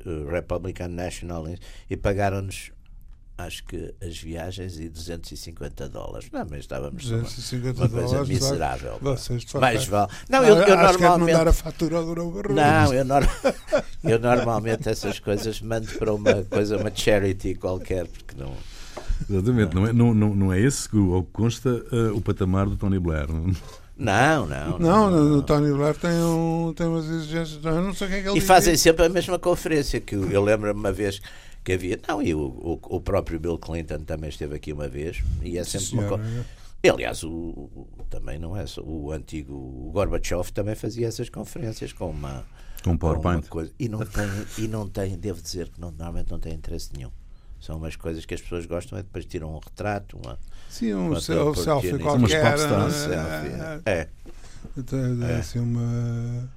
o 0.05 0.29
Republican 0.31 0.87
National, 0.87 1.45
e 1.89 1.97
pagaram-nos 1.97 2.71
acho 3.37 3.63
que 3.65 3.93
as 4.01 4.17
viagens 4.17 4.79
e 4.79 4.87
250 4.89 5.89
dólares. 5.89 6.27
Não, 6.31 6.45
mas 6.49 6.59
estávamos 6.59 7.09
numa- 7.09 7.23
250 7.23 7.79
uma 7.81 7.89
coisa 7.89 8.07
dólares, 8.07 8.29
miserável. 8.29 8.97
Vocês, 9.01 9.41
de 9.41 9.47
facto, 9.47 9.61
Mais 9.61 9.85
vale. 9.85 10.11
Não, 10.29 10.43
eu, 10.43 10.55
eu 10.55 10.61
acho 10.61 10.65
que 10.65 10.71
é 10.71 11.07
normalmente. 11.07 11.31
mandar 11.33 11.47
a 11.47 11.53
fatura 11.53 11.97
ao. 11.97 12.05
Não, 12.05 12.93
eu, 12.93 13.05
nor- 13.05 13.23
eu 14.03 14.19
normalmente 14.19 14.87
essas 14.89 15.19
coisas 15.19 15.59
mando 15.61 15.87
para 15.97 16.13
uma 16.13 16.43
coisa, 16.43 16.77
uma 16.77 16.91
charity 16.93 17.55
qualquer, 17.55 18.07
porque 18.07 18.35
não. 18.37 18.53
Exatamente. 19.29 19.73
Não 19.75 19.87
é, 19.87 19.93
não, 19.93 20.13
não, 20.13 20.35
não 20.35 20.53
é 20.53 20.59
esse, 20.59 20.87
que, 20.89 20.97
ao 20.97 21.23
que 21.23 21.31
consta, 21.31 21.83
eh, 21.91 22.11
o 22.11 22.21
patamar 22.21 22.67
do 22.67 22.75
Tony 22.75 22.99
Blair. 22.99 23.27
não? 23.31 23.51
Não, 23.95 24.47
não. 24.47 24.79
Não, 24.79 25.11
no 25.11 25.41
Tony 25.43 25.71
Blair 25.71 25.95
tem, 25.95 26.11
um, 26.11 26.73
tem 26.75 26.87
umas 26.87 27.05
exigências. 27.07 27.63
Eu 27.63 27.81
não 27.81 27.93
sei 27.93 28.07
o 28.07 28.09
que 28.09 28.15
é 28.17 28.21
que 28.23 28.27
ele 28.29 28.37
E 28.37 28.41
fazem 28.41 28.75
sempre 28.75 29.05
a 29.05 29.09
mesma 29.09 29.37
conferência, 29.39 30.01
que 30.01 30.15
eu 30.15 30.29
eu 30.31 30.43
lembro-me 30.43 30.77
uma 30.79 30.91
vez 30.91 31.21
que 31.63 31.73
havia. 31.73 31.99
Não, 32.07 32.21
e 32.21 32.33
o, 32.35 32.39
o, 32.41 32.79
o 32.95 32.99
próprio 33.01 33.39
Bill 33.39 33.57
Clinton 33.57 33.99
também 33.99 34.29
esteve 34.29 34.55
aqui 34.55 34.73
uma 34.73 34.87
vez, 34.87 35.23
e 35.41 35.57
é 35.57 35.63
sempre 35.63 35.93
uma 35.93 36.03
senhora. 36.03 36.23
coisa. 36.23 36.45
E, 36.83 36.89
aliás, 36.89 37.23
o, 37.23 37.29
o- 37.31 37.87
também 38.09 38.37
não 38.37 38.57
é 38.57 38.65
só. 38.65 38.81
O 38.81 39.11
antigo 39.11 39.53
o 39.53 39.91
Gorbachev 39.93 40.51
também 40.51 40.75
fazia 40.75 41.07
essas 41.07 41.29
conferências 41.29 41.93
com 41.93 42.09
uma. 42.09 42.43
Com 42.83 42.91
um 42.91 42.97
com 42.97 43.07
uma 43.07 43.13
PowerPoint. 43.15 43.47
coisa. 43.47 43.71
E 43.79 43.87
não 43.87 43.99
tem, 44.05 44.27
e 44.57 44.67
não 44.67 44.89
tem, 44.89 45.17
devo 45.17 45.41
dizer 45.41 45.69
que 45.69 45.79
não, 45.79 45.89
normalmente 45.91 46.29
não 46.31 46.39
tem 46.39 46.53
interesse 46.53 46.89
nenhum. 46.95 47.09
São 47.61 47.77
umas 47.77 47.95
coisas 47.95 48.25
que 48.25 48.33
as 48.33 48.41
pessoas 48.41 48.65
gostam, 48.65 48.99
é 48.99 49.03
depois 49.03 49.23
tiram 49.25 49.55
um 49.55 49.59
retrato, 49.59 50.17
uma, 50.21 50.37
Sim, 50.69 50.93
um 50.95 51.07
uma 51.11 51.21
sel- 51.21 51.55
selfie. 51.55 51.93
Umas 51.93 52.01
qualquer. 52.01 52.41
popstars. 52.41 52.63
um 52.71 52.87
eh, 52.87 52.91
selfie. 52.91 53.81
É. 53.85 54.09
É. 55.31 55.35
assim 55.39 55.59
uma. 55.59 56.49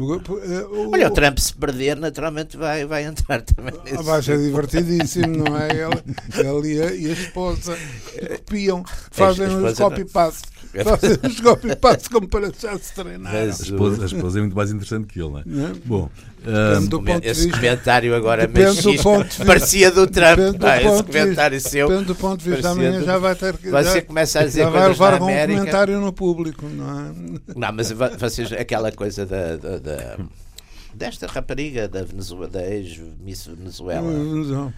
Eh, 0.00 0.88
Olha, 0.92 1.08
o 1.08 1.10
Trump 1.10 1.38
se 1.38 1.54
perder, 1.54 1.96
naturalmente 1.96 2.56
vai, 2.56 2.86
vai 2.86 3.04
entrar 3.04 3.42
também 3.42 3.74
nesse. 3.84 3.98
Ah, 3.98 4.02
vai 4.02 4.22
ser 4.22 4.38
divertidíssimo, 4.38 5.44
não 5.44 5.56
é? 5.56 5.68
Ele, 5.80 6.48
ele 6.48 6.74
e, 6.74 6.82
a, 6.82 6.94
e 6.94 7.06
a 7.06 7.12
esposa 7.12 7.76
copiam, 8.38 8.84
fazem 9.10 9.46
a 9.46 9.48
uns 9.50 9.80
esposa 10.78 11.08
não- 11.08 11.16
copy-paste. 11.16 11.18
Fazem 11.20 11.30
uns 11.30 11.40
copy-paste 11.40 12.10
como 12.10 12.28
para 12.28 12.52
já 12.58 12.78
se 12.78 12.94
treinar. 12.94 13.34
A 13.34 13.44
esposa, 13.46 14.02
a 14.02 14.06
esposa 14.06 14.38
é 14.38 14.42
muito 14.42 14.56
mais 14.56 14.70
interessante 14.70 15.06
que 15.06 15.20
ele, 15.20 15.30
não 15.30 15.38
é? 15.38 15.42
Não 15.46 15.66
é? 15.66 15.72
Bom, 15.84 16.10
Depende 16.38 16.56
ah, 16.56 16.80
do 16.88 17.02
ponto 17.02 17.24
Esse 17.26 17.42
vista- 17.42 17.56
comentário 17.58 18.14
agora 18.14 18.48
machista 18.48 19.44
parecia 19.44 19.90
do 19.90 20.06
Trump. 20.06 20.36
Depende 20.38 20.52
do 20.52 20.58
pá, 20.60 20.76
esse 20.76 20.84
ponto 20.86 21.06
de 21.12 21.18
comentário 21.18 21.54
vista- 21.56 21.68
seu. 21.70 21.88
Depende 21.88 22.06
do 22.06 22.14
ponto 22.14 22.42
de 22.42 22.50
vista, 22.50 22.68
amanhã 22.70 22.98
do- 22.98 23.04
já 23.04 23.18
vai 23.18 23.34
ter 23.34 23.56
que. 23.58 23.70
Você 23.70 23.94
já, 23.94 24.02
começa 24.02 24.40
a 24.40 24.44
dizer 24.44 24.62
já 24.62 24.70
vai 24.70 24.88
levar 24.88 25.20
um 25.20 25.24
América. 25.24 25.58
comentário 25.58 26.00
no 26.00 26.12
público, 26.12 26.64
não 26.66 27.00
é? 27.00 27.12
Não, 27.56 27.72
mas 27.72 27.90
vo- 27.90 28.16
vocês, 28.18 28.50
aquela 28.52 28.90
coisa 28.90 29.26
da, 29.26 29.56
da- 29.56 29.78
da- 29.78 30.16
desta 30.94 31.26
rapariga 31.26 31.86
da, 31.88 32.02
Venezuela, 32.04 32.48
da 32.48 32.66
ex-Miss 32.66 33.46
Venezuela. 33.46 34.10
Não. 34.10 34.72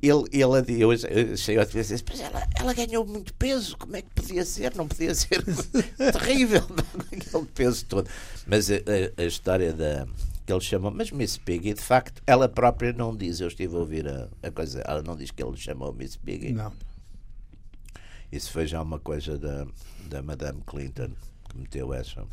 Ele, 0.00 0.24
ele 0.32 0.82
eu 0.82 0.90
achei 0.92 1.58
outra 1.58 1.82
vez, 1.82 2.04
mas 2.08 2.20
ela, 2.20 2.46
ela 2.58 2.72
ganhou 2.72 3.04
muito 3.04 3.34
peso, 3.34 3.76
como 3.76 3.96
é 3.96 4.02
que 4.02 4.10
podia 4.14 4.44
ser? 4.44 4.74
Não 4.76 4.86
podia 4.86 5.14
ser 5.14 5.42
terrível, 6.12 6.62
aquele 7.12 7.46
peso 7.46 7.84
todo. 7.86 8.08
Mas 8.46 8.70
a, 8.70 8.74
a- 8.76 9.22
a 9.22 9.24
história 9.24 9.72
da 9.72 10.06
que 10.46 10.52
ele 10.52 10.60
chamou, 10.62 10.90
mas 10.90 11.10
Miss 11.10 11.36
Piggy, 11.36 11.74
de 11.74 11.82
facto, 11.82 12.22
ela 12.26 12.48
própria 12.48 12.90
não 12.92 13.14
diz, 13.14 13.38
eu 13.40 13.48
estive 13.48 13.76
a 13.76 13.78
ouvir 13.80 14.08
a, 14.08 14.28
a 14.42 14.50
coisa, 14.50 14.80
ela 14.86 15.02
não 15.02 15.14
diz 15.14 15.30
que 15.30 15.42
ele 15.42 15.56
chamou 15.58 15.92
Miss 15.92 16.16
Piggy. 16.16 16.52
Não. 16.52 16.72
Isso 18.32 18.50
foi 18.52 18.66
já 18.66 18.80
uma 18.80 18.98
coisa 18.98 19.36
da, 19.38 19.66
da 20.08 20.22
Madame 20.22 20.62
Clinton 20.66 21.10
que 21.48 21.58
meteu 21.58 21.92
essa. 21.92 22.24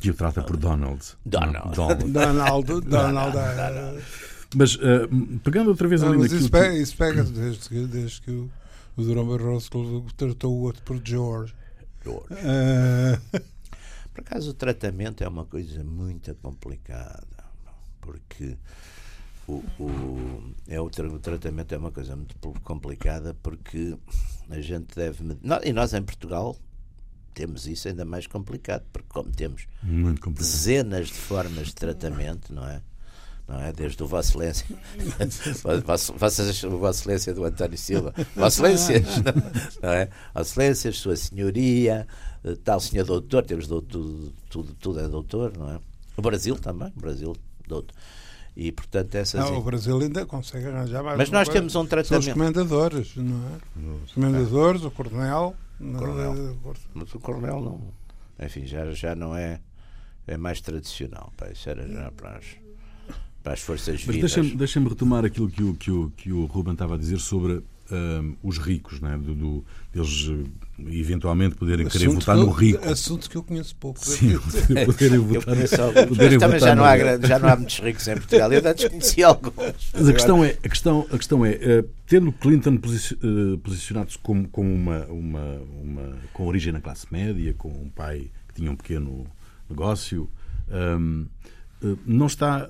que 0.00 0.10
o 0.10 0.14
trata 0.14 0.42
por 0.42 0.56
Donald. 0.56 1.04
Donald. 1.24 1.66
Não, 1.66 1.72
Donald. 1.72 2.10
Donaldo, 2.12 2.80
Donald. 2.82 3.36
é- 3.98 4.39
Mas 4.54 4.76
ah, 4.82 5.08
pegando 5.44 5.68
outra 5.70 5.86
vez 5.88 6.00
Não, 6.02 6.08
ali 6.08 6.18
mas 6.18 6.32
naquilo 6.32 6.40
isso 6.40 6.50
que- 6.50 6.58
pega, 6.58 6.76
isso 6.78 6.96
pega 6.96 7.22
desde, 7.24 7.68
que- 7.68 7.86
desde 7.86 8.20
que 8.22 8.30
o, 8.30 8.50
o 8.96 9.02
Durão 9.02 9.26
Barroso 9.28 9.70
tratou 10.16 10.52
o 10.56 10.62
outro 10.62 10.82
por 10.82 11.00
George. 11.04 11.54
Ah, 12.32 13.20
Por 14.12 14.20
acaso 14.22 14.50
o 14.50 14.54
tratamento 14.54 15.22
é 15.22 15.28
uma 15.28 15.44
coisa 15.44 15.84
muito 15.84 16.34
complicada, 16.36 17.22
porque 18.00 18.56
o, 19.46 19.62
o, 19.78 20.54
é 20.66 20.80
o, 20.80 20.84
o, 20.86 21.18
tratamento 21.18 21.72
é 21.74 21.78
uma 21.78 21.92
coisa 21.92 22.16
muito 22.16 22.34
complicada 22.64 23.34
porque 23.42 23.96
a 24.48 24.60
gente 24.60 24.94
deve. 24.96 25.22
Nós, 25.42 25.60
e 25.64 25.72
nós 25.72 25.94
em 25.94 26.02
Portugal 26.02 26.56
temos 27.34 27.66
isso 27.66 27.86
ainda 27.88 28.04
mais 28.04 28.26
complicado, 28.26 28.84
porque 28.92 29.08
como 29.08 29.30
temos 29.30 29.66
dezenas 30.40 31.06
de 31.08 31.14
formas 31.14 31.68
de 31.68 31.74
tratamento, 31.76 32.52
não 32.52 32.66
é? 32.66 32.82
Não 33.50 33.60
é? 33.60 33.72
Desde 33.72 34.00
o 34.00 34.06
Vossa 34.06 34.28
Excelência, 34.30 34.66
Vossa, 36.16 36.42
Excelência 36.90 37.34
do 37.34 37.44
António 37.44 37.76
Silva, 37.76 38.14
Vossa 38.36 38.70
Excelência, 38.70 39.02
não 39.82 39.90
é? 39.90 40.08
Vossa 40.32 40.50
Excelência, 40.50 40.92
Sua 40.92 41.16
Senhoria, 41.16 42.06
eh, 42.44 42.56
tal 42.62 42.78
Senhor 42.78 43.04
Doutor, 43.04 43.44
temos 43.44 43.66
doutor, 43.66 44.30
tudo, 44.48 44.74
tudo 44.74 45.00
é 45.00 45.08
doutor, 45.08 45.52
não 45.58 45.68
é? 45.68 45.80
O 46.16 46.22
Brasil 46.22 46.54
também, 46.54 46.92
o 46.96 47.00
Brasil, 47.00 47.36
doutor. 47.66 47.92
E, 48.56 48.70
portanto, 48.70 49.16
essas... 49.16 49.40
Não, 49.40 49.58
o 49.58 49.62
Brasil 49.62 49.98
ainda 49.98 50.24
consegue 50.26 50.68
arranjar 50.68 51.02
mais. 51.02 51.18
Mas 51.18 51.30
nós 51.30 51.48
coisa. 51.48 51.60
temos 51.60 51.74
um 51.74 51.86
tratamento. 51.86 52.22
São 52.22 52.32
os 52.32 52.38
comendadores, 52.38 53.16
não 53.16 53.48
é? 53.48 54.04
Os 54.04 54.12
comendadores, 54.12 54.84
o 54.84 54.90
coronel. 54.92 55.56
O 55.80 55.92
coronel. 55.94 56.56
Mas 56.94 57.14
o 57.14 57.18
coronel 57.18 57.60
não. 57.60 57.80
Enfim, 58.44 58.64
já, 58.64 58.88
já 58.92 59.14
não 59.16 59.34
é. 59.34 59.60
É 60.26 60.36
mais 60.36 60.60
tradicional. 60.60 61.32
Pá, 61.36 61.48
isso 61.50 61.68
era 61.68 61.88
já 61.88 62.12
para 62.12 62.36
as, 62.36 62.44
para 63.42 63.54
as 63.54 63.60
forças 63.60 64.00
vivas. 64.00 64.06
Mas 64.06 64.32
deixa-me 64.32 64.56
deixa 64.56 64.80
retomar 64.80 65.24
aquilo 65.24 65.48
que 65.48 65.62
o, 65.62 65.74
que, 65.74 65.90
o, 65.90 66.12
que 66.16 66.32
o 66.32 66.44
Ruben 66.46 66.74
estava 66.74 66.94
a 66.94 66.98
dizer 66.98 67.18
sobre 67.18 67.62
um, 67.90 68.36
os 68.42 68.58
ricos, 68.58 69.00
né? 69.00 69.18
do, 69.18 69.34
do, 69.34 69.64
eles 69.94 70.30
eh, 70.30 70.98
eventualmente 70.98 71.56
poderem 71.56 71.86
assunto 71.86 72.00
querer 72.00 72.14
votar 72.14 72.36
que 72.36 72.40
eu, 72.40 72.46
no 72.46 72.52
rico. 72.52 72.88
Assunto 72.88 73.30
que 73.30 73.36
eu 73.36 73.42
conheço 73.42 73.74
pouco. 73.76 73.98
Sim, 74.04 74.38
poderem 74.86 75.18
votar, 75.18 76.06
poderem 76.06 76.38
também 76.38 76.58
votar 76.58 76.60
já, 76.60 76.74
não 76.74 76.84
há, 76.84 76.96
já 77.26 77.38
não 77.38 77.48
há 77.48 77.56
muitos 77.56 77.78
ricos 77.80 78.06
em 78.06 78.14
Portugal. 78.14 78.52
Eu 78.52 78.68
antes 78.68 78.88
conheci 78.88 79.22
alguns. 79.24 79.90
Mas 79.92 80.08
a 80.08 80.12
questão 80.12 80.44
é, 80.44 80.56
a 80.62 80.68
questão, 80.68 81.06
a 81.10 81.16
questão 81.16 81.44
é 81.44 81.50
uh, 81.50 81.88
tendo 82.06 82.32
Clinton 82.32 82.74
uh, 82.74 83.58
posicionado-se 83.58 84.18
como, 84.18 84.48
como 84.48 84.72
uma, 84.72 85.06
uma, 85.06 85.60
uma, 85.82 86.16
com 86.32 86.46
origem 86.46 86.72
na 86.72 86.80
classe 86.80 87.06
média, 87.10 87.54
com 87.58 87.68
um 87.68 87.88
pai 87.88 88.30
que 88.48 88.54
tinha 88.54 88.70
um 88.70 88.76
pequeno 88.76 89.26
negócio, 89.68 90.28
um, 90.70 91.26
não 92.06 92.26
está 92.26 92.68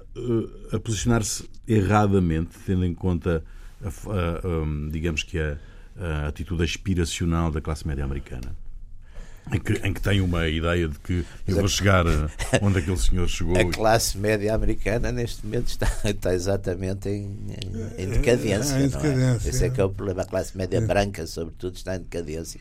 a 0.72 0.78
posicionar-se 0.78 1.48
erradamente, 1.66 2.50
tendo 2.64 2.84
em 2.84 2.94
conta 2.94 3.42
a, 3.82 3.88
a, 3.88 4.90
digamos 4.90 5.22
que 5.22 5.38
a, 5.38 5.58
a, 5.96 6.28
atitude 6.28 6.62
aspiracional 6.62 7.50
da 7.50 7.60
classe 7.60 7.86
média 7.86 8.04
americana. 8.04 8.54
Em 9.52 9.58
que, 9.58 9.72
em 9.84 9.92
que, 9.92 10.00
tem 10.00 10.20
uma 10.20 10.46
ideia 10.48 10.86
de 10.86 10.98
que 11.00 11.24
eu 11.48 11.56
vou 11.56 11.66
chegar 11.66 12.04
onde 12.62 12.78
aquele 12.78 12.98
senhor 12.98 13.28
chegou. 13.28 13.56
A 13.56 13.64
classe 13.64 14.16
média 14.16 14.54
americana 14.54 15.10
neste 15.10 15.44
momento 15.44 15.68
está, 15.68 15.90
está 16.04 16.34
exatamente 16.34 17.08
em, 17.08 17.56
em, 17.98 18.04
em 18.04 18.08
decadência. 18.10 18.74
É, 18.76 18.82
em 18.82 18.88
decadência. 18.88 19.48
É? 19.48 19.50
Esse 19.50 19.64
é 19.64 19.70
que 19.70 19.80
é 19.80 19.84
o 19.84 19.90
problema. 19.90 20.22
A 20.22 20.24
classe 20.24 20.56
média 20.56 20.76
é. 20.76 20.80
branca, 20.80 21.26
sobretudo, 21.26 21.74
está 21.74 21.96
em 21.96 22.00
decadência. 22.00 22.60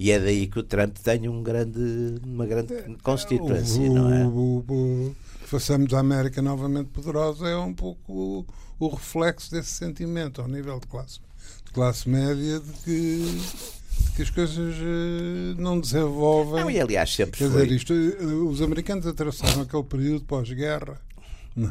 E 0.00 0.10
é 0.12 0.18
daí 0.18 0.46
que 0.46 0.58
o 0.58 0.62
Trump 0.62 0.96
tem 0.96 1.28
um 1.28 1.42
grande, 1.42 2.14
uma 2.24 2.46
grande 2.46 2.74
constituência, 3.02 3.82
o, 3.82 3.94
não 3.94 4.10
é? 4.10 4.24
O, 4.24 4.64
o, 4.66 5.16
façamos 5.44 5.92
a 5.92 5.98
América 5.98 6.40
novamente 6.40 6.88
poderosa 6.88 7.46
é 7.46 7.54
um 7.58 7.74
pouco 7.74 8.46
o 8.78 8.88
reflexo 8.88 9.50
desse 9.50 9.72
sentimento 9.72 10.40
ao 10.40 10.48
nível 10.48 10.80
de 10.80 10.86
classe, 10.86 11.20
de 11.66 11.72
classe 11.72 12.08
média 12.08 12.60
de 12.60 12.72
que, 12.82 13.40
de 14.06 14.12
que 14.16 14.22
as 14.22 14.30
coisas 14.30 14.74
uh, 14.74 15.60
não 15.60 15.78
desenvolvem. 15.78 16.62
Não, 16.62 16.70
e 16.70 16.80
aliás, 16.80 17.14
sempre 17.14 17.36
Quer 17.36 17.50
foi. 17.50 17.64
dizer, 17.64 17.76
isto, 17.76 17.92
uh, 17.92 18.48
os 18.48 18.62
americanos 18.62 19.06
atravessaram 19.06 19.60
aquele 19.60 19.84
período 19.84 20.24
pós-guerra, 20.24 20.98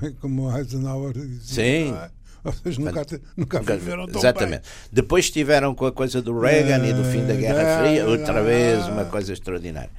é? 0.04 0.12
como 0.22 0.56
Eisenhower 0.56 1.14
dizia. 1.14 1.42
Sim. 1.42 1.96
É? 2.44 2.48
Ou 2.48 2.54
seja, 2.54 2.82
nunca, 2.82 3.06
nunca, 3.36 3.60
nunca 3.60 3.78
viveram 3.78 4.08
tão 4.08 4.20
Exatamente. 4.20 4.62
Bem. 4.62 4.90
Depois 4.92 5.26
estiveram 5.26 5.76
com 5.76 5.86
a 5.86 5.92
coisa 5.92 6.22
do 6.22 6.40
Reagan 6.40 6.86
e 6.86 6.94
do 6.94 7.04
fim 7.04 7.26
da 7.26 7.34
Guerra 7.34 7.80
Fria, 7.80 8.08
outra 8.08 8.44
vez, 8.44 8.88
uma 8.88 9.06
coisa 9.06 9.34
extraordinária. 9.34 9.92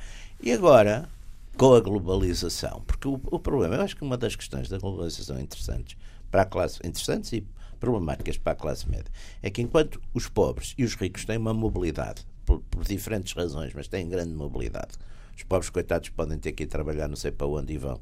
E 0.43 0.53
agora, 0.53 1.09
com 1.57 1.75
a 1.75 1.81
globalização, 1.81 2.83
porque 2.87 3.07
o, 3.07 3.21
o 3.31 3.39
problema, 3.39 3.77
eu 3.77 3.83
acho 3.83 3.97
que 3.97 4.03
uma 4.03 4.17
das 4.17 4.35
questões 4.35 4.69
da 4.69 4.79
globalização 4.79 5.39
interessantes 5.39 5.97
para 6.31 6.43
a 6.43 6.47
classe, 6.47 6.79
interessantes 6.85 7.33
e 7.33 7.45
problemáticas 7.79 8.39
para 8.39 8.53
a 8.53 8.57
classe 8.57 8.89
média, 8.89 9.13
é 9.43 9.51
que 9.51 9.61
enquanto 9.61 10.01
os 10.15 10.29
pobres 10.29 10.75
e 10.79 10.85
os 10.85 10.95
ricos 10.95 11.25
têm 11.25 11.37
uma 11.37 11.53
mobilidade, 11.53 12.27
por, 12.47 12.61
por 12.71 12.85
diferentes 12.85 13.33
razões, 13.33 13.73
mas 13.75 13.89
têm 13.89 14.09
grande 14.09 14.33
mobilidade, 14.33 14.93
os 15.37 15.43
pobres 15.43 15.71
coitados 15.71 16.09
podem 16.11 16.39
ter 16.39 16.53
que 16.53 16.63
ir 16.63 16.67
trabalhar 16.67 17.09
não 17.09 17.17
sei 17.17 17.31
para 17.31 17.47
onde 17.47 17.73
e 17.73 17.79
vão. 17.79 18.01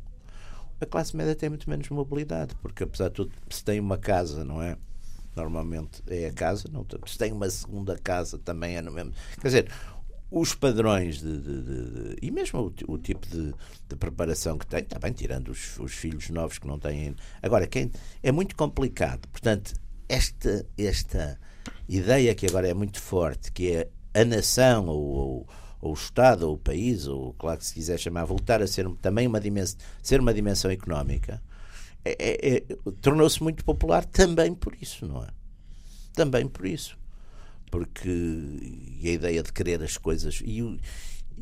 A 0.80 0.86
classe 0.86 1.16
média 1.16 1.34
tem 1.34 1.48
muito 1.48 1.68
menos 1.68 1.88
mobilidade, 1.88 2.54
porque 2.62 2.84
apesar 2.84 3.08
de 3.08 3.14
tudo, 3.14 3.32
se 3.50 3.64
tem 3.64 3.80
uma 3.80 3.98
casa, 3.98 4.44
não 4.44 4.62
é? 4.62 4.76
Normalmente 5.34 6.02
é 6.06 6.26
a 6.26 6.32
casa, 6.32 6.68
não, 6.72 6.84
se 7.06 7.16
tem 7.16 7.32
uma 7.32 7.48
segunda 7.48 7.96
casa 7.96 8.38
também 8.38 8.76
é 8.76 8.82
no 8.82 8.90
mesmo. 8.92 9.12
Quer 9.40 9.48
dizer, 9.48 9.72
os 10.30 10.54
padrões 10.54 11.20
de, 11.20 11.40
de, 11.40 11.62
de, 11.62 12.16
e 12.20 12.30
mesmo 12.30 12.60
o, 12.60 12.92
o 12.92 12.98
tipo 12.98 13.26
de, 13.26 13.54
preparação 13.96 14.58
que 14.58 14.66
tem, 14.66 14.80
está 14.80 14.98
bem, 14.98 15.12
tirando 15.12 15.48
os, 15.48 15.78
os, 15.78 15.92
filhos 15.92 16.28
novos 16.30 16.58
que 16.58 16.66
não 16.66 16.78
têm. 16.78 17.14
Agora, 17.42 17.66
quem 17.66 17.90
é 18.22 18.30
muito 18.30 18.54
complicado. 18.54 19.26
Portanto, 19.28 19.74
esta, 20.08 20.66
esta 20.76 21.38
ideia 21.88 22.34
que 22.34 22.46
agora 22.46 22.68
é 22.68 22.74
muito 22.74 23.00
forte, 23.00 23.50
que 23.52 23.72
é 23.72 23.88
a 24.14 24.24
nação 24.24 24.86
ou, 24.86 25.04
ou, 25.04 25.48
ou 25.80 25.92
o 25.92 25.94
Estado 25.94 26.48
ou 26.48 26.54
o 26.54 26.58
país, 26.58 27.06
ou 27.06 27.32
claro 27.34 27.58
que 27.58 27.66
se 27.66 27.74
quiser 27.74 27.98
chamar, 27.98 28.24
voltar 28.24 28.62
a 28.62 28.66
ser 28.66 28.88
também 29.02 29.26
uma 29.26 29.40
dimensão, 29.40 29.78
ser 30.02 30.20
uma 30.20 30.34
dimensão 30.34 30.70
económica, 30.70 31.42
é, 32.04 32.16
é, 32.18 32.56
é, 32.56 32.60
tornou-se 33.00 33.42
muito 33.42 33.64
popular 33.64 34.04
também 34.04 34.54
por 34.54 34.76
isso, 34.80 35.06
não 35.06 35.22
é? 35.22 35.28
Também 36.14 36.46
por 36.48 36.66
isso 36.66 36.98
porque 37.70 38.08
e 39.00 39.08
a 39.08 39.12
ideia 39.12 39.42
de 39.42 39.52
querer 39.52 39.82
as 39.82 39.96
coisas 39.96 40.40
e, 40.44 40.78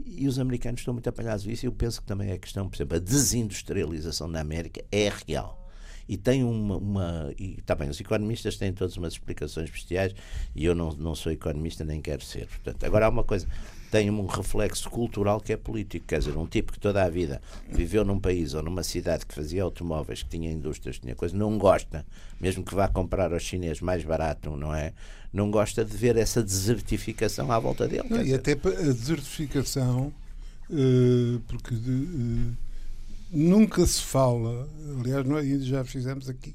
e 0.04 0.28
os 0.28 0.38
americanos 0.38 0.80
estão 0.80 0.94
muito 0.94 1.08
apanhados 1.08 1.44
nisso. 1.46 1.66
Eu 1.66 1.72
penso 1.72 2.00
que 2.00 2.06
também 2.06 2.30
é 2.30 2.34
a 2.34 2.38
questão, 2.38 2.68
por 2.68 2.76
exemplo, 2.76 2.96
a 2.96 3.00
desindustrialização 3.00 4.28
na 4.28 4.40
América 4.40 4.84
é 4.90 5.10
real 5.26 5.64
e 6.08 6.16
tem 6.16 6.44
uma, 6.44 6.76
uma 6.76 7.34
e 7.38 7.56
está 7.58 7.74
bem, 7.74 7.88
os 7.88 8.00
economistas 8.00 8.56
têm 8.56 8.72
todas 8.72 8.96
umas 8.96 9.14
explicações 9.14 9.70
bestiais 9.70 10.14
e 10.54 10.64
eu 10.64 10.74
não, 10.74 10.90
não 10.92 11.14
sou 11.14 11.32
economista 11.32 11.84
nem 11.84 12.00
quero 12.00 12.24
ser. 12.24 12.46
Portanto, 12.46 12.84
agora 12.84 13.06
há 13.06 13.08
uma 13.08 13.24
coisa, 13.24 13.48
tem 13.90 14.10
um 14.10 14.26
reflexo 14.26 14.90
cultural 14.90 15.40
que 15.40 15.52
é 15.52 15.56
político, 15.56 16.06
quer 16.06 16.18
dizer, 16.18 16.36
um 16.36 16.46
tipo 16.46 16.72
que 16.72 16.80
toda 16.80 17.02
a 17.02 17.08
vida 17.08 17.40
viveu 17.70 18.04
num 18.04 18.18
país 18.18 18.54
ou 18.54 18.62
numa 18.62 18.82
cidade 18.82 19.24
que 19.24 19.34
fazia 19.34 19.62
automóveis, 19.62 20.22
que 20.22 20.30
tinha 20.30 20.50
indústrias, 20.50 20.98
tinha 20.98 21.14
coisa, 21.14 21.36
não 21.36 21.56
gosta, 21.56 22.04
mesmo 22.40 22.64
que 22.64 22.74
vá 22.74 22.88
comprar 22.88 23.32
aos 23.32 23.42
chineses 23.42 23.80
mais 23.80 24.04
barato, 24.04 24.56
não 24.56 24.74
é? 24.74 24.92
Não 25.32 25.50
gosta 25.50 25.84
de 25.84 25.96
ver 25.96 26.16
essa 26.16 26.42
desertificação 26.42 27.50
à 27.52 27.58
volta 27.58 27.86
dele. 27.86 28.08
Não, 28.08 28.22
e 28.22 28.34
até 28.34 28.52
a 28.52 28.92
desertificação, 28.92 30.12
uh, 30.70 31.40
porque 31.46 31.74
de, 31.74 31.90
uh, 31.90 32.56
nunca 33.30 33.86
se 33.86 34.02
fala, 34.02 34.68
aliás, 34.98 35.26
nós 35.26 35.64
já 35.64 35.84
fizemos 35.84 36.28
aqui 36.28 36.54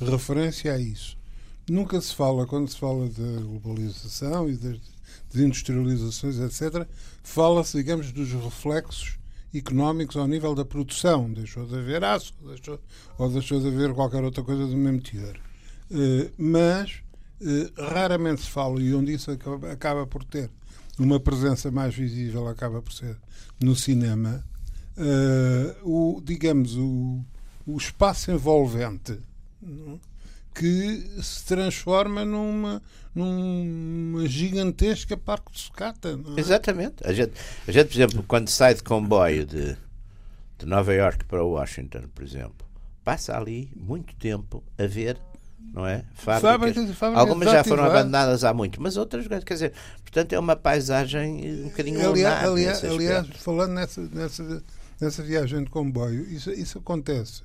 referência 0.00 0.72
a 0.72 0.78
isso. 0.78 1.17
Nunca 1.68 2.00
se 2.00 2.14
fala, 2.14 2.46
quando 2.46 2.68
se 2.68 2.78
fala 2.78 3.08
da 3.08 3.40
globalização 3.42 4.48
e 4.48 4.56
das 4.56 4.78
desindustrializações, 5.30 6.38
etc., 6.38 6.86
fala-se, 7.22 7.76
digamos, 7.76 8.10
dos 8.10 8.32
reflexos 8.32 9.18
económicos 9.54 10.16
ao 10.16 10.26
nível 10.26 10.54
da 10.54 10.64
produção. 10.64 11.30
Deixou 11.32 11.66
de 11.66 11.76
haver 11.76 12.02
aço, 12.02 12.32
deixou, 12.46 12.80
ou 13.18 13.30
deixou 13.30 13.60
de 13.60 13.68
haver 13.68 13.92
qualquer 13.92 14.24
outra 14.24 14.42
coisa 14.42 14.66
do 14.66 14.76
mesmo 14.76 15.00
teor. 15.02 15.38
Uh, 15.90 16.30
mas 16.38 17.02
uh, 17.40 17.82
raramente 17.82 18.42
se 18.42 18.50
fala, 18.50 18.80
e 18.80 18.94
onde 18.94 19.12
isso 19.12 19.30
acaba, 19.30 19.72
acaba, 19.72 20.06
por 20.06 20.24
ter 20.24 20.50
uma 20.98 21.20
presença 21.20 21.70
mais 21.70 21.94
visível, 21.94 22.48
acaba 22.48 22.80
por 22.80 22.92
ser 22.92 23.16
no 23.60 23.76
cinema, 23.76 24.44
uh, 24.96 26.16
o, 26.16 26.20
digamos, 26.22 26.76
o, 26.76 27.20
o 27.66 27.76
espaço 27.76 28.30
envolvente 28.30 29.18
não? 29.60 30.00
Que 30.58 31.22
se 31.22 31.44
transforma 31.44 32.24
numa, 32.24 32.82
numa 33.14 34.26
gigantesca 34.26 35.16
parque 35.16 35.52
de 35.52 35.60
sucata. 35.60 36.18
É? 36.36 36.40
Exatamente. 36.40 36.96
A 37.04 37.12
gente, 37.12 37.32
a 37.66 37.70
gente, 37.70 37.86
por 37.86 37.94
exemplo, 37.94 38.24
quando 38.26 38.48
sai 38.48 38.74
de 38.74 38.82
comboio 38.82 39.46
de, 39.46 39.76
de 40.58 40.66
Nova 40.66 40.92
York 40.92 41.24
para 41.26 41.44
Washington, 41.44 42.02
por 42.12 42.24
exemplo, 42.24 42.66
passa 43.04 43.36
ali 43.36 43.70
muito 43.76 44.14
tempo 44.16 44.64
a 44.76 44.86
ver 44.86 45.16
não 45.72 45.86
é? 45.86 46.02
Fábricas. 46.14 46.40
Fábricas, 46.40 46.96
fábricas 46.96 47.20
Algumas 47.20 47.50
já 47.50 47.62
foram 47.62 47.84
abandonadas 47.84 48.42
há 48.42 48.54
muito, 48.54 48.80
mas 48.80 48.96
outras, 48.96 49.28
quer 49.28 49.52
dizer, 49.52 49.72
portanto 50.00 50.32
é 50.32 50.38
uma 50.38 50.56
paisagem 50.56 51.64
um 51.64 51.68
bocadinho 51.68 52.10
aliás, 52.10 52.44
aliás, 52.48 52.84
aliás 52.84 53.26
falando 53.36 53.72
nessa, 53.72 54.00
nessa, 54.00 54.62
nessa 54.98 55.22
viagem 55.22 55.64
de 55.64 55.70
comboio, 55.70 56.22
isso, 56.22 56.50
isso 56.50 56.78
acontece 56.78 57.42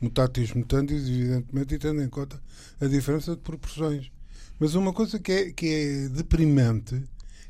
mutatis 0.00 0.52
mutandis, 0.52 1.08
evidentemente, 1.08 1.74
e 1.74 1.78
tendo 1.78 2.02
em 2.02 2.08
conta 2.08 2.40
a 2.80 2.86
diferença 2.86 3.32
de 3.32 3.42
proporções. 3.42 4.10
Mas 4.58 4.74
uma 4.74 4.92
coisa 4.92 5.18
que 5.18 5.32
é, 5.32 5.50
que 5.50 5.66
é 5.66 6.08
deprimente 6.08 7.02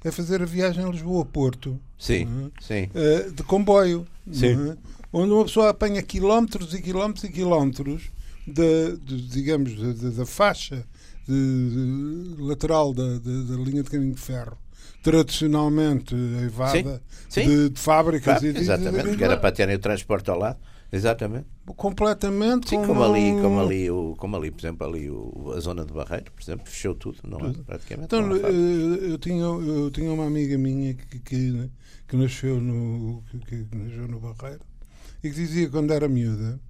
é 0.03 0.11
fazer 0.11 0.43
a 0.43 0.47
viagem 0.47 0.89
Lisboa-Porto. 0.91 1.79
Sim, 1.99 2.23
é? 2.25 2.63
sim. 2.63 2.91
Uh, 2.95 3.33
de 3.33 3.43
comboio. 3.43 4.07
Sim. 4.33 4.71
É? 4.71 4.77
Onde 5.13 5.33
uma 5.33 5.45
pessoa 5.45 5.71
apanha 5.71 6.03
quilómetros 6.03 6.73
e 6.73 6.81
quilómetros 6.81 7.25
e 7.25 7.29
quilómetros 7.33 8.11
da, 8.47 8.97
de, 9.05 9.29
digamos, 9.29 9.75
da, 10.01 10.11
da 10.11 10.27
faixa 10.27 10.87
de, 11.29 12.37
de, 12.37 12.43
lateral 12.43 12.95
da, 12.95 13.19
da, 13.19 13.57
linha 13.57 13.83
de 13.83 13.91
caminho 13.91 14.15
de 14.15 14.21
ferro 14.21 14.57
tradicionalmente 15.03 16.15
evada 16.15 17.01
sim, 17.29 17.43
sim. 17.43 17.49
De, 17.49 17.71
de, 17.71 17.81
fábricas 17.81 18.43
e 18.43 18.49
exatamente, 18.49 19.17
que 19.17 19.25
era 19.25 19.37
para 19.37 19.53
terem 19.53 19.77
o 19.77 19.79
transporte 19.79 20.31
ao 20.31 20.39
lado 20.39 20.59
exatamente. 20.93 21.47
Completamente 21.77 22.69
sim, 22.69 22.77
como, 22.77 22.89
como 22.89 23.05
ali 23.05 23.41
como 23.41 23.61
ali 23.61 23.91
o 23.91 24.15
como 24.17 24.37
ali 24.37 24.51
por 24.51 24.61
exemplo 24.61 24.87
ali 24.87 25.09
o, 25.09 25.53
a 25.57 25.61
zona 25.61 25.85
de 25.85 25.93
Barreiro 25.93 26.33
por 26.33 26.43
exemplo 26.43 26.67
fechou 26.67 26.95
tudo 26.95 27.19
não 27.25 27.39
é 27.39 27.53
praticamente 27.53 28.07
então 28.07 28.37
eu, 28.37 28.97
eu 28.97 29.19
tinha 29.19 29.45
eu 29.45 29.91
tinha 29.91 30.13
uma 30.13 30.27
amiga 30.27 30.59
minha 30.59 30.95
que, 30.95 31.19
que, 31.21 31.71
que 32.09 32.17
nasceu 32.17 32.61
no 32.61 33.23
que, 33.47 33.65
que 33.65 33.77
nasceu 33.77 34.09
no 34.09 34.19
Barreiro 34.19 34.63
e 35.23 35.31
que 35.31 35.35
dizia 35.37 35.71
quando 35.71 35.93
era 35.93 36.09
miúda 36.09 36.61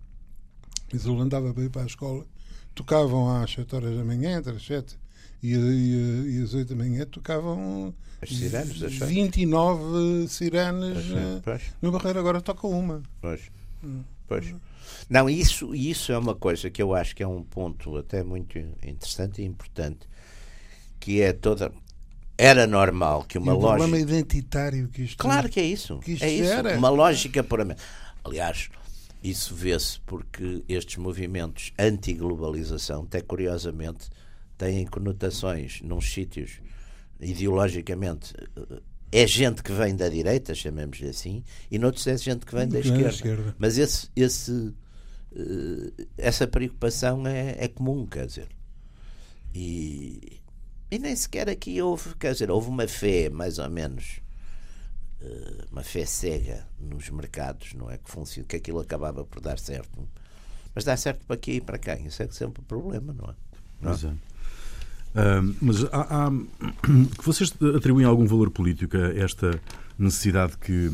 ele 0.93 1.21
andava 1.21 1.55
para 1.55 1.65
ir 1.65 1.71
para 1.71 1.83
a 1.83 1.87
escola 1.87 2.27
tocavam 2.75 3.43
às 3.43 3.51
7 3.53 3.75
horas 3.75 3.97
da 3.97 4.05
manhã 4.05 4.39
entre 4.39 4.53
as 4.55 4.65
7 4.65 5.00
e, 5.43 5.55
e, 5.55 6.39
e 6.39 6.43
às 6.43 6.55
8 6.55 6.69
da 6.69 6.77
manhã 6.77 7.07
tocavam 7.07 7.95
as 8.21 8.29
sirenes 8.29 8.79
29 8.79 10.29
sirenes 10.29 10.99
pois, 11.43 11.63
no 11.81 11.91
Barreiro 11.91 12.19
agora 12.19 12.41
toca 12.41 12.67
uma 12.67 13.03
pois, 13.21 13.41
pois. 14.27 14.55
Não, 15.09 15.29
isso, 15.29 15.75
isso 15.75 16.13
é 16.13 16.19
uma 16.19 16.35
coisa 16.35 16.71
que 16.71 16.83
eu 16.83 16.95
acho 16.95 17.15
que 17.15 17.23
é 17.23 17.27
um 17.27 17.43
ponto 17.43 17.97
até 17.97 18.23
muito 18.23 18.59
interessante 18.59 19.43
e 19.43 19.45
importante, 19.45 20.09
que 20.99 21.21
é 21.21 21.33
toda. 21.33 21.73
Era 22.39 22.67
normal 22.67 23.25
que 23.25 23.37
uma 23.37 23.53
e 23.53 23.55
lógica. 23.55 23.77
problema 23.77 23.99
identitário 23.99 24.89
que 24.89 25.03
isto 25.03 25.19
Claro 25.19 25.49
que 25.49 25.61
é 25.61 25.65
isso. 25.65 25.99
Que 25.99 26.13
isto 26.13 26.25
é 26.25 26.31
isso. 26.31 26.53
Era. 26.53 26.77
Uma 26.79 26.89
lógica 26.89 27.43
puramente. 27.43 27.83
Aliás, 28.25 28.71
isso 29.23 29.55
vê-se 29.55 30.01
porque 30.01 30.63
estes 30.69 30.97
movimentos 30.97 31.73
anti-globalização, 31.79 33.03
até 33.03 33.21
curiosamente, 33.21 34.09
têm 34.61 34.87
conotações 34.87 35.81
nos 35.81 36.13
sítios 36.13 36.61
ideologicamente 37.19 38.35
é 39.13 39.27
gente 39.27 39.63
que 39.63 39.73
vem 39.73 39.97
da 39.97 40.09
direita, 40.09 40.55
chamemos-lhe 40.55 41.09
assim, 41.09 41.43
e 41.71 41.79
noutros 41.79 42.07
é 42.07 42.17
gente 42.17 42.47
que 42.47 42.55
vem 42.55 42.69
da 42.69 42.79
esquerda. 42.79 43.09
esquerda. 43.09 43.57
Mas 43.59 43.77
esse, 43.77 44.09
esse, 44.15 44.73
eh, 45.35 46.07
essa 46.17 46.47
preocupação 46.47 47.27
é, 47.27 47.57
é 47.59 47.69
comum, 47.69 48.07
quer 48.07 48.27
dizer. 48.27 48.49
E, 49.53 50.41
e 50.91 50.99
nem 50.99 51.17
sequer 51.17 51.49
aqui 51.49 51.83
houve, 51.83 52.15
quer 52.17 52.33
dizer, 52.33 52.51
houve 52.51 52.69
uma 52.69 52.87
fé, 52.87 53.29
mais 53.29 53.59
ou 53.59 53.69
menos, 53.69 54.21
eh, 55.21 55.65
uma 55.73 55.83
fé 55.83 56.07
cega 56.07 56.69
nos 56.79 57.11
mercados, 57.11 57.75
não 57.75 57.91
é? 57.91 57.99
Que, 57.99 58.11
funciona, 58.11 58.47
que 58.47 58.57
aquilo 58.57 58.79
acabava 58.79 59.25
por 59.25 59.41
dar 59.41 59.59
certo. 59.59 60.09
Mas 60.73 60.85
dá 60.85 60.97
certo 60.97 61.27
para 61.27 61.35
aqui 61.35 61.55
e 61.55 61.61
para 61.61 61.79
cá. 61.79 61.97
Isso 61.97 62.23
é 62.23 62.29
sempre 62.31 62.63
o 62.63 62.65
problema, 62.65 63.13
não 63.13 63.31
é? 63.31 63.35
Não? 63.81 63.93
Exato. 63.93 64.30
Uh, 65.11 65.55
mas 65.61 65.85
há, 65.87 66.27
há, 66.27 66.33
vocês 67.23 67.53
atribuem 67.77 68.07
algum 68.07 68.27
valor 68.27 68.51
político 68.51 68.97
a 68.97 69.13
esta 69.19 69.61
necessidade 69.99 70.57
que 70.57 70.89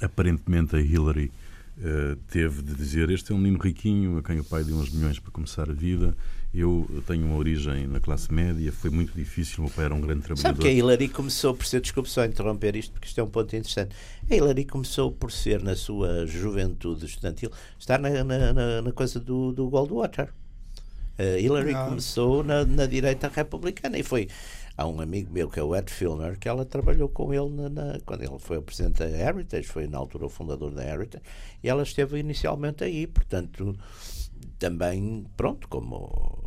aparentemente 0.00 0.76
a 0.76 0.80
Hillary 0.80 1.32
uh, 1.78 2.16
teve 2.30 2.62
de 2.62 2.74
dizer 2.74 3.10
este 3.10 3.32
é 3.32 3.34
um 3.34 3.38
menino 3.38 3.58
riquinho 3.58 4.18
a 4.18 4.22
quem 4.22 4.38
o 4.38 4.44
pai 4.44 4.62
deu 4.62 4.76
uns 4.76 4.90
milhões 4.90 5.18
para 5.18 5.30
começar 5.30 5.70
a 5.70 5.72
vida. 5.72 6.14
Eu 6.54 7.02
tenho 7.06 7.26
uma 7.26 7.36
origem 7.36 7.86
na 7.86 8.00
classe 8.00 8.32
média 8.32 8.72
foi 8.72 8.88
muito 8.88 9.12
difícil, 9.12 9.58
o 9.58 9.62
meu 9.62 9.70
pai 9.70 9.86
era 9.86 9.94
um 9.94 10.00
grande 10.00 10.22
trabalhador. 10.22 10.48
Sabe 10.48 10.58
que 10.60 10.68
a 10.68 10.72
Hillary 10.72 11.08
começou 11.08 11.54
por 11.54 11.66
ser, 11.66 11.80
desculpe 11.80 12.08
só 12.08 12.24
interromper 12.24 12.76
isto 12.76 12.92
porque 12.92 13.08
isto 13.08 13.18
é 13.18 13.24
um 13.24 13.28
ponto 13.28 13.56
interessante. 13.56 13.94
A 14.30 14.34
Hillary 14.34 14.64
começou 14.64 15.12
por 15.12 15.32
ser 15.32 15.62
na 15.62 15.74
sua 15.74 16.26
juventude 16.26 17.06
estudantil 17.06 17.50
estar 17.78 17.98
na, 17.98 18.22
na, 18.22 18.52
na, 18.52 18.82
na 18.82 18.92
coisa 18.92 19.18
do, 19.18 19.52
do 19.52 19.68
Goldwater 19.68 20.28
Uh, 21.18 21.38
Hillary 21.38 21.72
Não. 21.72 21.86
começou 21.86 22.44
na, 22.44 22.64
na, 22.64 22.86
direita 22.86 23.30
republicana 23.34 23.98
e 23.98 24.02
foi. 24.02 24.28
Há 24.76 24.86
um 24.86 25.00
amigo 25.00 25.32
meu 25.32 25.48
que 25.48 25.58
é 25.58 25.62
o 25.62 25.74
Ed 25.74 25.90
Filner 25.90 26.38
que 26.38 26.46
ela 26.46 26.66
trabalhou 26.66 27.08
com 27.08 27.32
ele 27.32 27.48
na, 27.48 27.68
na, 27.70 27.98
quando 28.04 28.22
ele 28.22 28.38
foi 28.38 28.58
o 28.58 28.62
presidente 28.62 28.98
da 28.98 29.08
Heritage, 29.08 29.66
foi 29.66 29.86
na 29.86 29.96
altura 29.96 30.26
o 30.26 30.28
fundador 30.28 30.70
da 30.70 30.84
Heritage, 30.84 31.24
e 31.62 31.68
ela 31.68 31.82
esteve 31.82 32.18
inicialmente 32.18 32.84
aí, 32.84 33.06
portanto, 33.06 33.74
também, 34.58 35.24
pronto, 35.36 35.66
como. 35.68 36.44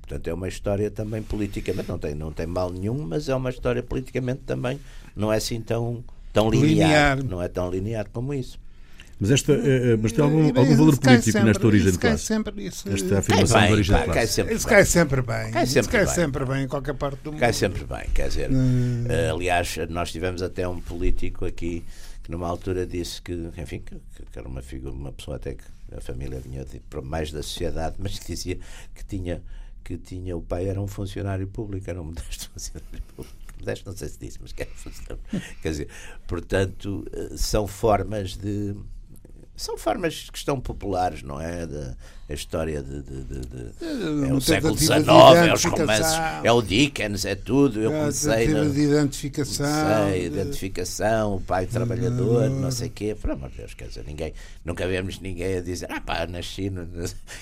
Portanto, 0.00 0.28
é 0.28 0.32
uma 0.32 0.48
história 0.48 0.90
também 0.90 1.22
politicamente, 1.22 1.88
não 1.88 1.98
tem, 1.98 2.14
não 2.14 2.32
tem 2.32 2.46
mal 2.46 2.70
nenhum, 2.70 3.06
mas 3.06 3.28
é 3.28 3.34
uma 3.34 3.50
história 3.50 3.82
politicamente 3.82 4.40
também, 4.46 4.80
não 5.14 5.30
é 5.30 5.36
assim 5.36 5.60
tão, 5.60 6.02
tão 6.32 6.48
linear, 6.50 7.18
linear. 7.18 7.24
não 7.24 7.42
é 7.42 7.48
tão 7.48 7.70
linear 7.70 8.08
como 8.10 8.32
isso. 8.32 8.58
Mas, 9.20 9.30
esta, 9.32 9.52
é, 9.52 9.96
mas 9.96 10.12
tem 10.12 10.22
algum, 10.22 10.46
algum 10.46 10.76
valor 10.76 10.96
político 10.96 11.32
sempre, 11.32 11.42
nesta 11.42 11.66
origem 11.66 11.90
de 11.90 11.98
classe? 11.98 12.24
Sempre, 12.24 12.64
isso, 12.64 12.88
esta 12.88 13.18
afirmação 13.18 13.58
bem, 13.58 13.66
de 13.66 13.72
origem 13.72 13.96
cai, 13.96 14.00
de 14.00 14.12
classe. 14.12 14.18
Cai 14.18 14.26
sempre 14.28 14.54
isso 14.54 14.68
cai 14.68 14.84
sempre 14.84 15.22
bem. 15.22 15.50
Cai 15.50 15.66
sempre, 15.66 15.90
cai 15.90 16.04
bem. 16.04 16.14
sempre 16.14 16.44
bem 16.44 16.64
em 16.64 16.68
qualquer 16.68 16.94
parte 16.94 17.18
do 17.22 17.32
mundo. 17.32 17.40
Cai 17.40 17.52
sempre 17.52 17.84
bem, 17.84 18.04
quer 18.14 18.28
dizer. 18.28 18.50
Hum. 18.50 19.04
Aliás, 19.34 19.76
nós 19.88 20.12
tivemos 20.12 20.40
até 20.40 20.68
um 20.68 20.80
político 20.80 21.44
aqui 21.44 21.84
que 22.22 22.30
numa 22.30 22.46
altura 22.46 22.86
disse 22.86 23.20
que, 23.20 23.32
enfim, 23.56 23.80
que, 23.80 23.96
que 24.30 24.38
era 24.38 24.46
uma 24.46 24.62
figura, 24.62 24.92
uma 24.92 25.12
pessoa 25.12 25.36
até 25.36 25.54
que 25.54 25.64
a 25.96 26.00
família 26.00 26.38
vinha 26.38 26.64
de, 26.64 26.80
mais 27.02 27.32
da 27.32 27.42
sociedade, 27.42 27.96
mas 28.00 28.18
que 28.18 28.26
dizia 28.26 28.58
que 28.94 29.04
tinha 29.04 29.42
que 29.82 29.96
tinha 29.96 30.36
o 30.36 30.42
pai 30.42 30.68
era 30.68 30.78
um 30.78 30.86
funcionário 30.86 31.48
público, 31.48 31.88
era 31.88 32.00
um 32.02 32.04
modesto 32.04 32.50
funcionário 32.52 33.02
público. 33.16 33.36
Modesto 33.58 33.88
não 33.88 33.96
sei 33.96 34.08
se 34.08 34.18
disse, 34.18 34.38
mas 34.40 34.52
que 34.52 34.62
era 34.62 34.70
funcionário. 34.74 35.18
Quer 35.62 35.70
dizer, 35.70 35.88
portanto, 36.26 37.06
eh, 37.10 37.36
são 37.36 37.66
formas 37.66 38.36
de 38.36 38.76
são 39.58 39.76
formas 39.76 40.30
que 40.30 40.38
estão 40.38 40.60
populares, 40.60 41.22
não 41.22 41.40
é? 41.40 41.66
De, 41.66 41.94
a 42.30 42.34
história 42.34 42.82
de, 42.82 43.02
de, 43.02 43.24
de, 43.24 43.40
de 43.40 44.28
é 44.28 44.34
o 44.34 44.40
século 44.40 44.76
XIX, 44.76 44.90
é 44.98 45.52
os 45.54 45.64
romances, 45.64 46.12
é 46.44 46.52
o 46.52 46.60
Dickens, 46.60 47.24
é 47.24 47.34
tudo. 47.34 47.80
Eu 47.80 47.90
comecei 47.90 48.48
no, 48.48 48.70
de 48.70 48.80
identificação, 48.82 49.66
comecei, 49.66 50.26
identificação, 50.26 51.36
o 51.36 51.40
pai 51.40 51.64
trabalhador, 51.64 52.50
não 52.50 52.70
sei 52.70 52.88
o 52.88 52.90
quê. 52.90 53.16
Por 53.18 53.30
amor 53.30 53.48
de 53.48 53.56
Deus, 53.56 53.72
quer 53.72 53.88
dizer, 53.88 54.04
ninguém, 54.06 54.34
nunca 54.62 54.86
vemos 54.86 55.18
ninguém 55.20 55.56
a 55.56 55.60
dizer, 55.62 55.90
ah 55.90 56.02
pá, 56.02 56.26
nasci 56.26 56.70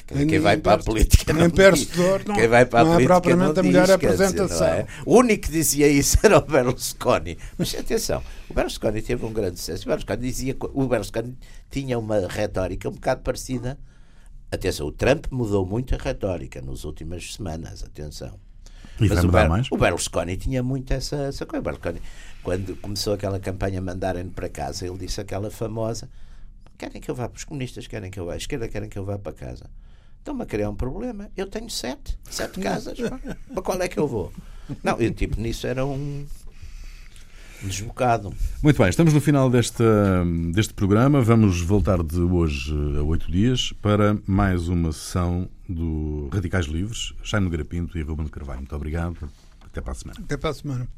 quem, 0.07 0.39
vai 0.39 0.57
para 0.57 0.75
a 0.75 0.79
política 0.79 1.33
não, 1.33 1.49
diz, 1.49 1.89
quem 2.35 2.47
vai 2.47 2.65
para 2.65 2.81
a 2.81 2.85
não 2.85 2.93
política 2.93 3.13
é 3.13 3.21
propriamente 3.21 3.59
a 3.59 3.63
melhor 3.65 3.87
diz, 3.87 3.91
apresentação. 3.91 4.69
É? 4.69 4.87
O 5.05 5.17
único 5.19 5.47
que 5.47 5.51
dizia 5.51 5.89
isso 5.89 6.17
era 6.23 6.39
o 6.39 6.43
Berlusconi. 6.43 7.37
Mas 7.59 7.75
atenção, 7.75 8.23
o 8.49 8.55
Berlusconi 8.55 9.03
teve 9.03 9.27
um 9.27 9.33
grande 9.33 9.59
sucesso. 9.59 9.83
O 9.83 9.87
Berlusconi 9.89 10.23
dizia, 10.23 10.57
o 10.61 10.87
Berlusconi 10.87 11.37
tinha 11.71 11.99
uma 11.99 12.06
retórica 12.29 12.89
um 12.89 12.93
bocado 12.93 13.23
parecida 13.23 13.79
Atenção, 14.51 14.87
o 14.87 14.93
Trump 14.93 15.27
mudou 15.31 15.67
muito 15.67 15.95
a 15.95 15.99
retórica 15.99 16.63
nas 16.63 16.85
últimas 16.85 17.35
semanas, 17.35 17.83
atenção. 17.83 18.39
E 19.01 19.09
Mas 19.09 19.25
o, 19.25 19.29
Ber 19.29 19.49
mais? 19.49 19.71
o 19.71 19.77
Berlusconi 19.77 20.37
tinha 20.37 20.63
muito 20.63 20.93
essa, 20.93 21.17
essa 21.17 21.45
coisa. 21.45 21.61
O 21.61 21.65
Berlusconi, 21.65 22.01
quando 22.43 22.77
começou 22.77 23.15
aquela 23.15 23.41
campanha 23.41 23.81
mandarem 23.81 24.29
para 24.29 24.49
casa, 24.49 24.87
ele 24.87 24.99
disse 24.99 25.21
aquela 25.21 25.51
famosa: 25.51 26.09
querem 26.79 27.01
que 27.01 27.11
eu 27.11 27.15
vá 27.15 27.29
para 27.29 27.37
os 27.37 27.45
comunistas, 27.45 27.87
querem 27.87 28.11
que 28.11 28.21
eu 28.21 28.25
vá, 28.25 28.35
a 28.35 28.37
esquerda 28.37 28.69
querem 28.69 28.89
que 28.89 28.99
eu 28.99 29.05
vá 29.05 29.19
para 29.19 29.33
casa. 29.33 29.69
Estão-me 30.19 30.43
a 30.43 30.47
criar 30.47 30.71
um 30.71 30.77
problema. 30.77 31.29
Eu 31.37 31.47
tenho 31.49 31.69
sete, 31.69 32.17
sete 32.31 32.59
casas. 32.61 32.99
para 33.53 33.63
qual 33.63 33.83
é 33.83 33.89
que 33.89 33.99
eu 33.99 34.07
vou? 34.07 34.33
Não, 34.83 34.97
eu 34.99 35.13
tipo 35.13 35.41
nisso 35.41 35.67
era 35.67 35.85
um, 35.85 36.25
desbocado. 37.63 38.33
Muito 38.63 38.79
bem, 38.79 38.89
estamos 38.89 39.13
no 39.13 39.21
final 39.21 39.51
deste, 39.51 39.83
deste 40.53 40.75
programa. 40.75 41.21
Vamos 41.21 41.61
voltar 41.61 42.03
de 42.03 42.21
hoje 42.21 42.75
a 42.99 43.03
oito 43.03 43.31
dias 43.31 43.73
para 43.81 44.17
mais 44.27 44.69
uma 44.69 44.93
sessão 44.93 45.49
do 45.69 46.29
Radicais 46.33 46.67
Livres. 46.67 47.13
Jaime 47.23 47.49
Garapinto 47.49 47.99
e 47.99 48.03
Ruben 48.03 48.29
Carvalho. 48.29 48.61
Muito 48.61 48.77
obrigado. 48.77 49.17
Até 49.65 49.81
para 49.81 49.93
a 49.93 49.95
semana. 49.95 50.21
Até 50.23 50.37
para 50.37 50.51
a 50.51 50.55
semana. 50.55 50.89